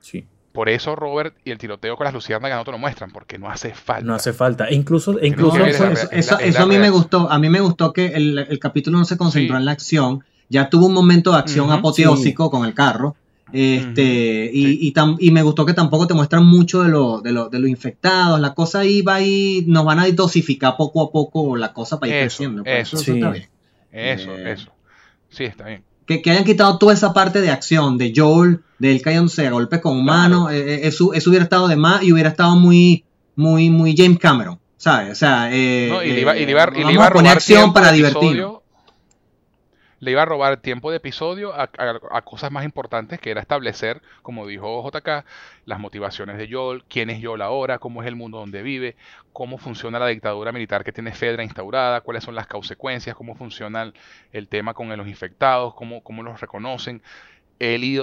[0.00, 0.26] Sí.
[0.52, 3.48] Por eso Robert y el tiroteo con las luciérnagas no te lo muestran, porque no
[3.48, 4.04] hace falta.
[4.04, 4.70] No hace falta.
[4.70, 7.30] Incluso, incluso eso, a mí me gustó.
[7.30, 10.24] A mí me gustó que el, capítulo no se concentró en la acción.
[10.48, 13.14] Ya tuvo un momento de acción apoteósico con el carro.
[13.52, 17.58] Este, y, y, me gustó que tampoco te muestran mucho de lo, de, lo, de
[17.58, 18.40] los infectados.
[18.40, 22.14] La cosa ahí va y nos van a dosificar poco a poco la cosa para
[22.14, 22.62] ir creciendo.
[22.64, 23.48] Eso, eso, está bien.
[23.92, 24.72] Eso, eh, eso.
[25.28, 25.82] Sí, está bien
[26.18, 29.80] que, hayan quitado toda esa parte de acción de Joel, de él cayéndose a golpes
[29.80, 33.04] con mano, eh, eh, eso, eso, hubiera estado de más y hubiera estado muy,
[33.36, 35.12] muy, muy James Cameron, ¿sabes?
[35.12, 37.72] O sea, eh, y le iba, y le iba, y le iba a robar acción
[37.72, 38.60] para divertirnos
[40.00, 41.68] le iba a robar tiempo de episodio a,
[42.22, 45.24] cosas más importantes que era establecer, como dijo JK,
[45.66, 48.96] las motivaciones de Joel, quién es Joel ahora, cómo es el mundo donde vive,
[49.32, 53.92] cómo funciona la dictadura militar que tiene Fedra instaurada, cuáles son las consecuencias, cómo funciona
[54.32, 57.02] el, tema con los infectados, cómo, cómo los reconocen,
[57.58, 58.00] Eli,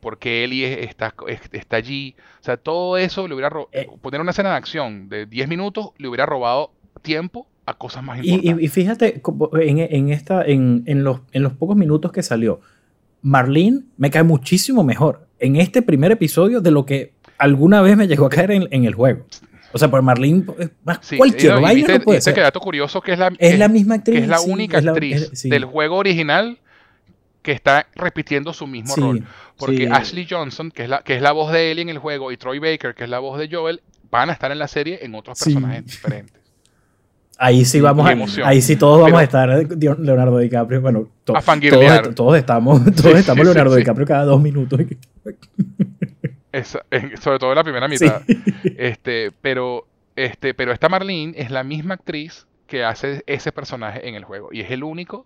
[0.00, 1.14] por qué Eli está,
[1.52, 3.88] está allí, o sea, todo eso le hubiera eh.
[4.02, 7.46] poner una escena de acción de 10 minutos le hubiera robado tiempo
[7.76, 8.64] cosas más importantes.
[8.64, 9.22] Y, fíjate,
[9.60, 12.60] en, esta, en, los, en los pocos minutos que salió,
[13.22, 18.06] Marlene me cae muchísimo mejor en este primer episodio de lo que alguna vez me
[18.06, 19.26] llegó a caer en, el juego.
[19.72, 20.44] O sea, por Marlene,
[21.16, 22.34] cualquier vaina no puede ser.
[22.34, 24.22] que dato curioso que es la, es, la misma actriz.
[24.22, 26.58] es la única actriz del juego original
[27.42, 29.24] que está repitiendo su mismo rol.
[29.56, 32.32] Porque Ashley Johnson, que es, la, que es la voz de Ellie en el juego,
[32.32, 33.80] y Troy Baker, que es la voz de Joel,
[34.10, 36.39] van a estar en la serie en otros personajes diferentes.
[37.42, 40.82] Ahí sí vamos a, ahí sí todos vamos a estar Leonardo DiCaprio.
[40.82, 41.42] Bueno, todos,
[42.14, 44.78] todos, estamos, todos estamos Leonardo DiCaprio cada dos minutos.
[47.22, 48.20] sobre todo en la primera mitad.
[48.76, 49.86] Este, pero,
[50.16, 54.50] este, pero esta Marlene es la misma actriz que hace ese personaje en el juego.
[54.52, 55.24] Y es el único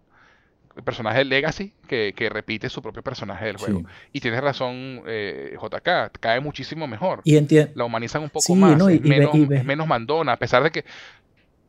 [0.84, 3.82] personaje de Legacy que, repite su propio personaje del juego.
[4.12, 7.22] Y tienes razón, eh, JK, cae muchísimo mejor.
[7.24, 7.36] Y
[7.74, 10.84] La humanizan un poco más, menos, es menos mandona, a pesar de que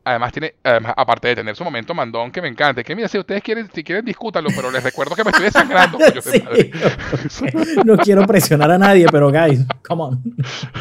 [0.06, 3.42] Además tiene, aparte de tener su momento mandón que me encanta, que mira, si ustedes
[3.42, 5.98] quieren, si quieren discútanlo, pero les recuerdo que me estoy desangrando.
[7.84, 10.22] no quiero presionar a nadie, pero guys, come on.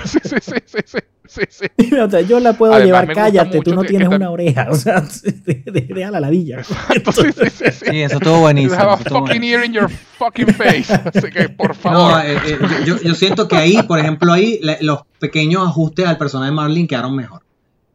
[0.03, 1.65] Sí, sí, sí, sí, sí, sí.
[2.27, 5.01] yo la puedo llevar, cállate, tú no tienes una oreja, o sea,
[5.43, 6.63] deja la ladilla.
[6.63, 6.73] sí,
[7.11, 8.01] sí, sí, sí.
[8.03, 8.79] eso estuvo buenísimo.
[8.79, 12.11] Have a fucking ear in your fucking face, así que por favor.
[12.11, 16.19] No, eh, eh, yo, yo siento que ahí, por ejemplo, ahí los pequeños ajustes al
[16.19, 17.44] personaje de Marlin quedaron mejor.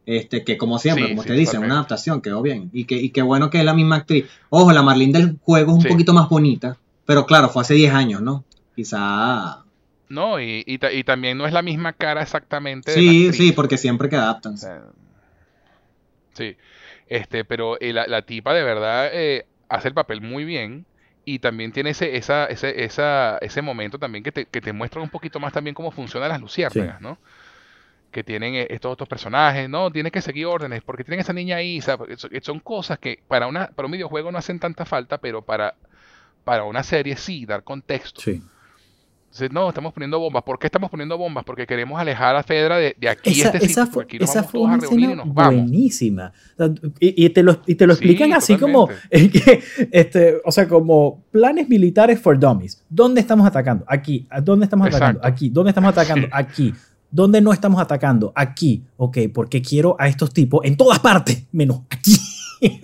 [0.05, 2.69] Este, que como siempre, como te dicen, una adaptación quedó bien.
[2.73, 4.25] Y que, y qué bueno que es la misma actriz.
[4.49, 7.93] Ojo, la Marlene del juego es un poquito más bonita, pero claro, fue hace 10
[7.93, 8.43] años, ¿no?
[8.75, 9.63] Quizá.
[10.09, 12.93] No, y, y, también no es la misma cara exactamente.
[12.93, 14.57] Sí, sí, porque siempre que adaptan.
[14.57, 16.57] sí,
[17.07, 20.85] este, pero eh, la, la, tipa de verdad eh, hace el papel muy bien
[21.25, 25.01] y también tiene ese, esa, ese, esa, ese momento también que te, que te muestra
[25.01, 27.17] un poquito más también cómo funcionan las luciérnagas, ¿no?
[28.11, 31.57] Que tienen eh, estos otros personajes, no, tienes que seguir órdenes, porque tienen esa niña
[31.57, 35.75] ahí, son cosas que para, una, para un videojuego no hacen tanta falta, pero para,
[36.43, 38.21] para una serie sí, dar contexto.
[38.21, 38.41] Sí.
[39.31, 40.43] Entonces, no, estamos poniendo bombas.
[40.43, 41.45] ¿Por qué estamos poniendo bombas?
[41.45, 45.23] Porque queremos alejar a Fedra de, de aquí, esa, este esa fue, esa fue una
[45.23, 46.33] Buenísima.
[46.99, 52.19] Y, te lo, y te lo explican así como, este, o sea, como planes militares
[52.19, 52.83] for dummies.
[52.89, 53.85] ¿Dónde estamos atacando?
[53.87, 54.27] Aquí.
[54.43, 55.21] ¿Dónde estamos atacando?
[55.23, 55.49] Aquí.
[55.49, 56.27] ¿Dónde estamos atacando?
[56.33, 56.73] Aquí.
[57.11, 58.31] ¿Dónde no estamos atacando?
[58.35, 58.85] Aquí.
[58.97, 62.15] Ok, porque quiero a estos tipos en todas partes, menos aquí.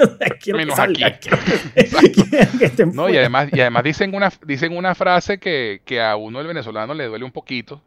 [0.54, 1.02] menos aquí.
[2.94, 6.48] no, y además, y además dicen una, dicen una frase que, que a uno el
[6.48, 7.82] venezolano le duele un poquito.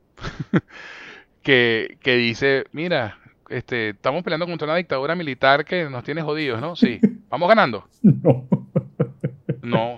[1.43, 3.19] que, que dice, mira,
[3.51, 6.77] este, estamos peleando contra una dictadura militar que nos tiene jodidos, ¿no?
[6.77, 7.01] Sí.
[7.29, 7.89] ¿Vamos ganando?
[8.03, 8.49] No.
[9.63, 9.95] No.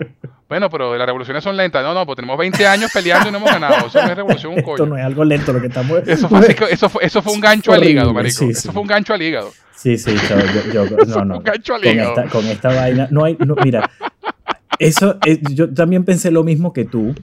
[0.49, 1.83] Bueno, pero las revoluciones son lentas.
[1.83, 3.87] No, no, pues tenemos 20 años peleando y no hemos ganado.
[3.87, 4.75] Eso no es revolución un coño.
[4.75, 6.07] Esto no es algo lento lo que estamos...
[6.07, 8.45] Eso fue, eso fue, eso fue un gancho al hígado, marico.
[8.45, 9.51] eso fue un gancho al hígado.
[9.75, 10.15] Sí, sí,
[10.71, 11.37] yo, yo, no, no.
[11.37, 12.09] un gancho al con hígado.
[12.09, 13.89] Esta, con esta vaina, no hay, no, mira,
[14.79, 15.17] eso,
[15.51, 17.15] yo también pensé lo mismo que tú,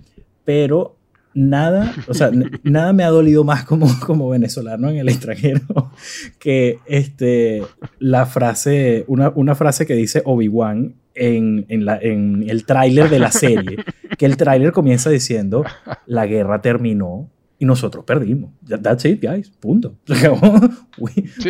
[0.45, 0.97] pero
[1.33, 2.31] nada, o sea,
[2.63, 5.93] nada me ha dolido más como, como venezolano en el extranjero
[6.39, 7.63] que este,
[7.99, 13.19] la frase, una, una frase que dice Obi-Wan en, en, la, en, el tráiler de
[13.19, 13.77] la serie,
[14.19, 15.65] que el tráiler comienza diciendo,
[16.07, 18.53] la guerra terminó y nosotros perdimos.
[18.67, 19.51] That's it, guys.
[19.51, 19.95] Punto.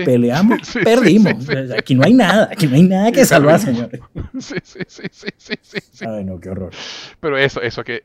[0.05, 1.49] Peleamos, perdimos.
[1.77, 4.01] aquí no hay nada, aquí no hay nada que salvar, señores.
[4.39, 5.05] Sí, sí, sí,
[5.37, 5.55] sí,
[5.93, 6.73] sí, Ay, no, qué horror.
[7.21, 8.03] Pero eso, eso que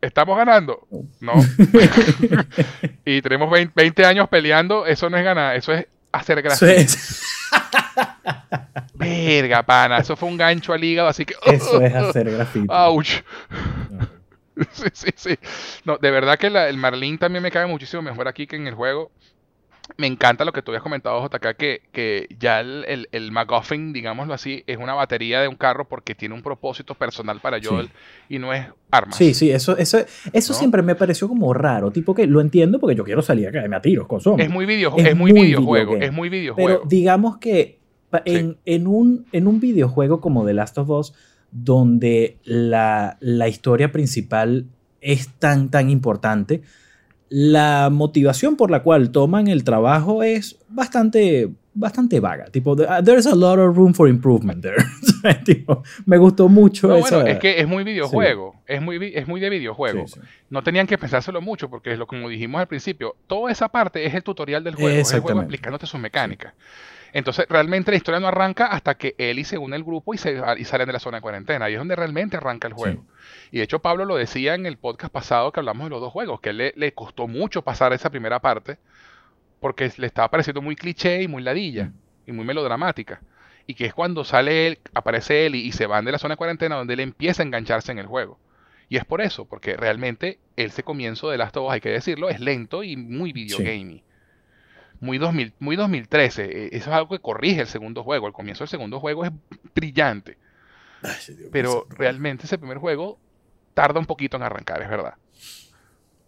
[0.00, 0.86] ¿Estamos ganando?
[1.20, 1.32] No.
[3.04, 6.66] y tenemos 20, años peleando, eso no es ganar, eso es hacer gracia.
[8.94, 11.34] Verga, pana, eso fue un gancho al hígado, así que...
[11.46, 12.72] Eso es hacer grafito.
[12.72, 13.22] ¡Ouch!
[14.72, 15.38] Sí, sí, sí.
[15.84, 18.74] No, de verdad que el Marlin también me cae muchísimo mejor aquí que en el
[18.74, 19.10] juego
[19.96, 23.92] me encanta lo que tú habías comentado, JK, que, que ya el, el, el, MacGuffin,
[23.92, 27.90] digámoslo así, es una batería de un carro porque tiene un propósito personal para Joel
[28.28, 29.16] y no es armas.
[29.16, 29.98] Sí, sí, eso, eso,
[30.32, 31.90] eso siempre me pareció como raro.
[31.90, 34.48] Tipo que lo entiendo porque yo quiero salir a caerme a tiros con zombies.
[34.48, 36.68] Es muy, video, es, muy, videojuego, es muy videojuego.
[36.68, 37.78] Pero digamos que
[38.24, 41.14] en, en, un, en un videojuego como The Last of Us,
[41.50, 44.66] donde la, la historia principal
[45.00, 46.62] es tan, tan importante,
[47.30, 52.46] la motivación por la cual toman el trabajo es bastante, bastante vaga.
[52.46, 54.84] Tipo, there's a lot of room for improvement there.
[56.06, 58.56] me gustó mucho no, Bueno, es que es muy videojuego.
[58.66, 60.06] Es, muy, es muy de videojuego.
[60.50, 64.04] No tenían que pensárselo mucho porque, es lo, como dijimos al principio, toda esa parte
[64.04, 64.98] es el tutorial del juego.
[64.98, 66.52] Es el juego explicándote sus mecánicas.
[67.12, 70.40] Entonces, realmente la historia no arranca hasta que Ellie se une al grupo y, se,
[70.58, 71.66] y salen de la zona de cuarentena.
[71.66, 73.04] Ahí es donde realmente arranca el juego.
[73.50, 76.12] Y de hecho, Pablo lo decía en el podcast pasado que hablamos de los dos
[76.12, 78.78] juegos, que le, le costó mucho pasar esa primera parte
[79.60, 81.94] porque le estaba pareciendo muy cliché y muy ladilla mm.
[82.26, 83.20] y muy melodramática.
[83.66, 86.38] Y que es cuando sale él, aparece él y, se van de la zona de
[86.38, 88.38] cuarentena donde él empieza a engancharse en el juego.
[88.88, 92.28] Y es por eso, porque realmente ese comienzo de Last of Us, hay que decirlo,
[92.28, 94.02] es lento y muy videogamey
[95.00, 96.44] muy, 2000, muy 2013.
[96.44, 98.26] E, eso es algo que corrige el segundo juego.
[98.26, 99.32] El comienzo del segundo juego es
[99.74, 100.36] brillante.
[101.50, 103.18] pero realmente ese primer juego
[103.80, 105.14] tarda un poquito en arrancar, es verdad.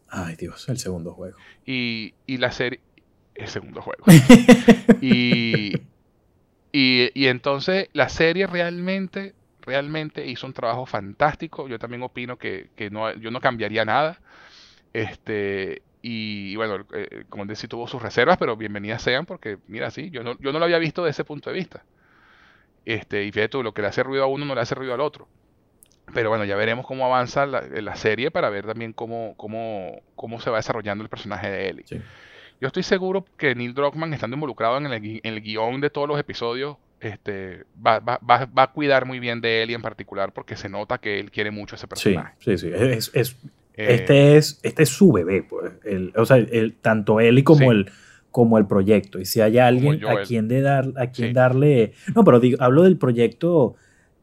[0.08, 1.38] Ay, Dios, el segundo juego.
[1.66, 2.80] Y, y la serie.
[3.34, 4.04] El segundo juego.
[5.00, 5.72] y,
[6.72, 11.68] Y, y entonces la serie realmente, realmente hizo un trabajo fantástico.
[11.68, 14.20] Yo también opino que, que no, yo no cambiaría nada.
[14.92, 20.10] Este, y, bueno, eh, como decía, tuvo sus reservas, pero bienvenidas sean porque, mira, sí,
[20.10, 21.86] yo no, yo no lo había visto de ese punto de vista.
[22.84, 24.94] Este, y fíjate tú, lo que le hace ruido a uno no le hace ruido
[24.94, 25.28] al otro.
[26.14, 30.40] Pero bueno, ya veremos cómo avanza la, la serie para ver también cómo, cómo, cómo
[30.40, 31.84] se va desarrollando el personaje de Ellie.
[31.86, 32.00] Sí.
[32.60, 36.06] Yo estoy seguro que Neil Druckmann, estando involucrado en el, en el guion de todos
[36.08, 40.32] los episodios, este, va, va- va- va a cuidar muy bien de Ellie en particular
[40.32, 42.34] porque se nota que él quiere mucho a ese Sí, personaje.
[42.38, 42.70] sí, sí.
[42.74, 43.36] Es, es-
[43.74, 45.72] Eh, este, es, este es su bebé, pues.
[45.84, 47.66] El- o sea, el- tanto y como, Sí.
[47.78, 47.90] el,
[48.30, 49.18] como el proyecto.
[49.18, 51.32] Y si hay alguien a quien, de dar, a quien Sí.
[51.34, 51.92] darle.
[52.14, 53.74] No, pero digo, hablo del proyecto.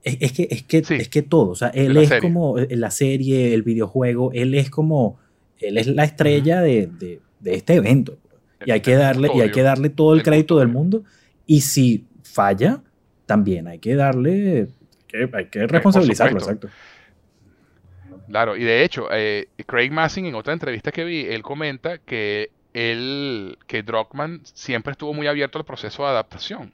[0.03, 0.93] Es, es que, es, que, Sí.
[0.95, 1.49] es que todo.
[1.51, 2.21] O sea, él la es serie.
[2.21, 4.31] como eh, la serie, el videojuego.
[4.33, 5.19] Él es como.
[5.59, 8.17] Él es la estrella de, de- de este evento.
[8.65, 11.03] Y hay que darle, y hay que darle todo el crédito del mundo.
[11.45, 12.81] Y si falla,
[13.25, 14.67] también hay que darle.
[15.07, 16.67] que- hay que responsabilizarlo, supuesto.
[16.67, 18.23] exacto.
[18.27, 22.51] Claro, y de hecho, eh, Craig Massing en otra entrevista que vi, él comenta que
[22.73, 26.71] él, que Druckmann siempre estuvo muy abierto al proceso de adaptación.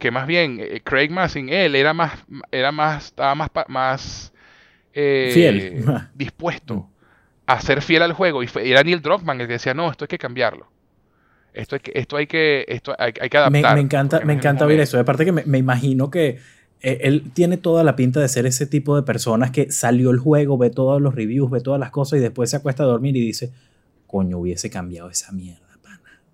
[0.00, 2.12] Que más bien, eh, Craig Massing, él era más,
[2.50, 4.32] era más, estaba más, más
[4.92, 5.84] eh, Fiel.
[6.14, 6.88] dispuesto
[7.46, 8.42] a ser fiel al juego.
[8.42, 10.66] Y era Neil Druckmann el que decía, no, esto hay que cambiarlo.
[11.52, 13.74] Esto hay que, esto hay que, esto hay, hay que Me, adaptar.
[13.74, 14.98] me encanta, me encanta oír eso.
[14.98, 16.38] Aparte que me, me imagino que
[16.80, 20.18] eh, él tiene toda la pinta de ser ese tipo de personas que salió el
[20.18, 23.16] juego, ve todos los reviews, ve todas las cosas y después se acuesta a dormir
[23.16, 23.52] y dice,
[24.06, 25.69] coño, hubiese cambiado esa mierda.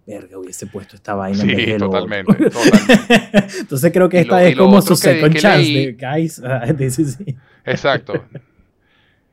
[0.07, 2.01] Verga, hubiese puesto esta vaina en vez Sí, de lo otro".
[2.01, 3.59] totalmente, totalmente.
[3.61, 6.41] Entonces creo que esta lo- es como su second que chance leí- de guys.
[6.45, 7.37] ah, dice, sí.
[7.65, 8.24] Exacto.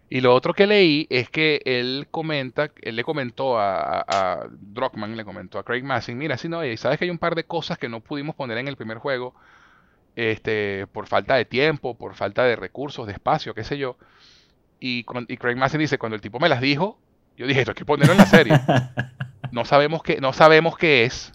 [0.09, 4.47] Y lo otro que leí es que él comenta, él le comentó a, a, a
[4.61, 7.45] Druckmann, le comentó a Craig Massing, mira, si no, sabes que hay un par de
[7.45, 9.33] cosas que no pudimos poner en el primer juego,
[10.15, 13.97] este, por falta de tiempo, por falta de recursos, de espacio, qué sé yo.
[14.79, 16.99] Y, y Craig Massing dice, cuando el tipo me las dijo,
[17.35, 18.53] yo dije, esto hay que ponerlo en la serie.
[19.53, 21.31] No sabemos qué, no sabemos qué es,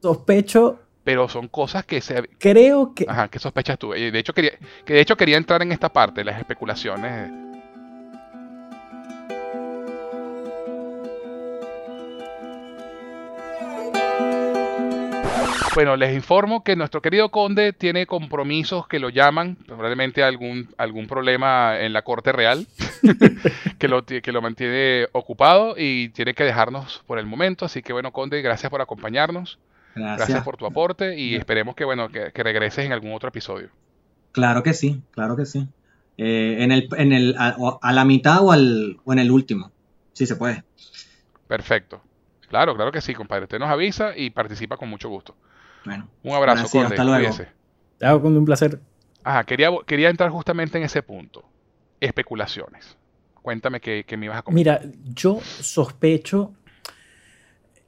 [0.00, 3.04] Sospecho, pero son cosas que se, creo que...
[3.06, 3.94] Ajá, ¿qué sospechas tú?
[3.94, 4.52] Y De hecho, quería,
[4.86, 7.30] que de hecho quería entrar en esta parte, las especulaciones.
[15.74, 21.06] Bueno, les informo que nuestro querido conde tiene compromisos que lo llaman, probablemente algún, algún
[21.06, 22.66] problema en la corte real,
[23.78, 27.64] que, lo, que lo mantiene ocupado y tiene que dejarnos por el momento.
[27.64, 29.58] Así que bueno, conde, gracias por acompañarnos.
[29.94, 30.16] Gracias.
[30.16, 33.68] Gracias por tu aporte y esperemos que, bueno, que, que regreses en algún otro episodio.
[34.32, 35.68] Claro que sí, claro que sí.
[36.18, 39.70] Eh, en el, en el, a, a la mitad o, al, o en el último.
[40.12, 40.64] Sí se puede.
[41.48, 42.02] Perfecto.
[42.52, 43.44] Claro, claro que sí, compadre.
[43.44, 45.34] Usted nos avisa y participa con mucho gusto.
[45.86, 46.86] Bueno, Un abrazo, Gracias, Conde.
[46.94, 47.18] hasta luego.
[47.30, 47.48] cuídese.
[47.96, 48.78] Te hago con un placer.
[49.24, 51.42] Ajá, quería, quería entrar justamente en ese punto.
[51.98, 52.98] Especulaciones.
[53.40, 54.82] Cuéntame qué, qué me ibas a comentar.
[54.84, 56.52] Mira, yo sospecho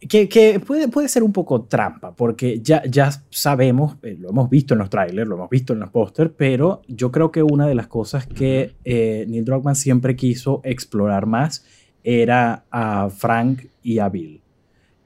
[0.08, 4.48] que, que puede, puede ser un poco trampa, porque ya, ya sabemos, eh, lo hemos
[4.48, 7.66] visto en los trailers, lo hemos visto en los pósters, pero yo creo que una
[7.66, 11.66] de las cosas que eh, Neil Druckmann siempre quiso explorar más
[12.02, 14.40] era a Frank y a Bill.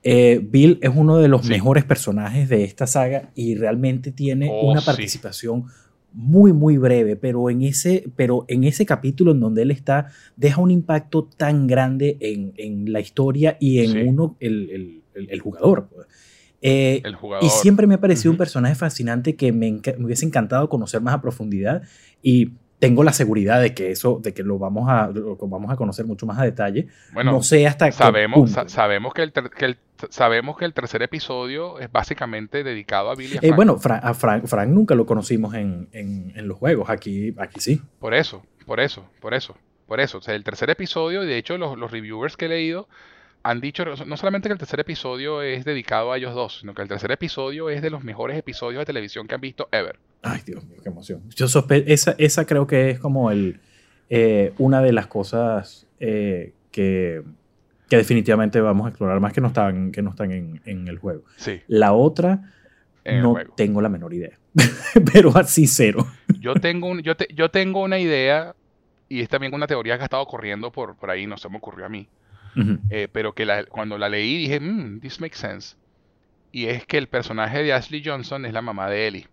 [0.03, 1.51] Eh, Bill es uno de los Sí.
[1.51, 4.87] mejores personajes de esta saga y realmente tiene Oh, una sí.
[4.87, 5.65] participación
[6.13, 10.07] muy muy breve, pero en ese, pero en ese capítulo en donde él está
[10.37, 13.99] deja un impacto tan grande en, en la historia y en Sí.
[14.07, 15.89] uno el, el- el- el jugador.
[15.95, 16.07] pues.
[16.63, 17.45] Eh, El jugador.
[17.45, 21.15] y siempre me ha parecido un personaje fascinante que me, me hubiese encantado conocer más
[21.15, 21.83] a profundidad
[22.23, 25.77] y tengo la seguridad de que eso, de que lo vamos a, lo vamos a
[25.77, 26.87] conocer mucho más a detalle.
[27.13, 28.53] Bueno, no sé hasta qué sabemos, punto.
[28.53, 29.79] sa- sabemos, que el ter- que el-
[30.11, 33.57] sabemos que el tercer episodio es básicamente dedicado a Billy y a Eh, Frank.
[33.57, 37.59] bueno, Fra- a Frank, Frank nunca lo conocimos en, en- en los juegos, aquí, aquí
[37.61, 37.83] sí.
[37.99, 39.57] Por eso, por eso, por eso,
[39.87, 40.19] por eso.
[40.19, 42.89] O sea, el tercer episodio, y de hecho los, los reviewers que he leído
[43.51, 46.83] han dicho no solamente que el tercer episodio es dedicado a ellos dos, sino que
[46.83, 49.99] el tercer episodio es de los mejores episodios de televisión que han visto ever.
[50.23, 51.23] Ay, Dios mío, qué emoción.
[51.35, 53.61] Yo sospe esa, esa creo que es como el,
[54.11, 57.23] eh, una de las cosas eh, que,
[57.89, 60.99] que definitivamente vamos a explorar más que no están, que no están en, en el
[60.99, 61.23] juego.
[61.37, 62.53] Sí, La otra,
[63.05, 64.37] en no tengo la menor idea.
[65.13, 66.07] Pero así cero.
[66.41, 68.55] Yo tengo, un, yo, te- yo tengo una idea,
[69.09, 71.57] y es también una teoría que ha estado corriendo por, por ahí, no se me
[71.57, 72.09] ocurrió a mí,
[72.91, 75.77] Eh, pero que la- cuando la leí dije, mmm, this makes sense.
[76.53, 79.27] Y es que el personaje de Ashley Johnson es la mamá de Ellie.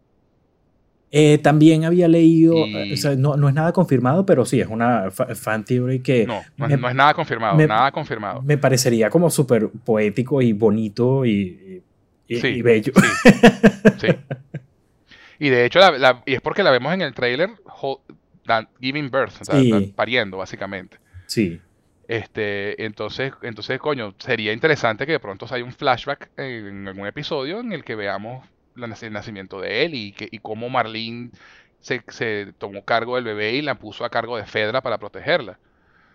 [1.11, 4.59] Eh, también había leído, Y- eh, o sea, no, no es nada confirmado, pero sí,
[4.59, 7.67] es una fa- fan theory que No, no, me- es, no es nada confirmado, me-
[7.67, 8.41] nada confirmado.
[8.41, 12.91] me parecería como súper poético y bonito y, y- y- Sí, y bello.
[12.95, 13.01] Sí,
[14.01, 14.07] sí.
[15.39, 17.49] Y de hecho, la- la- y es porque la vemos en el trailer
[18.81, 19.55] giving birth, o sea,
[19.95, 20.97] pariendo, básicamente.
[21.27, 21.59] Sí.
[22.07, 27.59] Este, entonces, entonces, coño, sería interesante que de pronto haya un flashback en algún episodio
[27.59, 31.31] en el que veamos el nacimiento de él y, que, y cómo Marlene
[31.79, 35.57] se, se tomó cargo del bebé y la puso a cargo de Fedra para protegerla.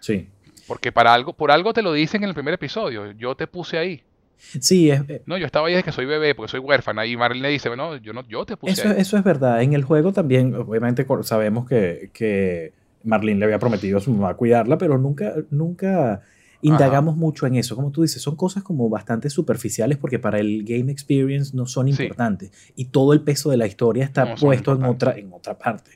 [0.00, 0.28] Sí.
[0.66, 3.12] Porque para algo, por algo te lo dicen en el primer episodio.
[3.12, 4.02] Yo te puse ahí.
[4.36, 7.04] Sí, es, eh, No, yo estaba ahí desde que soy bebé, porque soy huérfana.
[7.06, 8.94] Y Marlene le dice, bueno, yo no, yo te puse eso, ahí.
[8.98, 9.62] eso es verdad.
[9.62, 12.72] En el juego también, obviamente sabemos que, que
[13.04, 16.20] Marlene le había prometido a su mamá cuidarla, pero nunca, nunca
[16.62, 17.74] indagamos mucho en eso.
[17.76, 21.86] Como tú dices, son cosas como bastante superficiales porque para el game experience no son
[21.92, 22.02] Sí.
[22.02, 22.52] importantes.
[22.76, 25.92] Y todo el peso de la historia está No puesto en otra, en otra parte.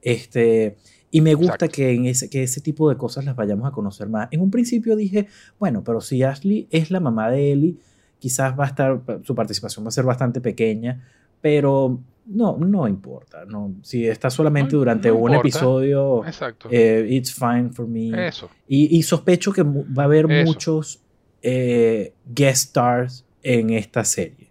[0.00, 0.76] Este,
[1.10, 1.74] y me gusta Exacto.
[1.74, 4.28] que, en ese, que ese tipo de cosas las vayamos a conocer más.
[4.30, 5.26] En un principio dije,
[5.58, 7.76] bueno, pero si Ashley es la mamá de Ellie,
[8.18, 11.02] quizás va a estar, su participación va a ser bastante pequeña,
[11.40, 13.44] pero no, no importa.
[13.46, 15.40] No, si está solamente No- durante no un importa.
[15.48, 16.68] episodio, Exacto.
[16.70, 18.28] eh, it's fine for me.
[18.28, 18.48] Eso.
[18.68, 20.44] Y, y sospecho que va a haber Eso.
[20.46, 21.00] muchos
[21.42, 24.48] eh, guest stars en esta serie.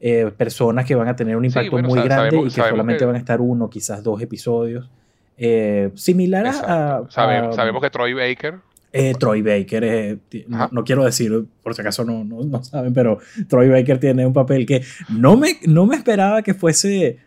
[0.00, 2.68] Eh, personas que van a tener un Sí, impacto bueno, muy grande sabemos- y que
[2.68, 4.88] solamente que- van a estar uno, quizás dos episodios.
[5.36, 6.72] Eh, similar a, Exacto.
[6.72, 8.60] a- Sabemos, a- sabemos que Troy Baker.
[8.92, 13.18] Eh, Troy Baker, eh, no, quiero decir, por si acaso no, no, no saben, pero
[13.48, 17.18] Troy Baker tiene un papel que no me, no me esperaba que fuese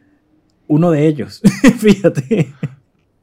[0.68, 1.42] uno de ellos.
[1.80, 2.54] Fíjate.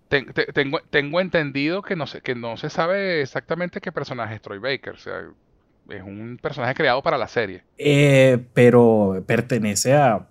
[0.09, 4.35] Ten- te- tengo, tengo entendido que no, se, que no se sabe exactamente qué personaje
[4.36, 4.94] es Troy Baker.
[4.94, 5.20] O sea,
[5.90, 7.62] es un personaje creado para la serie.
[7.77, 10.27] Eh, pero pertenece a.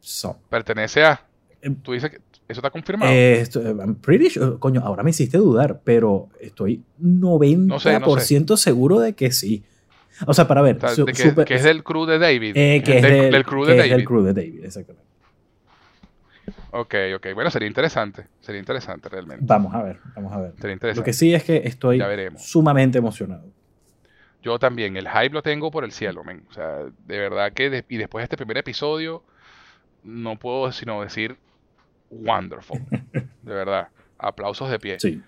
[0.00, 1.26] So, Pertenece a.
[1.60, 3.12] Em, Tú dices que eso está confirmado.
[3.12, 9.00] eh, esto- I'm pretty sure- coño, ahora me hiciste dudar, pero estoy 90% sé, seguro
[9.00, 9.64] de que sí.
[10.26, 10.76] O sea, para ver.
[10.76, 12.52] O sea, su- de que, super- que es del crew de David.
[12.56, 14.04] eh, que es del, del, del crew que de es del David.
[14.06, 15.04] crew de David, exactamente.
[16.70, 17.26] Ok, ok.
[17.34, 18.26] Bueno, sería interesante.
[18.40, 19.44] Sería interesante realmente.
[19.46, 20.52] Vamos a ver, vamos a ver.
[20.56, 21.04] Sería Lo interesante.
[21.10, 22.02] que sí es que estoy
[22.38, 23.44] sumamente emocionado.
[24.42, 26.44] Yo también, el hype lo tengo por el cielo, men.
[26.48, 29.22] O sea, de verdad que de- y después de este primer episodio,
[30.04, 31.36] no puedo sino decir
[32.10, 32.78] wonderful.
[33.42, 33.88] De verdad.
[34.18, 34.98] Aplausos de pie.
[35.00, 35.22] Sí,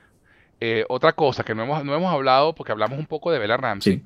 [0.61, 3.57] Eh, otra cosa que no hemos, no hemos hablado, porque hablamos un poco de Bella
[3.57, 4.05] Ramsey sí.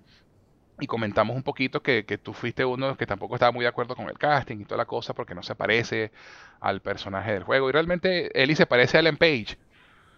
[0.81, 3.63] y comentamos un poquito que, que tú fuiste uno de los que tampoco estaba muy
[3.63, 6.13] de acuerdo con el casting y toda la cosa, porque no se parece
[6.61, 7.69] al personaje del juego.
[7.69, 9.57] Y realmente Ellie se parece a Ellen Page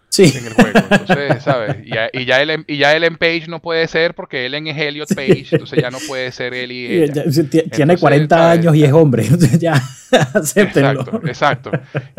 [0.09, 0.33] Sí.
[0.37, 0.71] en el juego.
[0.89, 1.77] Entonces, ¿sabes?
[1.85, 4.77] Y ya, y ya, Ellen, y ya Ellen Page no puede ser porque Ellen es
[4.77, 7.23] Elliot Page, entonces ya no puede ser Ellie Y ella.
[7.25, 8.59] ya- Tiene Entonces, 40 ¿sabes?
[8.59, 9.23] años y es hombre.
[9.29, 9.73] Entonces ya,
[10.33, 11.01] acéptenlo.
[11.01, 11.71] Exacto, exacto.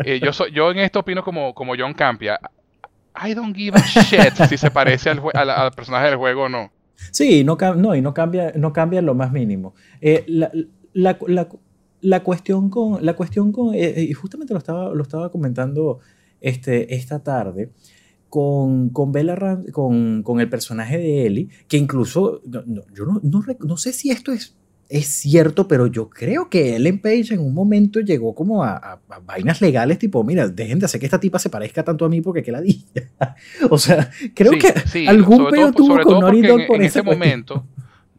[0.05, 2.39] Eh, yo, soy, yo en esto opino como, como John Campia.
[3.25, 6.49] I don't give a shit si se parece al, al, al personaje del juego o
[6.49, 6.71] no.
[7.11, 9.73] Sí, no, no y no cambia, no cambia lo más mínimo.
[10.01, 10.51] Eh, la,
[10.93, 11.47] la- la-
[12.01, 15.99] la cuestión con, la cuestión con eh, y justamente lo estaba, lo estaba comentando
[16.41, 17.71] este, esta tarde,
[18.29, 23.05] con, con Bella Ram- con, con el personaje de Ellie, que incluso, no- no, yo
[23.05, 24.55] no, no, sé si esto es,
[24.87, 28.99] es cierto, pero yo creo que Ellen Page en un momento llegó como a, a-
[29.09, 32.09] a vainas legales, tipo, mira, dejen de hacer que esta tipa se parezca tanto a
[32.09, 32.85] mí porque que la di.
[33.69, 36.83] o sea, creo Sí, que sí, algún todo, tuvo con Naughty Dog en, por en
[36.83, 37.65] ese momento,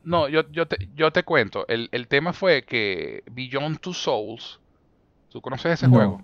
[0.05, 4.59] no, yo, yo, te, yo te cuento, el, el tema fue que Beyond Two Souls,
[5.29, 5.95] ¿tú conoces ese No.
[5.95, 6.23] juego?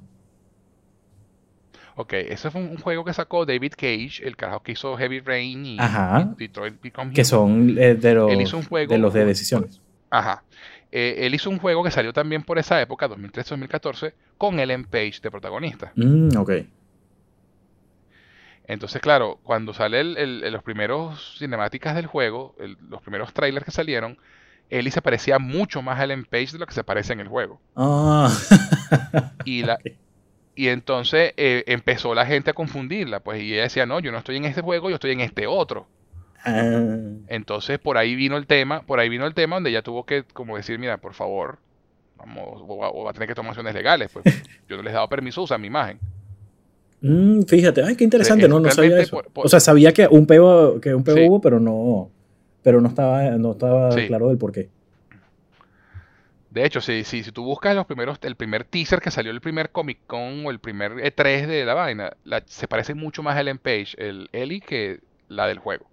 [1.98, 5.64] Ok, ese fue un, juego que sacó David Cage, el carajo que hizo Heavy Rain
[5.64, 6.28] y, Ajá.
[6.36, 9.24] y Detroit Become que son eh, de, los, Él hizo un juego- de los de
[9.24, 9.81] decisiones.
[10.10, 10.44] Ajá.
[10.93, 15.20] Eh, él hizo un juego que salió también por esa época, 2013-2014, con Ellen Page
[15.23, 15.93] de protagonista.
[15.97, 16.51] Mm, ok.
[18.68, 23.32] Entonces, claro, cuando sale el- el- el- los primeros cinemáticas del juego, el- los primeros
[23.32, 24.18] trailers que salieron,
[24.70, 27.28] Ellie se parecía mucho más a Ellen Page de lo que se parece en el
[27.28, 27.60] juego.
[27.77, 28.32] Ah.
[29.44, 29.78] Y, la,
[30.56, 34.18] y entonces eh, empezó la gente a confundirla, pues, y ella decía, no, yo no
[34.18, 35.86] estoy en este juego, yo estoy en este otro.
[36.44, 36.86] Ah.
[37.28, 40.24] Entonces, por ahí vino el tema, por ahí vino el tema donde ella tuvo que,
[40.24, 41.58] como decir, mira, por favor,
[42.16, 44.24] vamos, o va, o va a tener que tomar acciones legales, pues,
[44.68, 45.98] yo no les he dado permiso a usar mi imagen.
[47.02, 49.16] Mm, fíjate, ay, qué interesante, Es no, no sabía eso.
[49.16, 51.26] por- por- O sea, sabía que un peo, que un peo Sí.
[51.28, 52.10] hubo, pero no,
[52.62, 54.06] pero no estaba, no estaba Sí.
[54.06, 54.70] claro del por qué.
[56.56, 59.40] De hecho, si, si, si tú buscas los primeros, el primer teaser que salió el
[59.40, 63.36] primer Comic Con o el primer E3 de la vaina, la- se parece mucho más
[63.36, 65.90] a Ellen Page, el Ellie, que la del juego.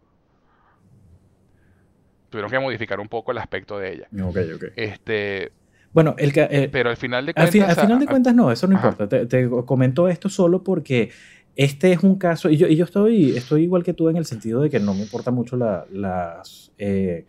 [2.30, 4.08] Tuvieron que modificar un poco el aspecto de ella.
[4.24, 4.64] Ok, ok.
[4.76, 5.52] Este,
[5.92, 8.52] Bueno, el, ca- eh, pero al final de al, cuentas, al final de cuentas no,
[8.52, 8.88] eso no Ajá.
[8.90, 9.08] importa.
[9.08, 11.12] Te, te comento esto solo porque
[11.56, 14.26] este es un caso, y yo, y yo estoy, estoy igual que tú en el
[14.26, 17.28] sentido de que no me importa mucho la, las, eh,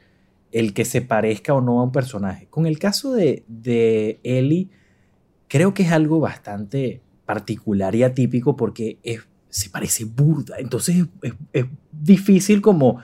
[0.55, 2.47] el que se parezca o no a un personaje.
[2.49, 4.71] Con el caso de, de Ellie,
[5.49, 8.99] creo que es algo bastante particular y atípico porque
[9.49, 10.57] se parece burda.
[10.61, 11.07] Entonces
[11.53, 13.01] es, difícil como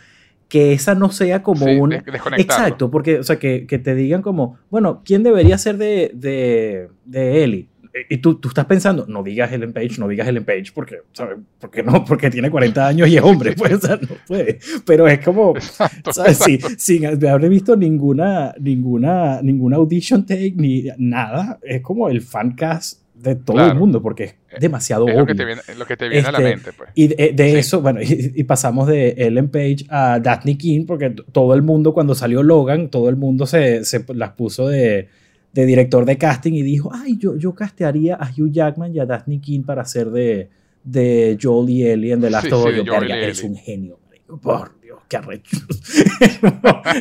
[0.48, 1.92] que esa no sea como un...
[1.92, 7.42] Exacto, porque, o sea, que, te digan como, bueno, ¿quién debería ser de, de, de
[7.42, 7.68] Ellie?
[8.08, 11.38] Y tú, tú, estás pensando, no digas Ellen Page, no digas Ellen Page, porque, ¿sabes?
[11.58, 14.58] Porque no, porque tiene 40 años y es hombre, pues, no puede.
[14.86, 15.54] Pero es como,
[16.12, 16.38] ¿sabes?
[16.78, 23.00] sin haber visto ninguna, ninguna, ninguna audition take ni nada, es como el fan cast
[23.14, 25.20] de todo el mundo, porque es eh, demasiado es obvio.
[25.20, 26.90] Lo que te viene, lo que te viene a la este, mente, pues.
[26.94, 31.62] Y de, eso, bueno, y, pasamos de Ellen Page a Daphne King, porque todo el
[31.62, 35.08] mundo, cuando salió Logan, todo el mundo se, se las puso de
[35.52, 39.06] de director de casting y dijo, ay, yo, yo castearía a Hugh Jackman y a
[39.06, 40.48] Daphne King para hacer de,
[40.84, 42.72] de Joel y Ellie en The Last of Us.
[43.10, 43.98] es un genio,
[44.42, 45.56] por Dios, qué arrecho.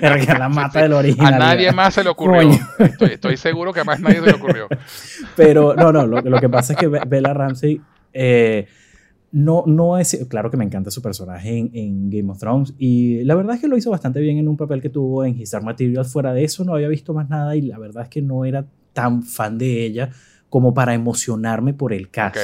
[0.40, 1.34] la mata del original.
[1.36, 2.50] A nadie más se le ocurrió.
[3.02, 4.68] Estoy, seguro que a más nadie se le ocurrió.
[5.36, 7.80] Pero no, no, lo, lo que pasa es que Bella Ramsey...
[8.12, 8.66] Eh,
[9.32, 10.26] no, no es.
[10.30, 12.74] Claro que me encanta su personaje en, Game of Thrones.
[12.78, 15.40] Y la verdad es que lo hizo bastante bien en un papel que tuvo en
[15.40, 16.12] His Dark Materials.
[16.12, 17.56] Fuera de eso, no había visto más nada.
[17.56, 20.10] Y la verdad es que no era tan fan de ella
[20.50, 22.38] como para emocionarme por el cast.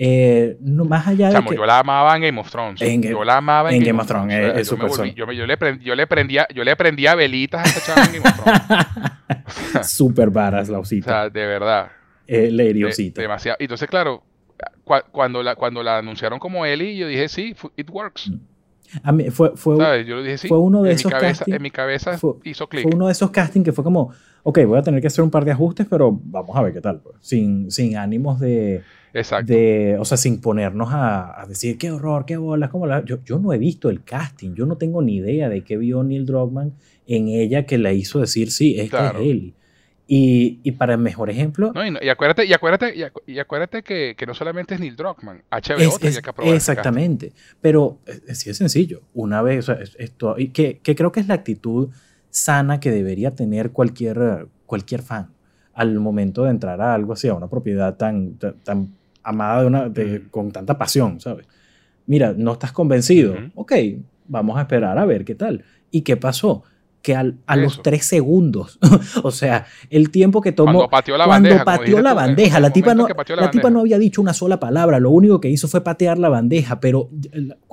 [0.00, 1.44] Eh, no, más allá de.
[1.44, 2.80] que, yo la amaba en Game of Thrones.
[2.80, 5.14] yo la amaba en, Game, of Thrones.
[5.14, 5.56] yo, le
[6.06, 9.88] prendía, yo le prendía velitas a esta chava en Game of Thrones.
[9.90, 11.10] Súper varas la osita.
[11.10, 11.90] O sea, de verdad.
[12.28, 13.22] Eh, Lady Osita.
[13.22, 13.56] demasiado.
[13.58, 14.22] Entonces, claro,
[15.12, 18.30] cuando la, cuando la anunciaron como Ellie, yo dije, sí, it works.
[18.30, 18.38] Mm.
[19.02, 20.48] A mí fue, fue, Yo dije, sí.
[20.48, 21.56] fue uno de en esos mi cabeza, castings.
[21.56, 22.82] En mi cabeza hizo clic.
[22.84, 24.12] Fue uno de esos castings que fue como,
[24.42, 26.80] ok, voy a tener que hacer un par de ajustes, pero vamos a ver qué
[26.80, 27.00] tal.
[27.00, 27.16] Pues.
[27.20, 28.82] Sin, sin ánimos de,
[29.12, 29.52] Exacto.
[29.52, 29.96] de.
[30.00, 33.04] O sea, sin ponernos a, a decir qué horror, qué bolas, cómo la.
[33.04, 34.54] Yo, yo no he visto el casting.
[34.54, 36.72] Yo no tengo ni idea de qué vio Neil Druckmann
[37.06, 39.54] en ella que la hizo decir, sí, esta es Ellie.
[40.10, 41.70] Y, y, para el mejor ejemplo.
[41.74, 42.94] No, y, acuérdate, y acuérdate,
[43.26, 46.54] y acuérdate que, que, no solamente es Neil Druckmann, HBO tenía que aprobar.
[46.54, 47.34] Exactamente.
[47.60, 47.98] Pero
[48.32, 49.02] sí es sencillo.
[49.12, 51.90] Una vez, o sea, esto, y que, que, creo que es la actitud
[52.30, 55.28] sana que debería tener cualquier, cualquier fan
[55.78, 59.88] al momento de entrar a algo así, a una propiedad tan, tan, amada de una,
[59.88, 61.46] de, con tanta pasión, ¿sabes?
[62.06, 63.36] Mira, no estás convencido.
[63.54, 63.74] Ok,
[64.26, 65.62] vamos a esperar a ver qué tal.
[65.90, 66.64] ¿Y qué pasó?
[67.02, 68.78] Que a los tres segundos,
[69.22, 72.70] o sea, el tiempo que tomó cuando pateó la cuando bandeja, pateó la bandeja, la
[72.70, 75.82] tipa no, la, tipa no había dicho una sola palabra, lo único que hizo fue
[75.82, 77.08] patear la bandeja, pero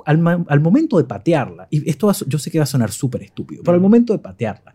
[0.04, 3.62] al, al momento de patearla, y esto yo sé que va a sonar súper estúpido,
[3.64, 4.74] pero al momento de patearla,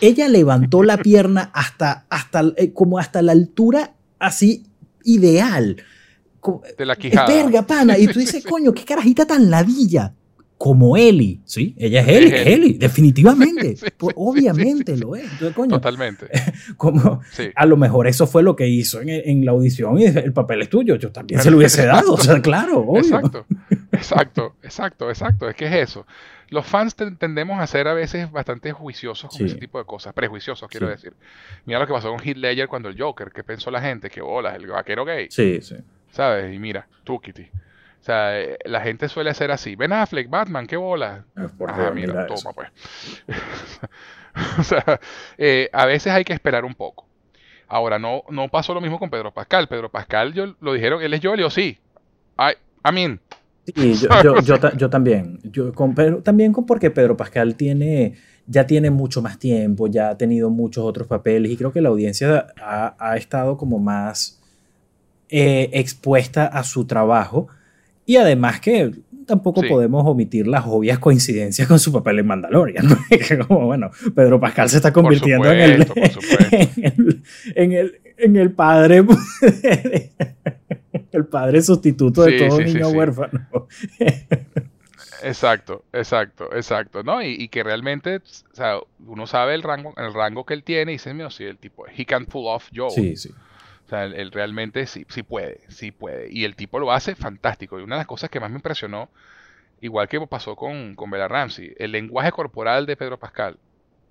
[0.00, 4.64] ella levantó la pierna hasta, hasta eh, como hasta la altura así
[5.04, 5.76] ideal.
[6.78, 7.26] De la quijada.
[7.26, 7.98] Verga, pana.
[7.98, 10.14] Y tú dices, coño, qué carajita tan ladilla
[10.58, 11.74] como Eli, ¿sí?
[11.78, 13.76] Ella es Eli, es Eli, definitivamente.
[13.96, 15.26] Pues, obviamente lo es.
[15.38, 16.28] Totalmente.
[16.76, 17.22] Como,
[17.54, 20.68] A lo mejor eso fue lo que hizo en, la audición y el papel es
[20.68, 20.96] tuyo.
[20.96, 22.14] Yo también se lo hubiese dado.
[22.14, 23.00] O sea, claro, obvio.
[23.00, 23.46] Exacto,
[23.92, 25.48] exacto, exacto, exacto.
[25.48, 26.06] Es que es eso.
[26.50, 30.12] Los fans tendemos a ser a veces bastante juiciosos con ese tipo de cosas.
[30.12, 31.14] Prejuiciosos, quiero decir.
[31.64, 33.30] Mira lo que pasó con Heath Ledger cuando el Joker.
[33.32, 34.10] ¿Qué pensó la gente?
[34.10, 35.28] Que bolas, el vaquero gay.
[35.30, 35.76] Sí, sí.
[36.12, 36.54] ¿Sabes?
[36.54, 37.48] Y mira, tú, Kitty.
[38.06, 39.74] O sea, eh, la gente suele hacer así.
[39.74, 41.24] Ven a Fleck, Batman, qué bola.
[41.34, 42.68] ah, mira, toma pues.
[44.60, 45.00] o sea,
[45.36, 47.08] eh, a veces hay que esperar un poco.
[47.66, 49.66] Ahora, no, no pasó lo mismo con Pedro Pascal.
[49.66, 51.80] Pedro Pascal, yo, lo dijeron, él es yo, yo sí.
[52.38, 52.52] I,
[52.88, 53.18] I mean.
[53.74, 55.40] Sí, yo, yo, yo, también.
[55.42, 55.92] Yo con
[56.22, 58.14] también con porque Pedro Pascal tiene,
[58.46, 61.88] ya tiene mucho más tiempo, ya ha tenido muchos otros papeles y creo que la
[61.88, 64.40] audiencia ha, ha estado como más
[65.28, 67.48] eh, expuesta a su trabajo
[68.06, 68.92] y además que
[69.26, 72.86] tampoco podemos omitir las obvias coincidencias con su papel en Mandalorian.
[73.48, 75.86] como, bueno, Pedro Pascal se está convirtiendo en, el,
[77.54, 79.04] en, el, en, el, padre
[81.12, 83.48] el padre sustituto de todo niño huérfano.
[85.22, 87.22] Exacto, exacto, exacto, ¿no?
[87.22, 90.94] Y, que realmente, o sea, uno sabe el rango, el rango que él tiene y
[90.96, 92.90] dice, mío, sí, el tipo, he can pull off Joe.
[92.90, 93.30] Sí, sí.
[93.86, 96.28] O sea, él, realmente sí, sí puede, sí puede.
[96.32, 97.78] Y el tipo lo hace fantástico.
[97.78, 99.08] Y una de las cosas que más me impresionó,
[99.80, 103.58] igual que pasó con, con Bella Ramsey, el lenguaje corporal de Pedro Pascal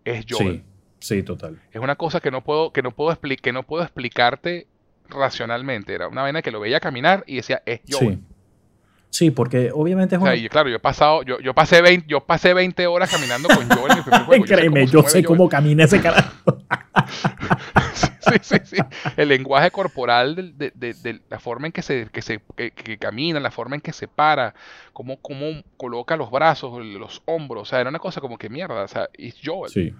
[0.05, 0.63] es Joel.
[0.99, 1.59] Sí, sí, total.
[1.73, 4.67] Es una cosa que no puedo, que no puedo, que no puedo explicarte
[5.09, 5.93] racionalmente.
[5.93, 8.15] Era una vaina que lo veía caminar y decía, es Joel.
[8.15, 8.34] Sí.
[9.09, 12.85] Sí, porque obviamente es claro, yo he pasado, yo, yo pasé 20, yo pasé 20
[12.87, 14.45] horas caminando con Joel en el primer juego.
[14.45, 16.31] Créeme, yo sé cómo, camina ese carajo.
[17.93, 18.77] sí, sí, sí.
[19.15, 23.39] El lenguaje corporal de, de, de, la forma en que se, que se que, camina,
[23.39, 24.53] la forma en que se para,
[24.91, 27.63] cómo, cómo coloca los brazos, los hombros.
[27.63, 28.83] O sea, era una cosa como que mierda.
[28.83, 29.71] O sea, es Joel.
[29.71, 29.93] Sí.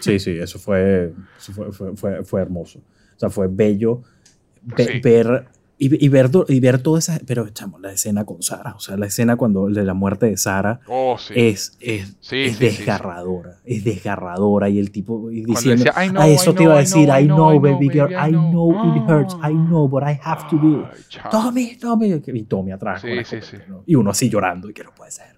[0.00, 2.80] Sí, sí, eso fue, fue, fue, fue, hermoso.
[3.16, 4.02] O sea, fue bello
[5.02, 5.46] ver
[5.76, 8.96] y, y ver y ver toda esa pero chamo, la escena con Sara, o sea,
[8.96, 11.34] la escena cuando de la muerte de Sara Oh, sí.
[11.36, 16.10] es, es, Sí, es sí, desgarradora, es desgarradora y el tipo y diciendo, decía, "I
[16.10, 18.30] know, ah, eso te iba a decir, I know, know, I know, baby girl, I
[18.30, 20.86] know it hurts, I know, but I have to do it.
[20.94, 21.30] Ay, chamo.
[21.30, 23.00] Tommy, Tommy, y Tommy atrás.
[23.00, 23.56] con Sí, la sí.
[23.68, 23.82] ¿no?
[23.86, 25.34] Y uno así llorando y que no puede ser.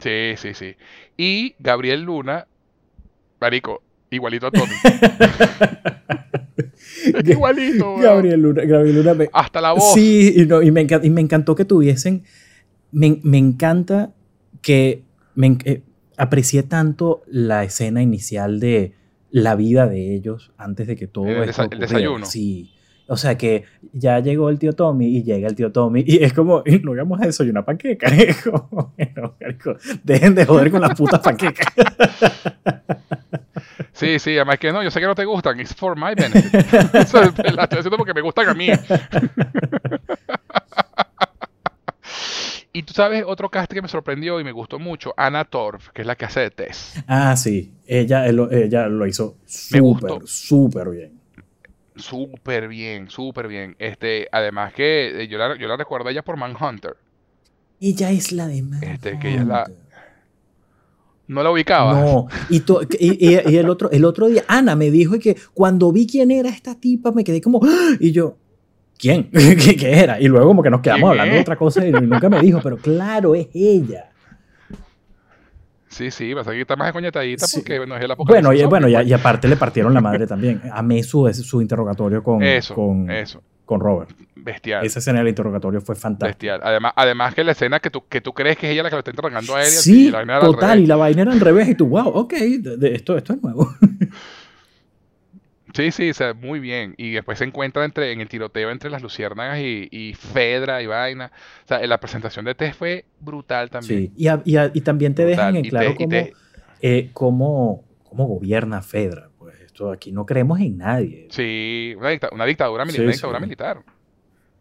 [0.00, 0.76] Sí, sí, sí.
[1.16, 2.46] Y Gabriel Luna,
[3.40, 4.74] marico, igualito a Tommy.
[7.24, 7.96] igualito.
[7.96, 9.94] Gabriel Luna, Gabriel Luna me- Hasta la voz.
[9.94, 12.24] Sí, y, no, y, me y me encantó que tuviesen.
[12.92, 14.12] Me, me encanta
[14.62, 15.04] que
[15.34, 15.82] me eh,
[16.16, 18.94] aprecié tanto la escena inicial de
[19.30, 22.26] la vida de ellos antes de que todo El esto el desayuno.
[22.26, 22.72] Sí.
[23.06, 26.32] O sea que ya llegó el tío Tommy y llega el tío Tommy y es
[26.32, 28.08] como, "Y no vamos a desayunar panqueca.
[28.44, 28.94] Como,
[29.40, 31.66] marico, dejen de joder con las putas panquecas.
[33.92, 36.54] Sí, sí, además que no, yo sé que no te gustan, it's for my benefit.
[36.94, 38.68] Eso es- la estoy haciendo porque me gustan a mí.
[42.72, 46.02] y tú sabes, otro cast que me sorprendió y me gustó mucho, Anna Torv, que
[46.02, 47.02] es la que hace de Tess.
[47.06, 47.72] Ah, sí.
[47.86, 51.20] Ella, ella lo hizo súper, súper bien.
[51.96, 53.76] Súper bien, súper bien.
[53.78, 56.96] Este, además que eh, yo la, yo la recuerdo a ella por Manhunter.
[57.80, 59.89] Ella es la de Este, que ella es la- Manhunter.
[61.30, 62.04] ¿No la ubicabas?
[62.04, 65.36] No, y, to- y- y- y el, otro, el otro día Ana me dijo que
[65.54, 67.92] cuando vi quién era esta tipa me quedé como, ¡Ah!
[68.00, 68.36] y yo,
[68.98, 69.30] ¿quién?
[69.32, 70.20] ¿Qué, qué era?
[70.20, 72.58] Y luego como que nos quedamos ¿Quién hablando de otra cosa y nunca me dijo,
[72.62, 74.06] pero claro, es ella.
[75.88, 77.58] Sí, sí, pasa que está más coñetadita Sí.
[77.58, 78.44] porque bueno, es el apocalipsis.
[78.46, 79.06] Bueno, y, bueno y, pues.
[79.08, 80.60] y aparte le partieron la madre también.
[80.72, 84.10] Amé su, su interrogatorio con, Eso, con, eso, con Robert.
[84.34, 84.84] bestial.
[84.84, 86.26] Esa escena del interrogatorio fue fantástica.
[86.54, 86.60] Bestial.
[86.64, 88.96] Además, además que la escena que tú, que tú crees que es ella la que
[88.96, 89.68] lo está interrogando a él.
[89.68, 90.82] y Sí, la vaina era al total, revés.
[90.84, 93.42] y la vaina era al revés y tú, wow, ok, de- de- esto, esto es
[93.42, 93.72] nuevo.
[95.72, 96.94] Sí, sí, o sea, muy bien.
[96.96, 100.86] Y después se encuentra entre, en el tiroteo entre las luciérnagas y, y Fedra y
[100.86, 101.30] vaina.
[101.64, 104.06] O sea, la presentación de Tess fue brutal también.
[104.08, 105.52] Sí, y, a- y a- y también te Brutal.
[105.54, 106.32] dejan en claro te- y cómo, te-
[106.82, 109.29] eh, cómo, cómo gobierna Fedra.
[109.80, 111.26] Esto aquí no creemos en nadie.
[111.30, 113.16] Sí, una, dicta- una dictadura, mili- Sí, una sí.
[113.16, 113.82] dictadura militar.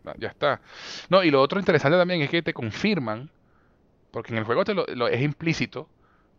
[0.05, 0.61] Ah, Ya está.
[1.09, 3.29] No, y lo otro interesante también es que te confirman,
[4.11, 5.89] porque en el juego te lo, lo- es implícito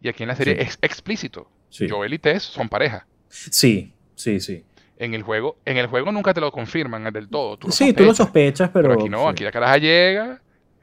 [0.01, 0.61] y aquí en la serie Sí.
[0.63, 1.47] es explícito.
[1.89, 3.07] Joel y Tess son pareja.
[3.29, 4.41] sí, sí.
[4.41, 4.65] sí.
[4.97, 7.59] En el juego, en el juego nunca te lo confirman del todo.
[7.59, 8.71] Tú lo sí, tú lo sospechas.
[8.71, 8.89] pero...
[8.89, 10.41] Pero aquí no, aquí la caraja llega,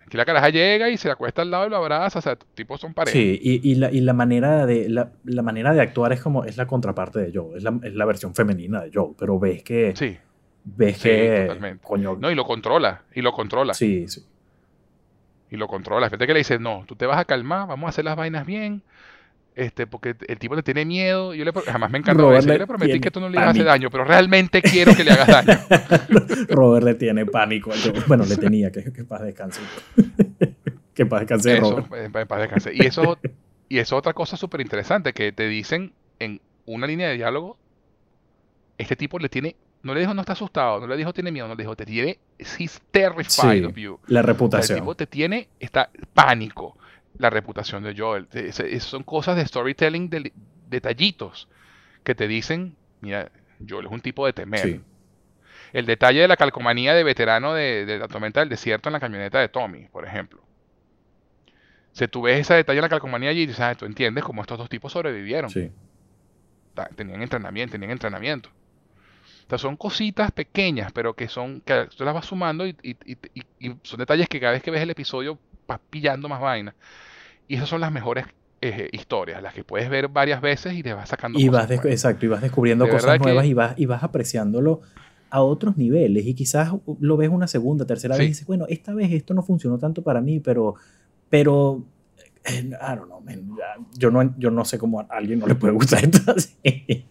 [0.07, 2.81] aquí la caraja llega y se acuesta al lado y lo abraza, o sea, tipos
[2.81, 3.13] son pareja.
[3.17, 6.43] Sí, y, y la, y la manera de la, la manera de actuar es como
[6.45, 9.61] es la contraparte de Joe, es la, es la versión femenina de Joe, pero ves
[9.63, 10.17] que Sí.
[10.63, 11.83] ves Sí, que totalmente.
[11.85, 14.25] coño, No, y lo controla, y lo controla, sí, sí.
[15.51, 16.07] y lo controla.
[16.09, 18.45] Fíjate que le dice, no, tú te vas a calmar, vamos a hacer las vainas
[18.45, 18.83] bien,
[19.57, 21.33] este, porque el tipo le tiene miedo.
[21.33, 22.31] Yo le, jamás me encantó.
[22.39, 23.71] Yo le prometí tiene que tú no le ibas a hacer pánico.
[23.73, 25.59] daño, pero realmente quiero que le hagas daño.
[26.49, 27.71] Robert le tiene pánico.
[28.07, 29.59] Bueno, le tenía que, que paz descanse.
[30.93, 32.05] que paz descanse Eso, Robert.
[32.05, 32.71] en paz- descanse.
[32.73, 33.17] Y eso,
[33.67, 37.57] y eso es otra cosa súper interesante, que te dicen en una línea de diálogo,
[38.77, 41.47] este tipo le tiene, no le dijo no está asustado, no le dijo tiene miedo,
[41.47, 43.93] no le dijo te tiene, he's terrified Sí, of you.
[43.93, 44.79] la O sea, el reputación.
[44.79, 46.77] tipo te tiene, está pánico.
[47.17, 48.27] La reputación de Joel.
[48.31, 50.31] Es- es- son cosas de storytelling, de,
[50.69, 51.47] detallitos,
[52.03, 53.31] que te dicen, mira,
[53.67, 54.59] Joel es un tipo de temer.
[54.61, 54.81] Sí.
[55.73, 58.99] El detalle de la calcomanía de veterano de, de la tormenta del desierto en la
[58.99, 60.41] camioneta de Tommy, por ejemplo.
[61.91, 64.57] Si tú ves ese detalle en la calcomanía allí, dices, ah, tú entiendes cómo estos
[64.57, 65.49] dos tipos sobrevivieron.
[65.49, 65.71] Sí.
[66.95, 68.49] Tenían entrenamiento, tenían entrenamiento.
[68.49, 72.97] O sea, son cositas pequeñas, pero que son, que tú las vas sumando y, y-
[73.05, 75.39] y- y- y son detalles que cada vez que ves el episodio
[75.89, 76.75] pillando más vainas.
[77.47, 78.25] Y esas son las mejores
[78.61, 81.85] eh, historias, las que puedes ver varias veces y te vas sacando Y cosas vas,
[81.85, 84.81] exacto, y vas descubriendo De cosas que- nuevas y vas, y vas apreciándolo
[85.29, 86.25] a otros niveles.
[86.25, 88.19] Y quizás lo ves una segunda, tercera Sí.
[88.21, 90.75] vez y dices, bueno, esta vez esto no funcionó tanto para mí, pero,
[91.29, 91.85] pero,
[92.47, 95.47] eh, I don't know, man, ya, yo, no, yo no sé cómo a alguien no
[95.47, 97.05] le puede gustar esta serie.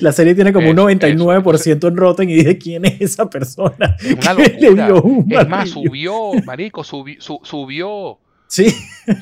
[0.00, 3.96] La serie tiene como un Eso, 99% en Rotten y dije, ¿quién es esa persona?
[4.00, 4.86] Es una le locura.
[4.86, 8.66] dio un Es más, subió, marico, subi- su- subió, Sí,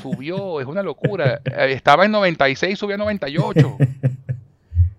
[0.02, 1.40] subió, es una locura.
[1.44, 3.76] Eh, Estaba en 96, subió a 98.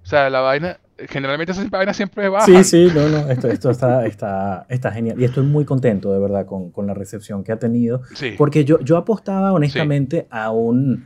[0.04, 0.78] O sea, la vaina,
[1.10, 2.64] generalmente esas vainas siempre bajan.
[2.64, 5.20] sí, sí, no, no, esto, esto está, está, está genial.
[5.20, 8.02] Y estoy muy contento, de verdad, con, con la recepción que ha tenido.
[8.16, 8.34] Sí.
[8.38, 11.06] Porque yo, yo apostaba honestamente a un,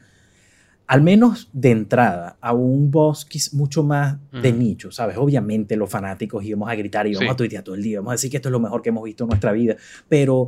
[0.88, 4.58] al menos de entrada, a un boss mucho más de Ujú.
[4.60, 5.18] nicho, ¿sabes?
[5.18, 7.34] Obviamente los fanáticos íbamos a gritar y íbamos Sí.
[7.34, 9.04] a tuitear todo el día, vamos a decir que esto es lo mejor que hemos
[9.04, 9.76] visto en nuestra vida,
[10.08, 10.48] pero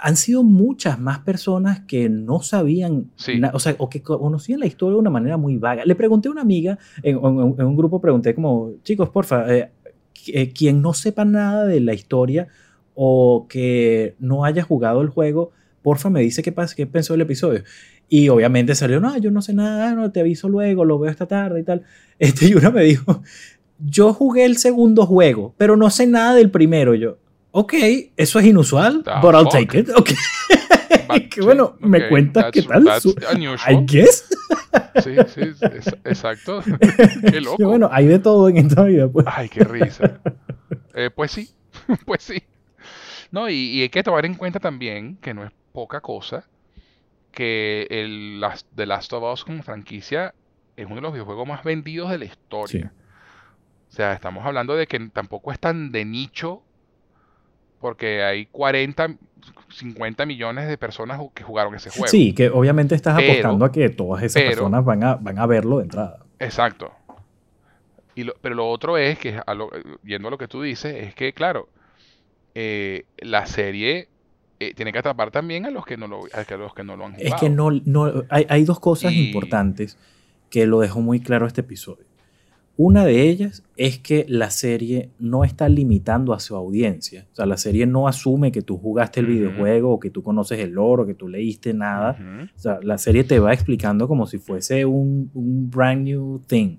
[0.00, 3.40] han sido muchas más personas que no sabían, Sí.
[3.52, 5.84] o sea, o que conocían la historia de una manera muy vaga.
[5.84, 9.70] Le pregunté a una amiga, en, en- en un grupo pregunté como, chicos, porfa, eh,
[10.28, 12.48] eh, quien no sepa nada de la historia
[12.94, 15.50] o que no haya jugado el juego,
[15.82, 17.62] porfa me dice qué, pasa, qué pensó del episodio.
[18.08, 21.26] Y obviamente salió, no, yo no sé nada, no, te aviso luego, lo veo esta
[21.26, 21.82] tarde y tal.
[22.18, 23.22] Este, y uno me dijo,
[23.84, 26.94] yo jugué el segundo juego, pero no sé nada del primero.
[26.94, 27.18] Yo,
[27.56, 27.74] ok,
[28.16, 29.88] eso es inusual, but I'll take it.
[29.90, 30.10] Ok.
[31.30, 32.84] que bueno, me cuentas qué tal.
[32.84, 34.24] I guess.
[35.02, 35.40] sí, sí,
[36.04, 36.62] exacto.
[37.30, 37.56] Qué loco.
[37.56, 39.08] Que bueno, hay de todo en esta vida.
[39.08, 39.24] Pues.
[39.28, 40.20] Ay, qué risa.
[40.94, 41.50] Eh, pues sí,
[42.06, 42.42] pues sí.
[43.30, 46.48] No, y, hay que tomar en cuenta también que no es poca cosa
[47.30, 48.44] que el
[48.74, 50.34] The Last of Us como franquicia
[50.76, 52.92] es uno de los videojuegos más vendidos de la historia.
[53.90, 56.63] O sea, estamos hablando de que tampoco es tan de nicho
[57.84, 59.16] porque hay 40,
[59.68, 62.08] 50 millones de personas que jugaron ese juego.
[62.08, 65.76] Sí, que obviamente estás apostando a que todas esas personas van a, van a verlo
[65.76, 66.20] de entrada.
[66.38, 66.92] Exacto.
[68.14, 69.38] Y pero lo otro es que,
[70.02, 71.68] yendo a lo que tú dices, es que, claro,
[72.54, 74.08] eh, la serie
[74.60, 77.04] eh, tiene que atrapar también a los que no lo, a los que no lo
[77.04, 77.34] han jugado.
[77.34, 79.98] Es que no, no hay, hay dos cosas importantes
[80.48, 82.06] que lo dejó muy claro este episodio.
[82.76, 87.26] Una de ellas es que la serie no está limitando a su audiencia.
[87.32, 90.58] O sea, la serie no asume que tú jugaste el videojuego o que tú conoces
[90.58, 92.18] el lore o que tú leíste nada.
[92.56, 95.30] O sea, la serie te va explicando como si fuese un,
[95.70, 96.78] brand new thing.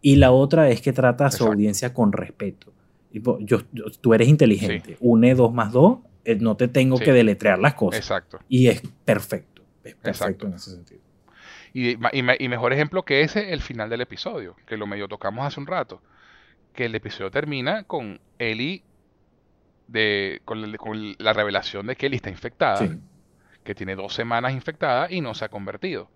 [0.00, 2.72] Y la otra es que trata a su audiencia con respeto.
[3.10, 3.62] yo,
[4.00, 4.96] tú eres inteligente.
[5.00, 8.00] Une dos más dos, eh, no te tengo que deletrear las cosas.
[8.00, 8.38] Exacto.
[8.48, 9.62] Y es perfecto.
[9.82, 11.05] Es perfecto en ese sentido.
[11.78, 15.66] Y, mejor ejemplo que ese, el final del episodio, que lo medio tocamos hace un
[15.66, 16.00] rato.
[16.72, 18.82] Que el episodio termina con Ellie,
[19.86, 20.64] de, con,
[21.18, 22.96] la revelación de que Ellie está infectada,
[23.62, 26.08] que tiene dos semanas infectada y no se ha convertido.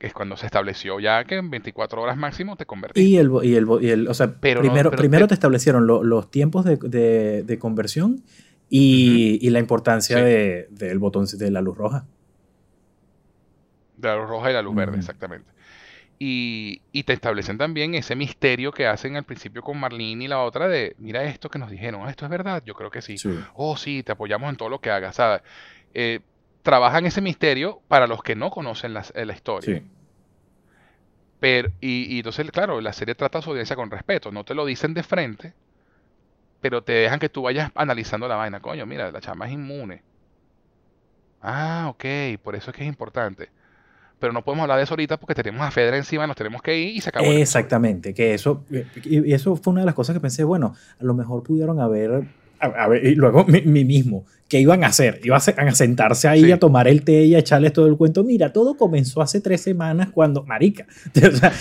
[0.00, 3.04] Que es cuando se estableció ya que en 24 horas máximo te convertís.
[3.04, 8.24] Y el, y el, o sea, primero, primero te, establecieron los tiempos de, conversión
[8.68, 12.04] y, la importancia del botón de la luz roja.
[14.00, 15.50] La luz roja y la luz verde, exactamente.
[16.20, 20.68] Y, te establecen también ese misterio que hacen al principio con Marlene y la otra
[20.68, 23.16] de, mira esto que nos dijeron, ah, esto es verdad, yo creo que sí.
[23.54, 25.16] Oh, sí, te apoyamos en todo lo que hagas.
[25.16, 25.42] ¿sabes?
[25.94, 26.20] Eh,
[26.62, 29.82] trabajan ese misterio para los que no conocen la, la historia.
[31.40, 34.54] Pero, y, y, entonces, claro, la serie trata a su audiencia con respeto, no te
[34.54, 35.54] lo dicen de frente,
[36.60, 38.58] pero te dejan que tú vayas analizando la vaina.
[38.58, 40.02] Coño, mira, la chama es inmune.
[41.40, 42.04] Ah, ok,
[42.42, 43.50] por eso es que es importante
[44.18, 46.78] pero no podemos hablar de eso ahorita porque tenemos a Fedra encima, nos tenemos que
[46.78, 47.26] ir y se acabó.
[47.26, 48.64] Exactamente, que eso,
[49.04, 52.24] y eso fue una de las cosas que pensé, bueno, a lo mejor pudieron haber,
[52.60, 55.20] a, ver, y luego mí mismo, ¿qué iban a hacer?
[55.22, 58.24] Iban a sentarse ahí a tomar el té y a echarles todo el cuento.
[58.24, 60.86] Mira, todo comenzó hace tres semanas cuando, marica,
[61.16, 61.52] o sea,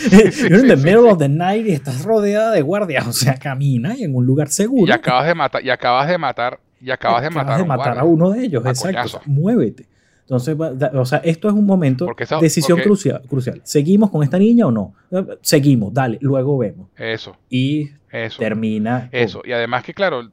[0.50, 3.96] you're in the middle of the night y estás rodeada de guardias, o sea, camina
[3.96, 4.88] y en un lugar seguro.
[4.88, 8.04] Y acabas de matar, y acabas de matar, y acabas, de matar, de matar a
[8.04, 9.22] uno de ellos, exacto.
[9.26, 9.86] muévete.
[10.30, 10.58] Entonces,
[10.94, 13.62] o sea, esto es un momento, de decisión crucial, crucial.
[13.64, 14.94] ¿Seguimos con esta niña o no?
[15.40, 16.90] Seguimos, dale, luego vemos.
[16.98, 17.38] Eso.
[17.50, 17.92] Y
[18.38, 19.08] termina.
[19.14, 19.42] Eso.
[19.46, 20.30] Y además que, claro,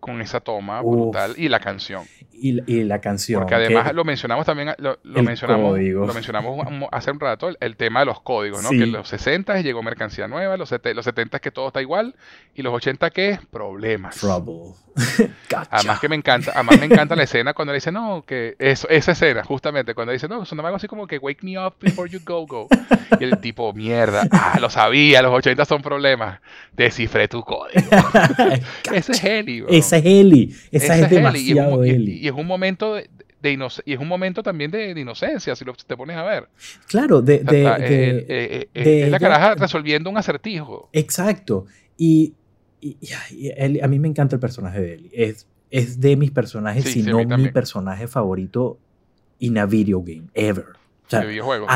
[0.00, 2.04] con esa toma brutal y la canción.
[2.36, 3.40] Y, la canción.
[3.40, 8.06] Porque además lo mencionamos también, lo, mencionamos, lo mencionamos hace un rato, el, tema de
[8.06, 8.70] los códigos, ¿no?
[8.70, 12.14] Que en los 60 llegó mercancía nueva, los, los 70 que todo está igual,
[12.54, 14.16] y los 80 que problemas.
[14.16, 14.74] Trouble.
[15.70, 18.88] Además que me encanta, además me encanta la escena cuando le dice, no, que eso,
[18.88, 22.08] esa escena, justamente, cuando dice, no, sonaba algo así como que wake me up before
[22.08, 22.68] you go, go.
[23.18, 26.40] Y el tipo, mierda, ah, lo sabía, los 80 son problemas.
[26.72, 27.88] Descifré tu código.
[28.92, 30.56] Ese es Eli, Esa es Eli.
[30.70, 32.23] Esa, es, demasiado Eli.
[32.23, 33.08] Y, es un momento de,
[33.84, 36.48] y es un momento también de, inocencia, si, lo, te pones a ver.
[36.86, 40.88] Claro, de, de, eh, eh, eh, es la caraja resolviendo un acertijo.
[40.92, 41.66] Exacto.
[41.96, 42.34] Y
[42.84, 45.10] y, a mí me encanta el personaje de Ellie.
[45.12, 48.78] Es, es de mis personajes, si no mi personaje favorito
[49.38, 50.66] in a video game, ever.
[51.06, 51.24] O sea,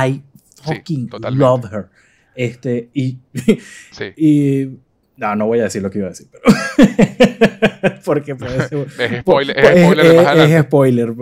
[0.07, 0.23] I
[0.63, 1.89] fucking love her.
[2.35, 3.19] Este, y,
[4.17, 4.79] y
[5.17, 6.45] no, no voy a decir lo que iba a decir, pero.
[8.05, 8.87] porque puede ser.
[8.99, 11.15] es spoiler, es spoiler es, es, es spoiler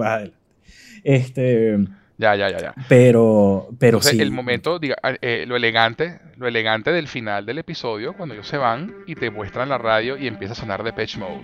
[1.05, 1.79] Este.
[2.19, 2.75] Ya, ya, ya, ya.
[2.89, 4.19] Pero, pero sí.
[4.21, 8.49] El momento, diga, ah, eh, lo elegante, lo elegante del final del episodio, cuando ellos
[8.49, 11.43] se van y te muestran la radio y empieza a sonar de Patch Mode.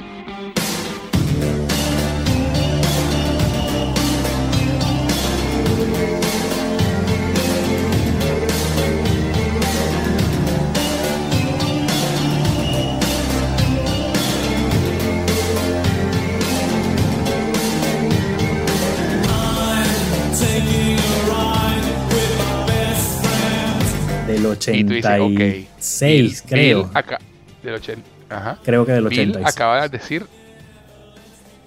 [24.43, 26.90] Del 86, creo.
[26.94, 27.19] Acá,
[27.62, 27.81] del
[28.28, 28.59] Ajá.
[28.64, 29.47] Creo que del Bill 86.
[29.47, 30.27] acaba de decir,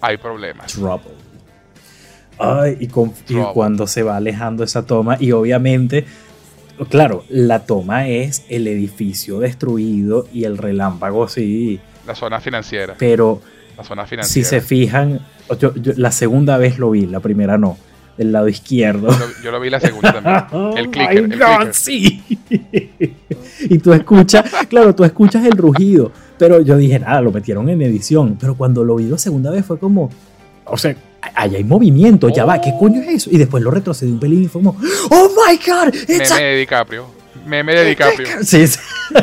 [0.02, 0.73] hay problemas.
[0.73, 1.11] Trouble.
[2.38, 3.47] Ay, y, con- y Trouble.
[3.53, 6.06] cuando se va alejando esa toma, y obviamente,
[6.89, 12.95] claro, la toma es el edificio destruido y el relámpago, sí, La zona financiera.
[12.99, 13.41] pero
[13.77, 14.47] La zona si financiera.
[14.49, 15.19] se fijan,
[15.60, 17.77] yo- yo- la segunda vez lo vi, la primera no,
[18.18, 19.10] del lado izquierdo.
[19.11, 20.43] Yo, lo- yo lo vi la segunda también.
[20.52, 21.18] Oh el my clicker.
[21.18, 21.73] El God, clicker.
[21.73, 22.35] sí.
[23.70, 27.82] y tú escuchas, claro, tú escuchas el rugido, pero yo dije, nada, lo metieron en
[27.82, 30.10] edición, pero cuando lo vi la segunda vez fue como,
[30.66, 30.96] o sea,
[31.34, 33.30] ahí hay movimiento, ya va, ¿qué coño es eso?
[33.32, 34.78] Y después lo retrocedí un pelín y fue como,
[35.10, 37.06] oh my God, it's Meme a- de DiCaprio.
[37.46, 38.28] Meme de DiCaprio.
[38.44, 38.80] Sí, sí.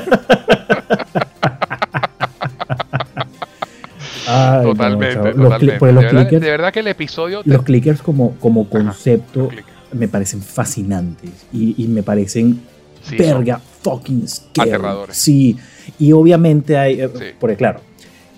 [4.27, 5.33] Ay, no, Totalmente.
[5.35, 7.43] Los pues los de, verdad, clickers- de verdad que el episodio...
[7.43, 9.69] te- los clickers como, como concepto los clickers.
[9.93, 12.61] me parecen fascinantes y, y me parecen
[13.03, 14.71] Sí, verga fucking scary.
[14.71, 15.17] Aterradores.
[15.17, 15.57] Sí,
[15.99, 17.25] y obviamente hay, eh, Sí.
[17.39, 17.81] porque claro,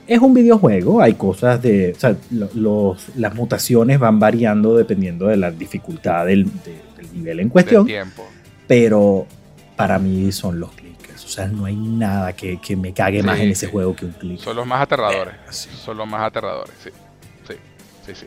[0.06, 5.26] es un videojuego, hay cosas de, o sea, lo- los, las mutaciones van variando dependiendo
[5.26, 8.24] de la dificultad del, de- del nivel en cuestión, tiempo.
[8.66, 9.26] pero
[9.76, 13.38] para mí son los clickers, o sea, no hay nada que, que me cague más
[13.40, 14.44] en ese juego que un clicker.
[14.44, 15.34] Son los más aterradores.
[15.50, 15.68] Sí.
[15.74, 16.90] Son los más aterradores, sí.
[17.48, 17.54] Sí,
[18.06, 18.26] sí, sí.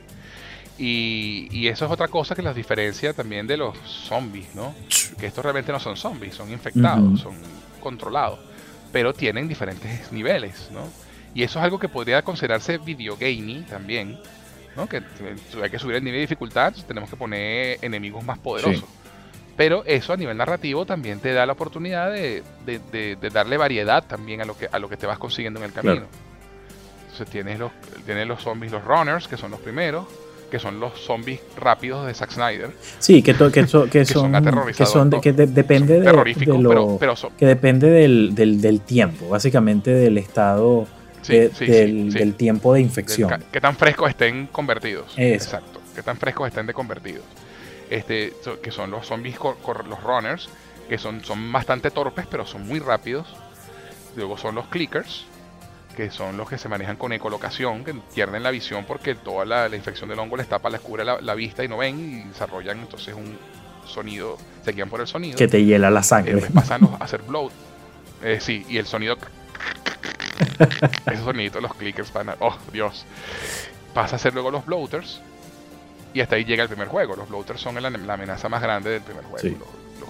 [0.78, 4.76] Y, y eso es otra cosa que las diferencia también de los zombies, ¿no?
[5.20, 7.36] Que estos realmente no son zombies, son infectados, son
[7.82, 8.40] controlados,
[8.92, 10.82] pero tienen diferentes niveles, ¿no?
[11.34, 14.20] Y eso es algo que podría considerarse videogaming también,
[14.76, 14.88] ¿no?
[14.88, 15.02] Que
[15.64, 18.86] hay que subir el nivel de dificultad, tenemos que poner enemigos más poderosos.
[19.56, 23.58] Pero eso a nivel narrativo también te da la oportunidad de, de- de- de darle
[23.58, 25.96] variedad también a lo que a lo que te vas consiguiendo en el camino.
[25.96, 26.08] Claro.
[27.02, 27.72] Entonces tienes los,
[28.06, 30.06] tienes los zombies, los runners, que son los primeros,
[30.52, 32.72] que son los zombies rápidos de Zack Snyder.
[33.00, 34.32] Sí, que, to- que, so- que Que son
[34.76, 38.62] que son que de- depende Son de, lo- pero, pero son, que depende del, del,
[38.62, 40.88] del tiempo, básicamente del estado
[41.22, 42.20] sí, de- sí, sí, del, sí.
[42.20, 43.44] del tiempo de infección.
[43.52, 45.08] qué tan frescos estén convertidos.
[45.18, 45.22] Eso.
[45.46, 45.82] Exacto.
[45.96, 47.24] Qué tan frescos estén de convertidos.
[47.90, 50.50] Este, so- que son los zombies, cor- cor- los runners,
[50.88, 53.28] que son, son bastante torpes, pero son muy rápidos.
[54.16, 55.26] Luego son los clickers,
[55.98, 59.68] que son los que se manejan con ecolocación, que pierden la visión porque toda la,
[59.68, 62.28] la infección del hongo les tapa, les cubre la, la vista y no ven y
[62.30, 63.36] desarrollan entonces un
[63.86, 65.36] sonido, se guían por el sonido.
[65.38, 66.34] Que te hiela la Eh, sangre.
[66.36, 67.52] después pasan a hacer bloat.
[68.22, 69.18] Eh, sí, y el sonido.
[71.12, 72.36] Ese sonido, los clickers van a.
[72.40, 73.06] Oh, Dios.
[73.94, 75.22] Pasa a ser luego los bloaters.
[76.14, 77.16] Y hasta ahí llega el primer juego.
[77.16, 79.40] Los bloaters son la, la amenaza más grande del primer juego.
[79.40, 79.58] Sí.
[79.60, 79.68] Los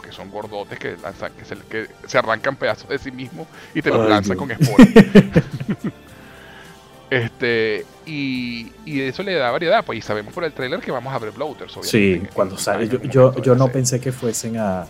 [0.07, 3.81] que son gordotes que, lanzan, que, se, que se arrancan pedazos de sí mismos y
[3.81, 4.57] te los Ay, lanzan Dios.
[4.57, 5.43] con spoilers.
[7.09, 7.85] este.
[8.05, 9.84] Y, y eso le da variedad.
[9.85, 11.75] Pues y sabemos por el trailer que vamos a ver bloaters.
[11.77, 12.88] obviamente, Sí, cuando sale.
[13.09, 14.88] Yo, yo, no pensé que fuesen a.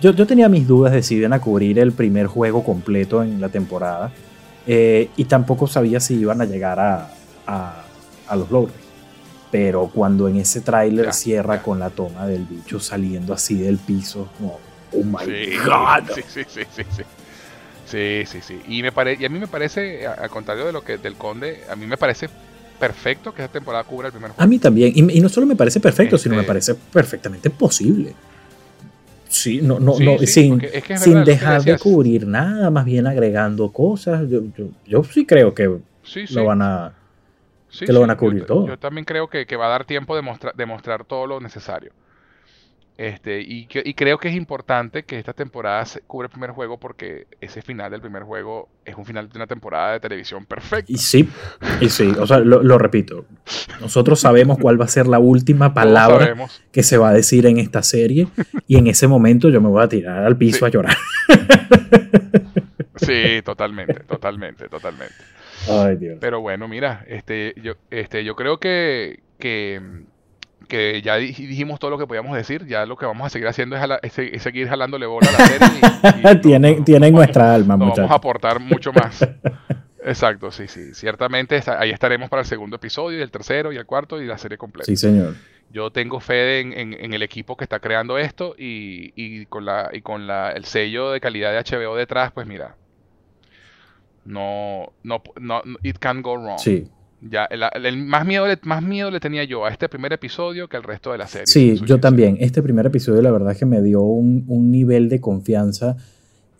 [0.00, 3.40] Yo, yo tenía mis dudas de si iban a cubrir el primer juego completo en
[3.40, 4.12] la temporada.
[4.66, 7.10] eh, y tampoco sabía si iban a llegar a,
[7.46, 7.84] a,
[8.26, 8.74] a los logros.
[9.50, 11.62] Pero cuando en ese tráiler cierra ya.
[11.62, 14.58] con la toma del bicho saliendo así del piso, como,
[14.92, 16.10] oh my Sí, god.
[16.14, 17.02] sí, sí, sí, sí, sí.
[17.86, 18.60] Sí, sí, sí.
[18.68, 21.14] Y, me pare- y a mí me parece, a- al contrario de lo que del
[21.14, 22.28] Conde, a mí me parece
[22.80, 24.48] perfecto que esta temporada cubra el primer A juego.
[24.50, 24.92] mí también.
[24.94, 28.12] Y, y no solo me parece perfecto, sino me Este- parece perfectamente posible.
[29.28, 31.78] Sí, no, no, Sí, no, sí, sin, porque es que es sin verdad dejar de
[31.78, 34.28] cubrir nada, más bien agregando cosas.
[34.28, 36.24] Yo, yo, yo sí creo que sí.
[36.30, 36.92] lo van a.
[37.76, 38.66] Sí, que lo van a yo cubrir ta- todo.
[38.66, 41.40] Yo también creo que, que va a dar tiempo de mostrar, de mostrar todo lo
[41.40, 41.92] necesario.
[42.98, 46.52] Este, y, que- y creo que es importante que esta temporada se cubra el primer
[46.52, 50.46] juego porque ese final del primer juego es un final de una temporada de televisión
[50.46, 50.90] perfecta.
[50.90, 51.28] Y sí,
[51.82, 53.26] y sí, o sea, lo, lo repito.
[53.82, 56.34] Nosotros sabemos cuál va a ser la última palabra
[56.72, 58.28] que se va a decir en esta serie.
[58.66, 60.64] Y en ese momento yo me voy a tirar al piso Sí.
[60.64, 60.96] a llorar.
[62.96, 65.14] Sí, totalmente, totalmente, totalmente.
[65.70, 66.18] Ay, Dios.
[66.20, 69.80] Pero bueno, mira, este, yo, este, yo creo que, que,
[70.68, 72.66] que ya di- dijimos todo lo que podíamos decir.
[72.66, 75.28] Ya lo que vamos a seguir haciendo es, jala- es se- es seguir jalándole bola
[75.28, 75.68] a la serie.
[75.80, 79.26] y- y no- tienen no- tienen no nuestra alma, vamos, a aportar mucho más.
[80.04, 80.94] Exacto, sí, sí.
[80.94, 84.38] Ciertamente ahí estaremos para el segundo episodio, y el tercero, y el cuarto, y la
[84.38, 84.86] serie completa.
[84.86, 85.34] Sí, señor.
[85.72, 89.64] Yo tengo fe en, en- en el equipo que está creando esto y, y con
[89.64, 92.76] la y con la, el sello de calidad de HBO detrás, pues mira,
[94.26, 96.58] no, no, no, it can go wrong.
[96.58, 96.88] Sí.
[97.22, 100.68] Ya, el, el más miedo le, más miedo le tenía yo a este primer episodio
[100.68, 101.46] que al resto de la serie.
[101.46, 102.36] Sí, yo también.
[102.40, 105.96] Este primer episodio, la verdad es que me dio un, un nivel de confianza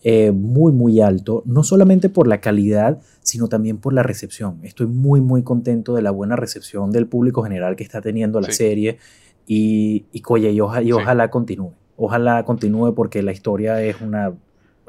[0.02, 1.42] eh, muy, muy alto.
[1.46, 4.60] No solamente por la calidad, sino también por la recepción.
[4.62, 8.46] Estoy muy, muy contento de la buena recepción del público general que está teniendo la
[8.48, 8.54] Sí.
[8.54, 8.98] serie.
[9.46, 10.92] Y, y, oye, y, oja- y Sí.
[10.92, 11.72] ojalá continúe.
[11.96, 14.32] Ojalá continúe porque la historia es una,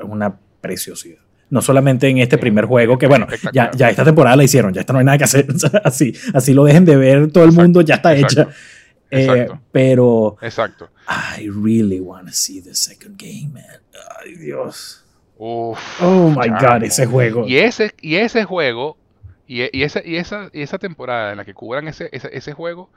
[0.07, 1.19] una preciosidad.
[1.49, 4.81] No solamente en este primer juego, que bueno, ya, ya, esta temporada la hicieron, ya
[4.81, 5.47] esta no hay nada que hacer.
[5.83, 8.49] así, así lo dejen de ver todo el mundo, ya está hecha.
[9.09, 10.37] Eh, pero.
[10.41, 10.89] Exacto.
[11.07, 13.79] I really want to see the second game, man.
[14.19, 15.03] Ay, Dios.
[15.37, 15.77] oh
[16.35, 17.47] my God, ese juego.
[17.47, 18.97] Y ese, y ese juego,
[19.47, 22.53] y, y, esa, y, esa, y esa temporada en la que cubran ese, ese, ese
[22.53, 22.89] juego,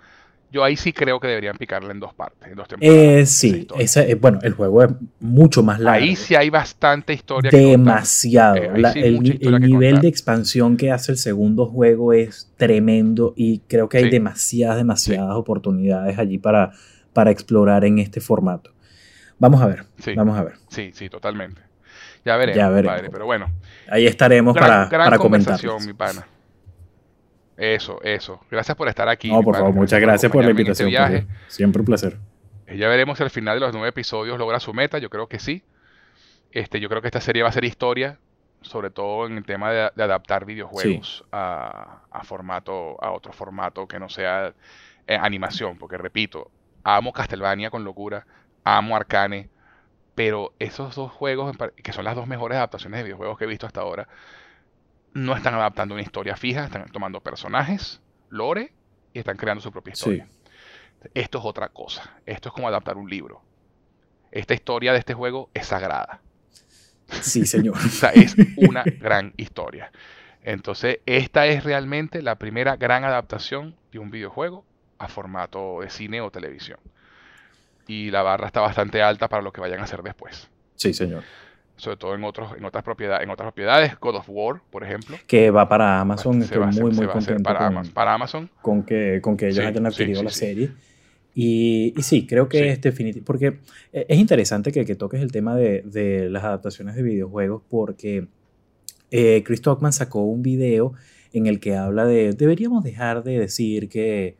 [0.53, 2.99] yo ahí sí creo que deberían picarle en dos partes, en dos temporadas.
[2.99, 4.91] Eh, sí, ese, eh, bueno, el juego es
[5.21, 6.05] mucho más largo.
[6.05, 7.51] Ahí sí hay bastante historia.
[7.51, 8.57] Demasiado.
[8.57, 13.99] Eh, el, nivel de expansión que hace el segundo juego es tremendo y creo que
[13.99, 16.73] hay demasiadas, demasiadas oportunidades allí para,
[17.13, 18.73] para explorar en este formato.
[19.39, 19.85] Vamos a ver,
[20.17, 20.55] vamos a ver.
[20.69, 21.63] Sí, sí, totalmente.
[22.25, 23.09] Ya veremos, ya veremos.
[23.11, 23.51] pero bueno.
[23.89, 25.59] Ahí estaremos para, para comentar.
[25.87, 26.27] mi pana.
[27.61, 28.41] Eso, eso.
[28.51, 29.31] Gracias por estar aquí.
[29.31, 30.89] No, por favor, muchas gracias por la este invitación.
[30.89, 31.27] viaje.
[31.47, 32.16] Siempre un placer.
[32.66, 34.97] Eh, ya veremos si al final de los nueve episodios logra su meta.
[34.97, 35.62] Yo creo que sí.
[36.53, 38.19] Este, yo creo que esta serie va a ser historia,
[38.62, 44.09] sobre todo en el tema de, adaptar videojuegos a, formato, a otro formato que no
[44.09, 44.55] sea
[45.07, 45.77] eh, animación.
[45.77, 46.51] Porque repito,
[46.82, 48.24] amo Castlevania con locura,
[48.65, 49.51] amo Arcane,
[50.15, 53.66] pero esos dos juegos, que son las dos mejores adaptaciones de videojuegos que he visto
[53.66, 54.09] hasta ahora,
[55.15, 58.73] no están adaptando una historia fija, están tomando personajes, lore,
[59.12, 60.28] y están creando su propia historia.
[61.15, 62.19] Esto es otra cosa.
[62.27, 63.43] Esto es como adaptar un libro.
[64.31, 66.20] Esta historia de este juego es sagrada.
[67.23, 67.77] Sí, señor.
[67.85, 69.91] o sea, es una gran historia.
[70.43, 74.65] Entonces, esta es realmente la primera gran adaptación de un videojuego
[74.99, 76.78] a formato de cine o televisión.
[77.89, 80.49] Y la barra está bastante alta para lo que vayan a hacer después.
[80.77, 81.24] Sí, señor
[81.81, 85.16] sobre todo en otros en otras propiedades en otras propiedades God of War por ejemplo.
[85.27, 88.51] Que va para Amazon estoy muy muy contento para, con, para, Amazon.
[88.62, 90.70] con que con que ellos hayan adquirido la serie.
[91.32, 93.61] Y, y, sí creo que es definitivo porque
[93.93, 98.27] e, es interesante que, que toques el tema de, de, las adaptaciones de videojuegos porque
[99.12, 100.93] eh, Chris Stockman sacó un video
[101.32, 104.36] en el que habla de deberíamos dejar de decir que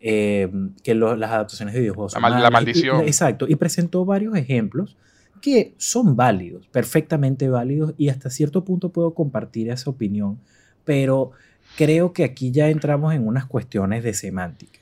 [0.00, 0.50] eh,
[0.82, 3.00] que las adaptaciones de videojuegos la, la maldición.
[3.00, 4.98] exacto y presentó varios ejemplos
[5.44, 10.38] que son válidos, perfectamente válidos, y hasta cierto punto puedo compartir esa opinión,
[10.86, 11.32] pero
[11.76, 14.80] creo que aquí ya entramos en unas cuestiones de semántica.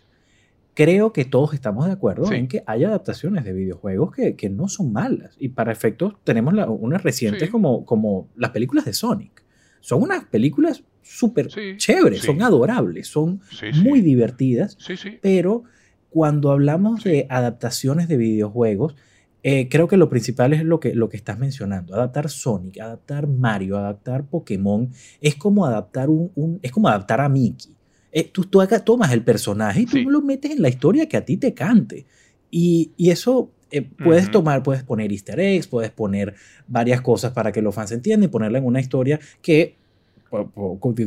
[0.75, 4.69] Creo que todos estamos de acuerdo en que hay adaptaciones de videojuegos que, que, no
[4.69, 5.35] son malas.
[5.37, 9.43] Y para efectos tenemos unas recientes como, como las películas de Sonic.
[9.81, 13.41] Son unas películas súper chéveres, son adorables, son
[13.83, 14.79] muy divertidas.
[15.21, 15.65] Pero
[16.09, 18.95] cuando hablamos de adaptaciones de videojuegos,
[19.43, 21.95] eh, creo que lo principal es lo que, lo que estás mencionando.
[21.95, 24.91] Adaptar Sonic, adaptar Mario, adaptar Pokémon,
[25.21, 27.75] es como adaptar, un, es como adaptar a Mickey.
[28.13, 31.25] Eh, tú, tú tomas el personaje y tú lo metes en la historia que a
[31.25, 32.07] ti te cante.
[32.51, 36.35] Y, y eso eh, puedes tomar, puedes poner easter eggs, puedes poner
[36.69, 39.77] varias cosas para que los fans entiendan y ponerla en una historia que,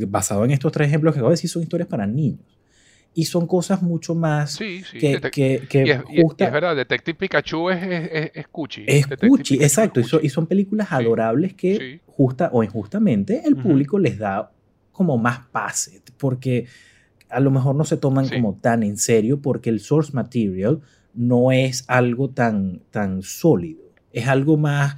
[0.07, 2.55] basado en estos tres ejemplos que acabo de decir, son historias para niños
[3.17, 8.47] y son cosas mucho más que, que, que es, verdad, Detective Pikachu es, es, es
[8.49, 8.83] cuchi.
[8.85, 10.01] Es cuchi, exacto.
[10.21, 14.51] Y, son, películas adorables que justa o injustamente el público les da
[14.91, 16.67] como más pase, porque
[17.29, 20.81] a lo mejor no se toman como tan en serio porque el source material
[21.13, 24.97] no es algo tan, tan sólido, es algo más...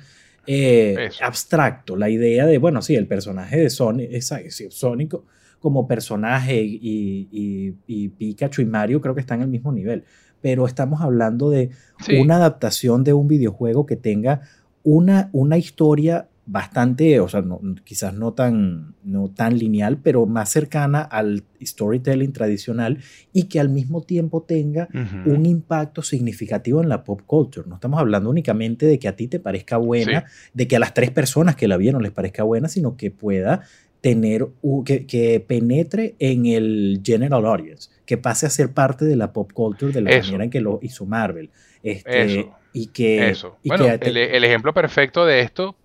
[0.49, 4.31] Eh, abstracto, la idea de, bueno, sí, el personaje de Sonic, es,
[4.69, 5.25] Sónico
[5.59, 7.71] como personaje y,
[8.17, 10.03] Pikachu y Mario creo que están al mismo nivel.
[10.41, 11.71] Pero estamos hablando de
[12.19, 14.41] una adaptación de un videojuego que tenga
[14.83, 17.43] una, una historia bastante, o sea,
[17.83, 22.99] quizás no tan, no tan lineal, pero más cercana al storytelling tradicional
[23.33, 24.87] y que al mismo tiempo tenga
[25.25, 27.67] un impacto significativo en la pop culture.
[27.67, 30.23] No estamos hablando únicamente de que a ti te parezca buena,
[30.53, 33.63] de que a las tres personas que la vieron les parezca buena, sino que pueda
[34.01, 34.47] tener,
[34.85, 39.91] que, penetre en el general audience, que pase a ser parte de la pop culture
[39.91, 41.49] de la manera en que lo hizo Marvel.
[41.83, 42.55] Este, eso.
[42.73, 43.57] Y que, eso.
[43.65, 45.75] bueno, el, ejemplo perfecto de esto,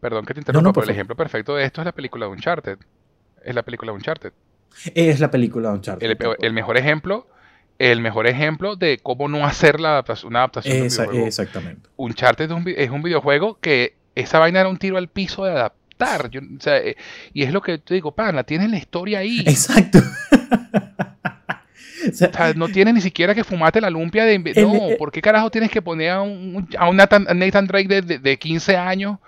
[0.00, 2.78] perdón que te interrumpa, pero el ejemplo perfecto de esto es la película de Uncharted.
[3.42, 4.32] Es la película de Uncharted.
[4.94, 6.16] Es la película de Uncharted.
[6.40, 7.26] El, mejor ejemplo
[7.78, 11.26] el mejor ejemplo de cómo no hacer la adaptación, una adaptación de un videojuego.
[11.26, 11.88] Exactamente.
[11.96, 15.70] Uncharted es un, es un videojuego que esa vaina era un tiro al piso de,
[16.66, 16.96] eh,
[17.32, 19.40] y es lo que te digo, pana, tienes la historia ahí.
[19.40, 20.00] Exacto.
[22.56, 24.38] no tienes ni siquiera que fumarte la lumpia de...
[24.38, 28.38] no, eh, ¿por qué carajo tienes que poner a un, a Nathan, Drake de, de,
[28.38, 29.18] 15 años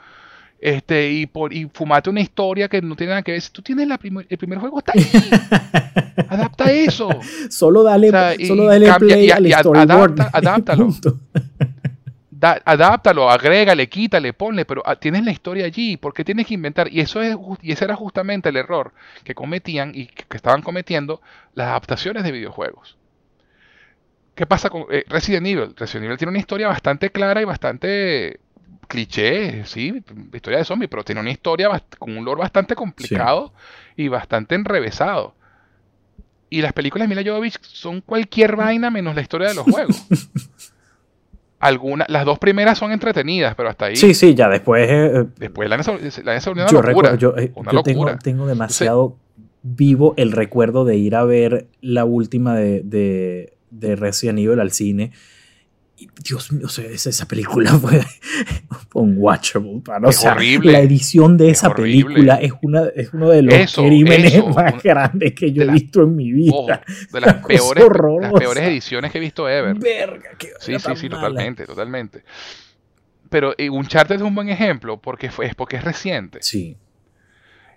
[0.61, 3.41] este, y, por, y fumarte una historia que no tiene nada que ver?
[3.41, 3.99] Si tú tienes la
[4.29, 5.07] el primer juego, está ahí.
[6.29, 7.09] Adapta eso.
[7.49, 8.11] Solo dale,
[8.47, 10.21] solo dale play al storyboard.
[10.33, 10.91] adáptalo.
[12.41, 16.91] da, adáptalo, agrégale, quítale, ponle, pero ah, tienes la historia allí, porque tienes que inventar?
[16.91, 18.93] Y eso es y ese era justamente el error
[19.25, 21.21] que cometían y que, estaban cometiendo
[21.55, 22.97] las adaptaciones de videojuegos.
[24.35, 25.75] ¿Qué pasa con eh, Resident Evil?
[25.77, 28.41] Resident Evil tiene una historia bastante clara y bastante
[28.89, 30.03] cliché, sí,
[30.33, 31.69] historia de zombies, pero tiene una historia
[31.99, 33.53] con un lore bastante complicado
[33.97, 35.35] y bastante enrevesado.
[36.49, 40.07] Y las películas de Mila Jovovich son cualquier vaina menos la historia de los juegos.
[41.61, 43.97] Algunas, las dos primeras son entretenidas, pero hasta ahí.
[43.97, 44.89] Sí, sí, ya después.
[44.91, 45.83] Eh, después la, la,
[46.51, 47.15] una yo locura.
[47.17, 49.17] yo, eh, yo tengo, tengo, demasiado
[49.63, 54.71] vivo el recuerdo de ir a ver la última de, de, de Resident Evil al
[54.71, 55.13] cine
[56.23, 58.03] Dios mío, esa, película fue
[58.95, 59.81] unwatchable.
[59.85, 60.73] Para, es horrible.
[60.73, 65.53] La edición de esa película es, una, es uno de los crímenes más grandes que
[65.53, 66.83] yo he visto en mi vida.
[67.13, 67.85] de las peores,
[68.21, 69.79] las peores, ediciones que he visto ever.
[69.79, 72.25] Verga, sí, sí, sí, totalmente, totalmente.
[73.29, 76.41] Pero eh, Uncharted es un buen ejemplo porque fue, es porque es reciente.
[76.43, 76.77] Sí.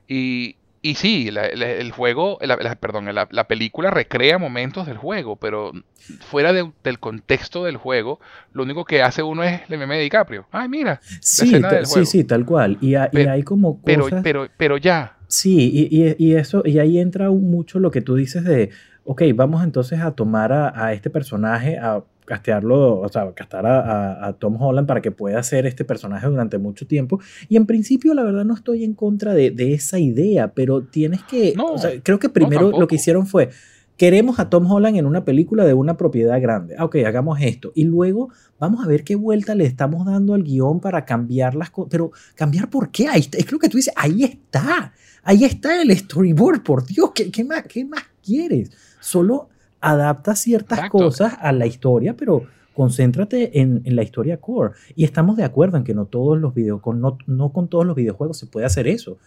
[0.07, 2.37] Y, y sí, el juego,
[2.81, 5.71] perdón, la, película recrea momentos del juego, pero
[6.19, 8.19] fuera del contexto del juego,
[8.51, 10.45] lo único que hace uno es el meme de DiCaprio.
[10.51, 10.99] Ay, mira.
[11.21, 11.53] Sí,
[11.85, 12.77] sí, sí, tal cual.
[12.81, 13.85] Y, hay como cosas...
[13.85, 15.15] Pero, pero, pero ya.
[15.27, 18.69] Sí, y, eso, y ahí entra mucho lo que tú dices de,
[19.05, 24.35] ok, vamos entonces a tomar a, a este personaje, a castearlo, o sea, castar a,
[24.39, 27.19] Tom Holland para que pueda ser este personaje durante mucho tiempo.
[27.49, 31.53] Y en principio, la verdad, no estoy en contra de, esa idea, pero tienes que,
[31.57, 33.49] o sea, creo que primero lo que hicieron fue,
[33.97, 36.75] queremos a Tom Holland en una película de una propiedad grande.
[36.77, 37.71] Ah, ok, hagamos esto.
[37.75, 38.29] Y luego
[38.59, 41.89] vamos a ver qué vuelta le estamos dando al guion para cambiar las cosas.
[41.91, 43.07] Pero, ¿cambiar por qué?
[43.07, 44.93] Ahí es lo que tú dices, ahí está.
[45.23, 48.71] Ahí está el storyboard, por Dios, ¿qué, qué más, qué más quieres?
[48.99, 49.49] Solo
[49.83, 54.73] adapta ciertas cosas a la historia, pero concéntrate en, la historia core.
[54.95, 57.95] Y estamos de acuerdo en que no todos los videos, con, no, con todos los
[57.95, 59.17] videojuegos se puede hacer eso.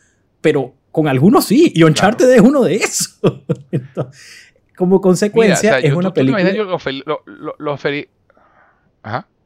[0.40, 3.20] Pero con algunos sí, y Uncharted es uno de esos.
[4.76, 6.42] como consecuencia, es una película.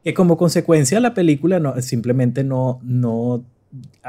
[0.03, 3.43] Que como consecuencia la película no, simplemente no, no,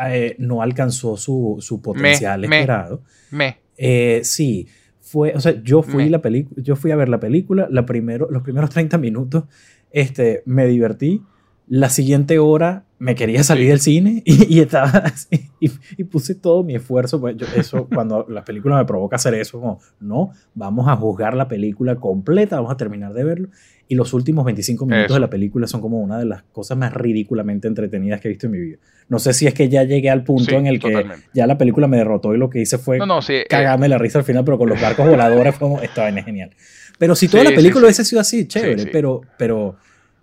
[0.07, 3.03] eh, no alcanzó su, potencial esperado.
[3.31, 3.59] Me.
[3.77, 4.69] Eh, sí
[5.13, 6.23] fue, o sea, yo fui, la
[6.57, 9.45] yo fui a ver la película, la primero, los primeros 30 minutos
[9.91, 11.23] este, me divertí,
[11.69, 16.75] la siguiente hora me quería salir del cine y, estaba así, y, puse todo mi
[16.75, 17.21] esfuerzo.
[17.21, 21.47] Pues eso, cuando la película me provoca hacer eso, como, no, vamos a juzgar la
[21.47, 23.49] película completa, vamos a terminar de verlo.
[23.93, 26.95] Y los últimos 25 minutos de la película son como una de las cosas más
[26.95, 28.79] ridículamente entretenidas que he visto en mi vida.
[29.11, 31.05] No sé si es que ya llegué al punto en el que
[31.35, 34.21] ya la película me derrotó y lo que hice fue no, eh, cagarme la risa
[34.21, 36.53] al final, pero con los barcos voladores fue como, esta vaina es genial.
[36.97, 39.77] Pero si toda la película hubiese sido así, chévere, pero, pero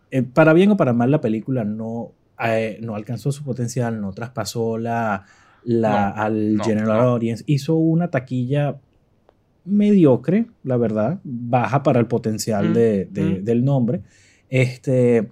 [0.09, 4.14] eh, para bien o para mal la película no eh, no alcanzó su potencial, no
[4.14, 5.27] traspasó la,
[5.64, 8.77] la al general audience, hizo una taquilla
[9.65, 13.43] mediocre, la verdad, baja para el potencial mm, de, mm.
[13.43, 14.01] del nombre,
[14.49, 15.29] este,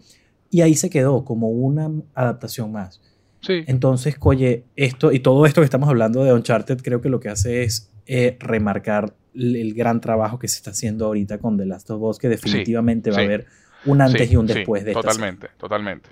[0.49, 3.01] y ahí se quedó como una adaptación más.
[3.41, 3.64] Sí.
[3.67, 7.30] Entonces, oye, esto y todo esto que estamos hablando de Uncharted, creo que lo que
[7.30, 11.89] hace es eh, remarcar el, gran trabajo que se está haciendo ahorita con The Last
[11.91, 13.45] of Us, que definitivamente va a haber
[13.85, 15.01] un antes y un después de esto.
[15.01, 16.09] Totalmente, totalmente.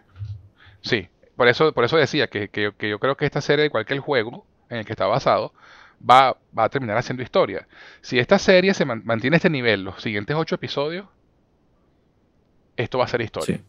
[0.81, 4.77] Sí, por eso, por eso decía que, yo creo que esta serie cualquier juego en
[4.77, 5.53] el que está basado
[5.99, 7.67] va, a terminar haciendo historia.
[8.01, 11.05] Si esta serie se mantiene este nivel los siguientes ocho episodios,
[12.77, 13.61] esto va a ser historia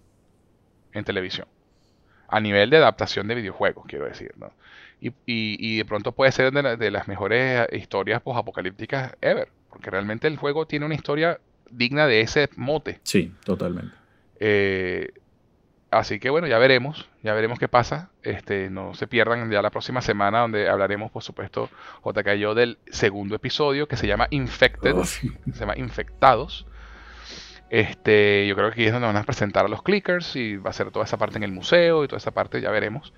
[0.93, 1.47] en televisión.
[2.29, 4.53] A nivel de adaptación de videojuegos, quiero decir, ¿no?
[5.01, 9.49] Y, de pronto puede ser de, de las mejores historias post-apocalípticas ever.
[9.69, 11.39] Porque realmente el juego tiene una historia
[11.71, 13.01] digna de ese mote.
[13.03, 13.95] Sí, totalmente.
[14.41, 15.13] Eh,
[15.99, 18.11] Así que bueno, ya veremos, ya veremos qué pasa.
[18.23, 21.71] Este, no se pierdan ya la próxima semana donde hablaremos, por supuesto,
[22.05, 26.67] JK y yo del segundo episodio que se llama Infected, se llama Infectados.
[27.71, 30.71] Este, yo creo que aquí es donde van a presentar a los clickers y va
[30.71, 33.15] a ser toda esa parte en el museo y toda esa parte, ya veremos.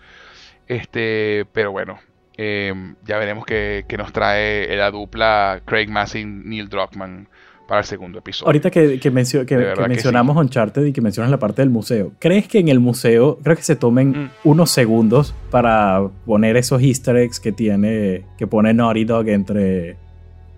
[0.68, 1.98] Este, pero bueno,
[2.36, 7.28] em, ya veremos qué, nos trae la dupla Craig Massing, Neil Druckmann
[7.68, 8.47] para el segundo episodio.
[8.47, 12.68] Ahorita que, que, mencionamos Uncharted y que mencionas la parte del museo, ¿crees que en
[12.68, 14.30] el museo, creo que se tomen mm.
[14.44, 19.97] unos segundos para poner esos easter eggs que tiene, que pone Naughty Dog entre,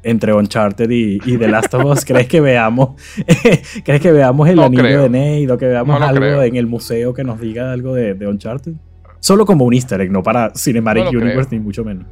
[0.04, 2.04] entre Uncharted y, y The Last of Us?
[2.04, 2.90] ¿Crees que veamos,
[3.84, 7.24] ¿crees que veamos el anillo de Nate o que veamos algo en el museo que
[7.24, 8.74] nos diga algo de, de, Uncharted?
[9.18, 12.06] Solo como un easter egg, no para Cinematic Universe ni mucho menos.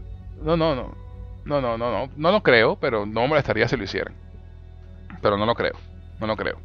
[0.45, 0.93] No, no, no.
[1.45, 2.11] No, no, no, no.
[2.17, 4.13] No lo creo, pero no me molestaría si lo hicieran
[5.21, 5.75] pero no lo creo.
[6.21, 6.59] No lo creo.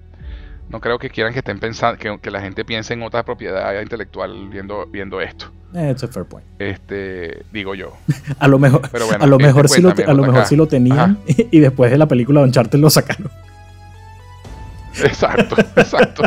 [0.69, 4.49] no creo que quieran que estén pensando, que, la gente piense en otra propiedad intelectual
[4.49, 5.51] viendo, viendo esto.
[5.73, 6.45] It's a fair point.
[6.59, 7.93] Este, digo yo.
[8.40, 8.82] a lo mejor,
[9.19, 12.07] a lo mejor, sí, lo, a lo mejor sí lo tenían y, después de la
[12.07, 13.30] película de Uncharted lo sacaron.
[15.03, 16.23] Exacto, exacto.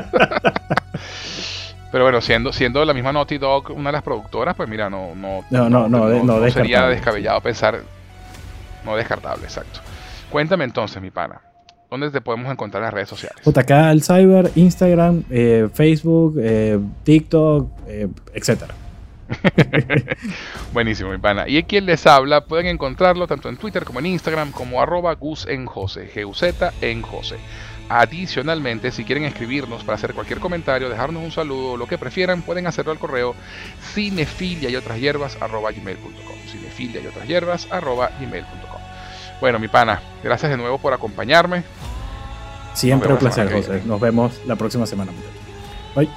[1.93, 5.15] Pero bueno, siendo, siendo la misma Naughty Dog una de las productoras, pues mira, no,
[5.15, 7.81] no, no, no, no, no sería descabellado pensar,
[8.85, 9.81] no descartable, exacto.
[10.31, 11.41] Cuéntame entonces, mi pana,
[11.91, 13.43] ¿dónde te podemos encontrar en las redes sociales?
[13.59, 18.75] acá el Cyber, Instagram, eh, Facebook, eh, TikTok, eh, etcétera.
[20.73, 21.49] Buenísimo, mi pana.
[21.49, 25.47] Y quien les habla, pueden encontrarlo tanto en Twitter como en Instagram como arroba Gus
[25.47, 27.37] en Jose, G-U-Z en Jose.
[27.89, 32.43] Adicionalmente, si quieren escribirnos para hacer cualquier comentario, dejarnos un saludo o lo que prefieran,
[32.43, 33.35] pueden hacerlo al correo
[33.81, 36.37] cinefilia y otras hierbas arroba gmail.com.
[36.51, 38.66] Cinefilia y otras hierbas arroba gmail.com.
[39.41, 41.65] Bueno, mi pana, gracias de nuevo por acompañarme.
[42.75, 43.83] Siempre un placer, José.
[43.85, 45.13] Nos vemos la próxima semana.
[45.95, 46.11] Bye.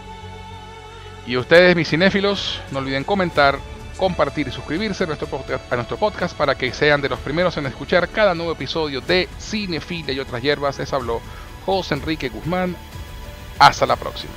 [1.25, 3.59] Y ustedes, mis cinéfilos, no olviden comentar,
[3.97, 5.27] compartir y suscribirse a nuestro,
[5.69, 9.29] a nuestro podcast para que sean de los primeros en escuchar cada nuevo episodio de
[9.39, 10.79] Cinefilia y otras hierbas.
[10.79, 11.21] Les habló
[11.65, 12.75] José Enrique Guzmán.
[13.59, 14.31] Hasta la próxima.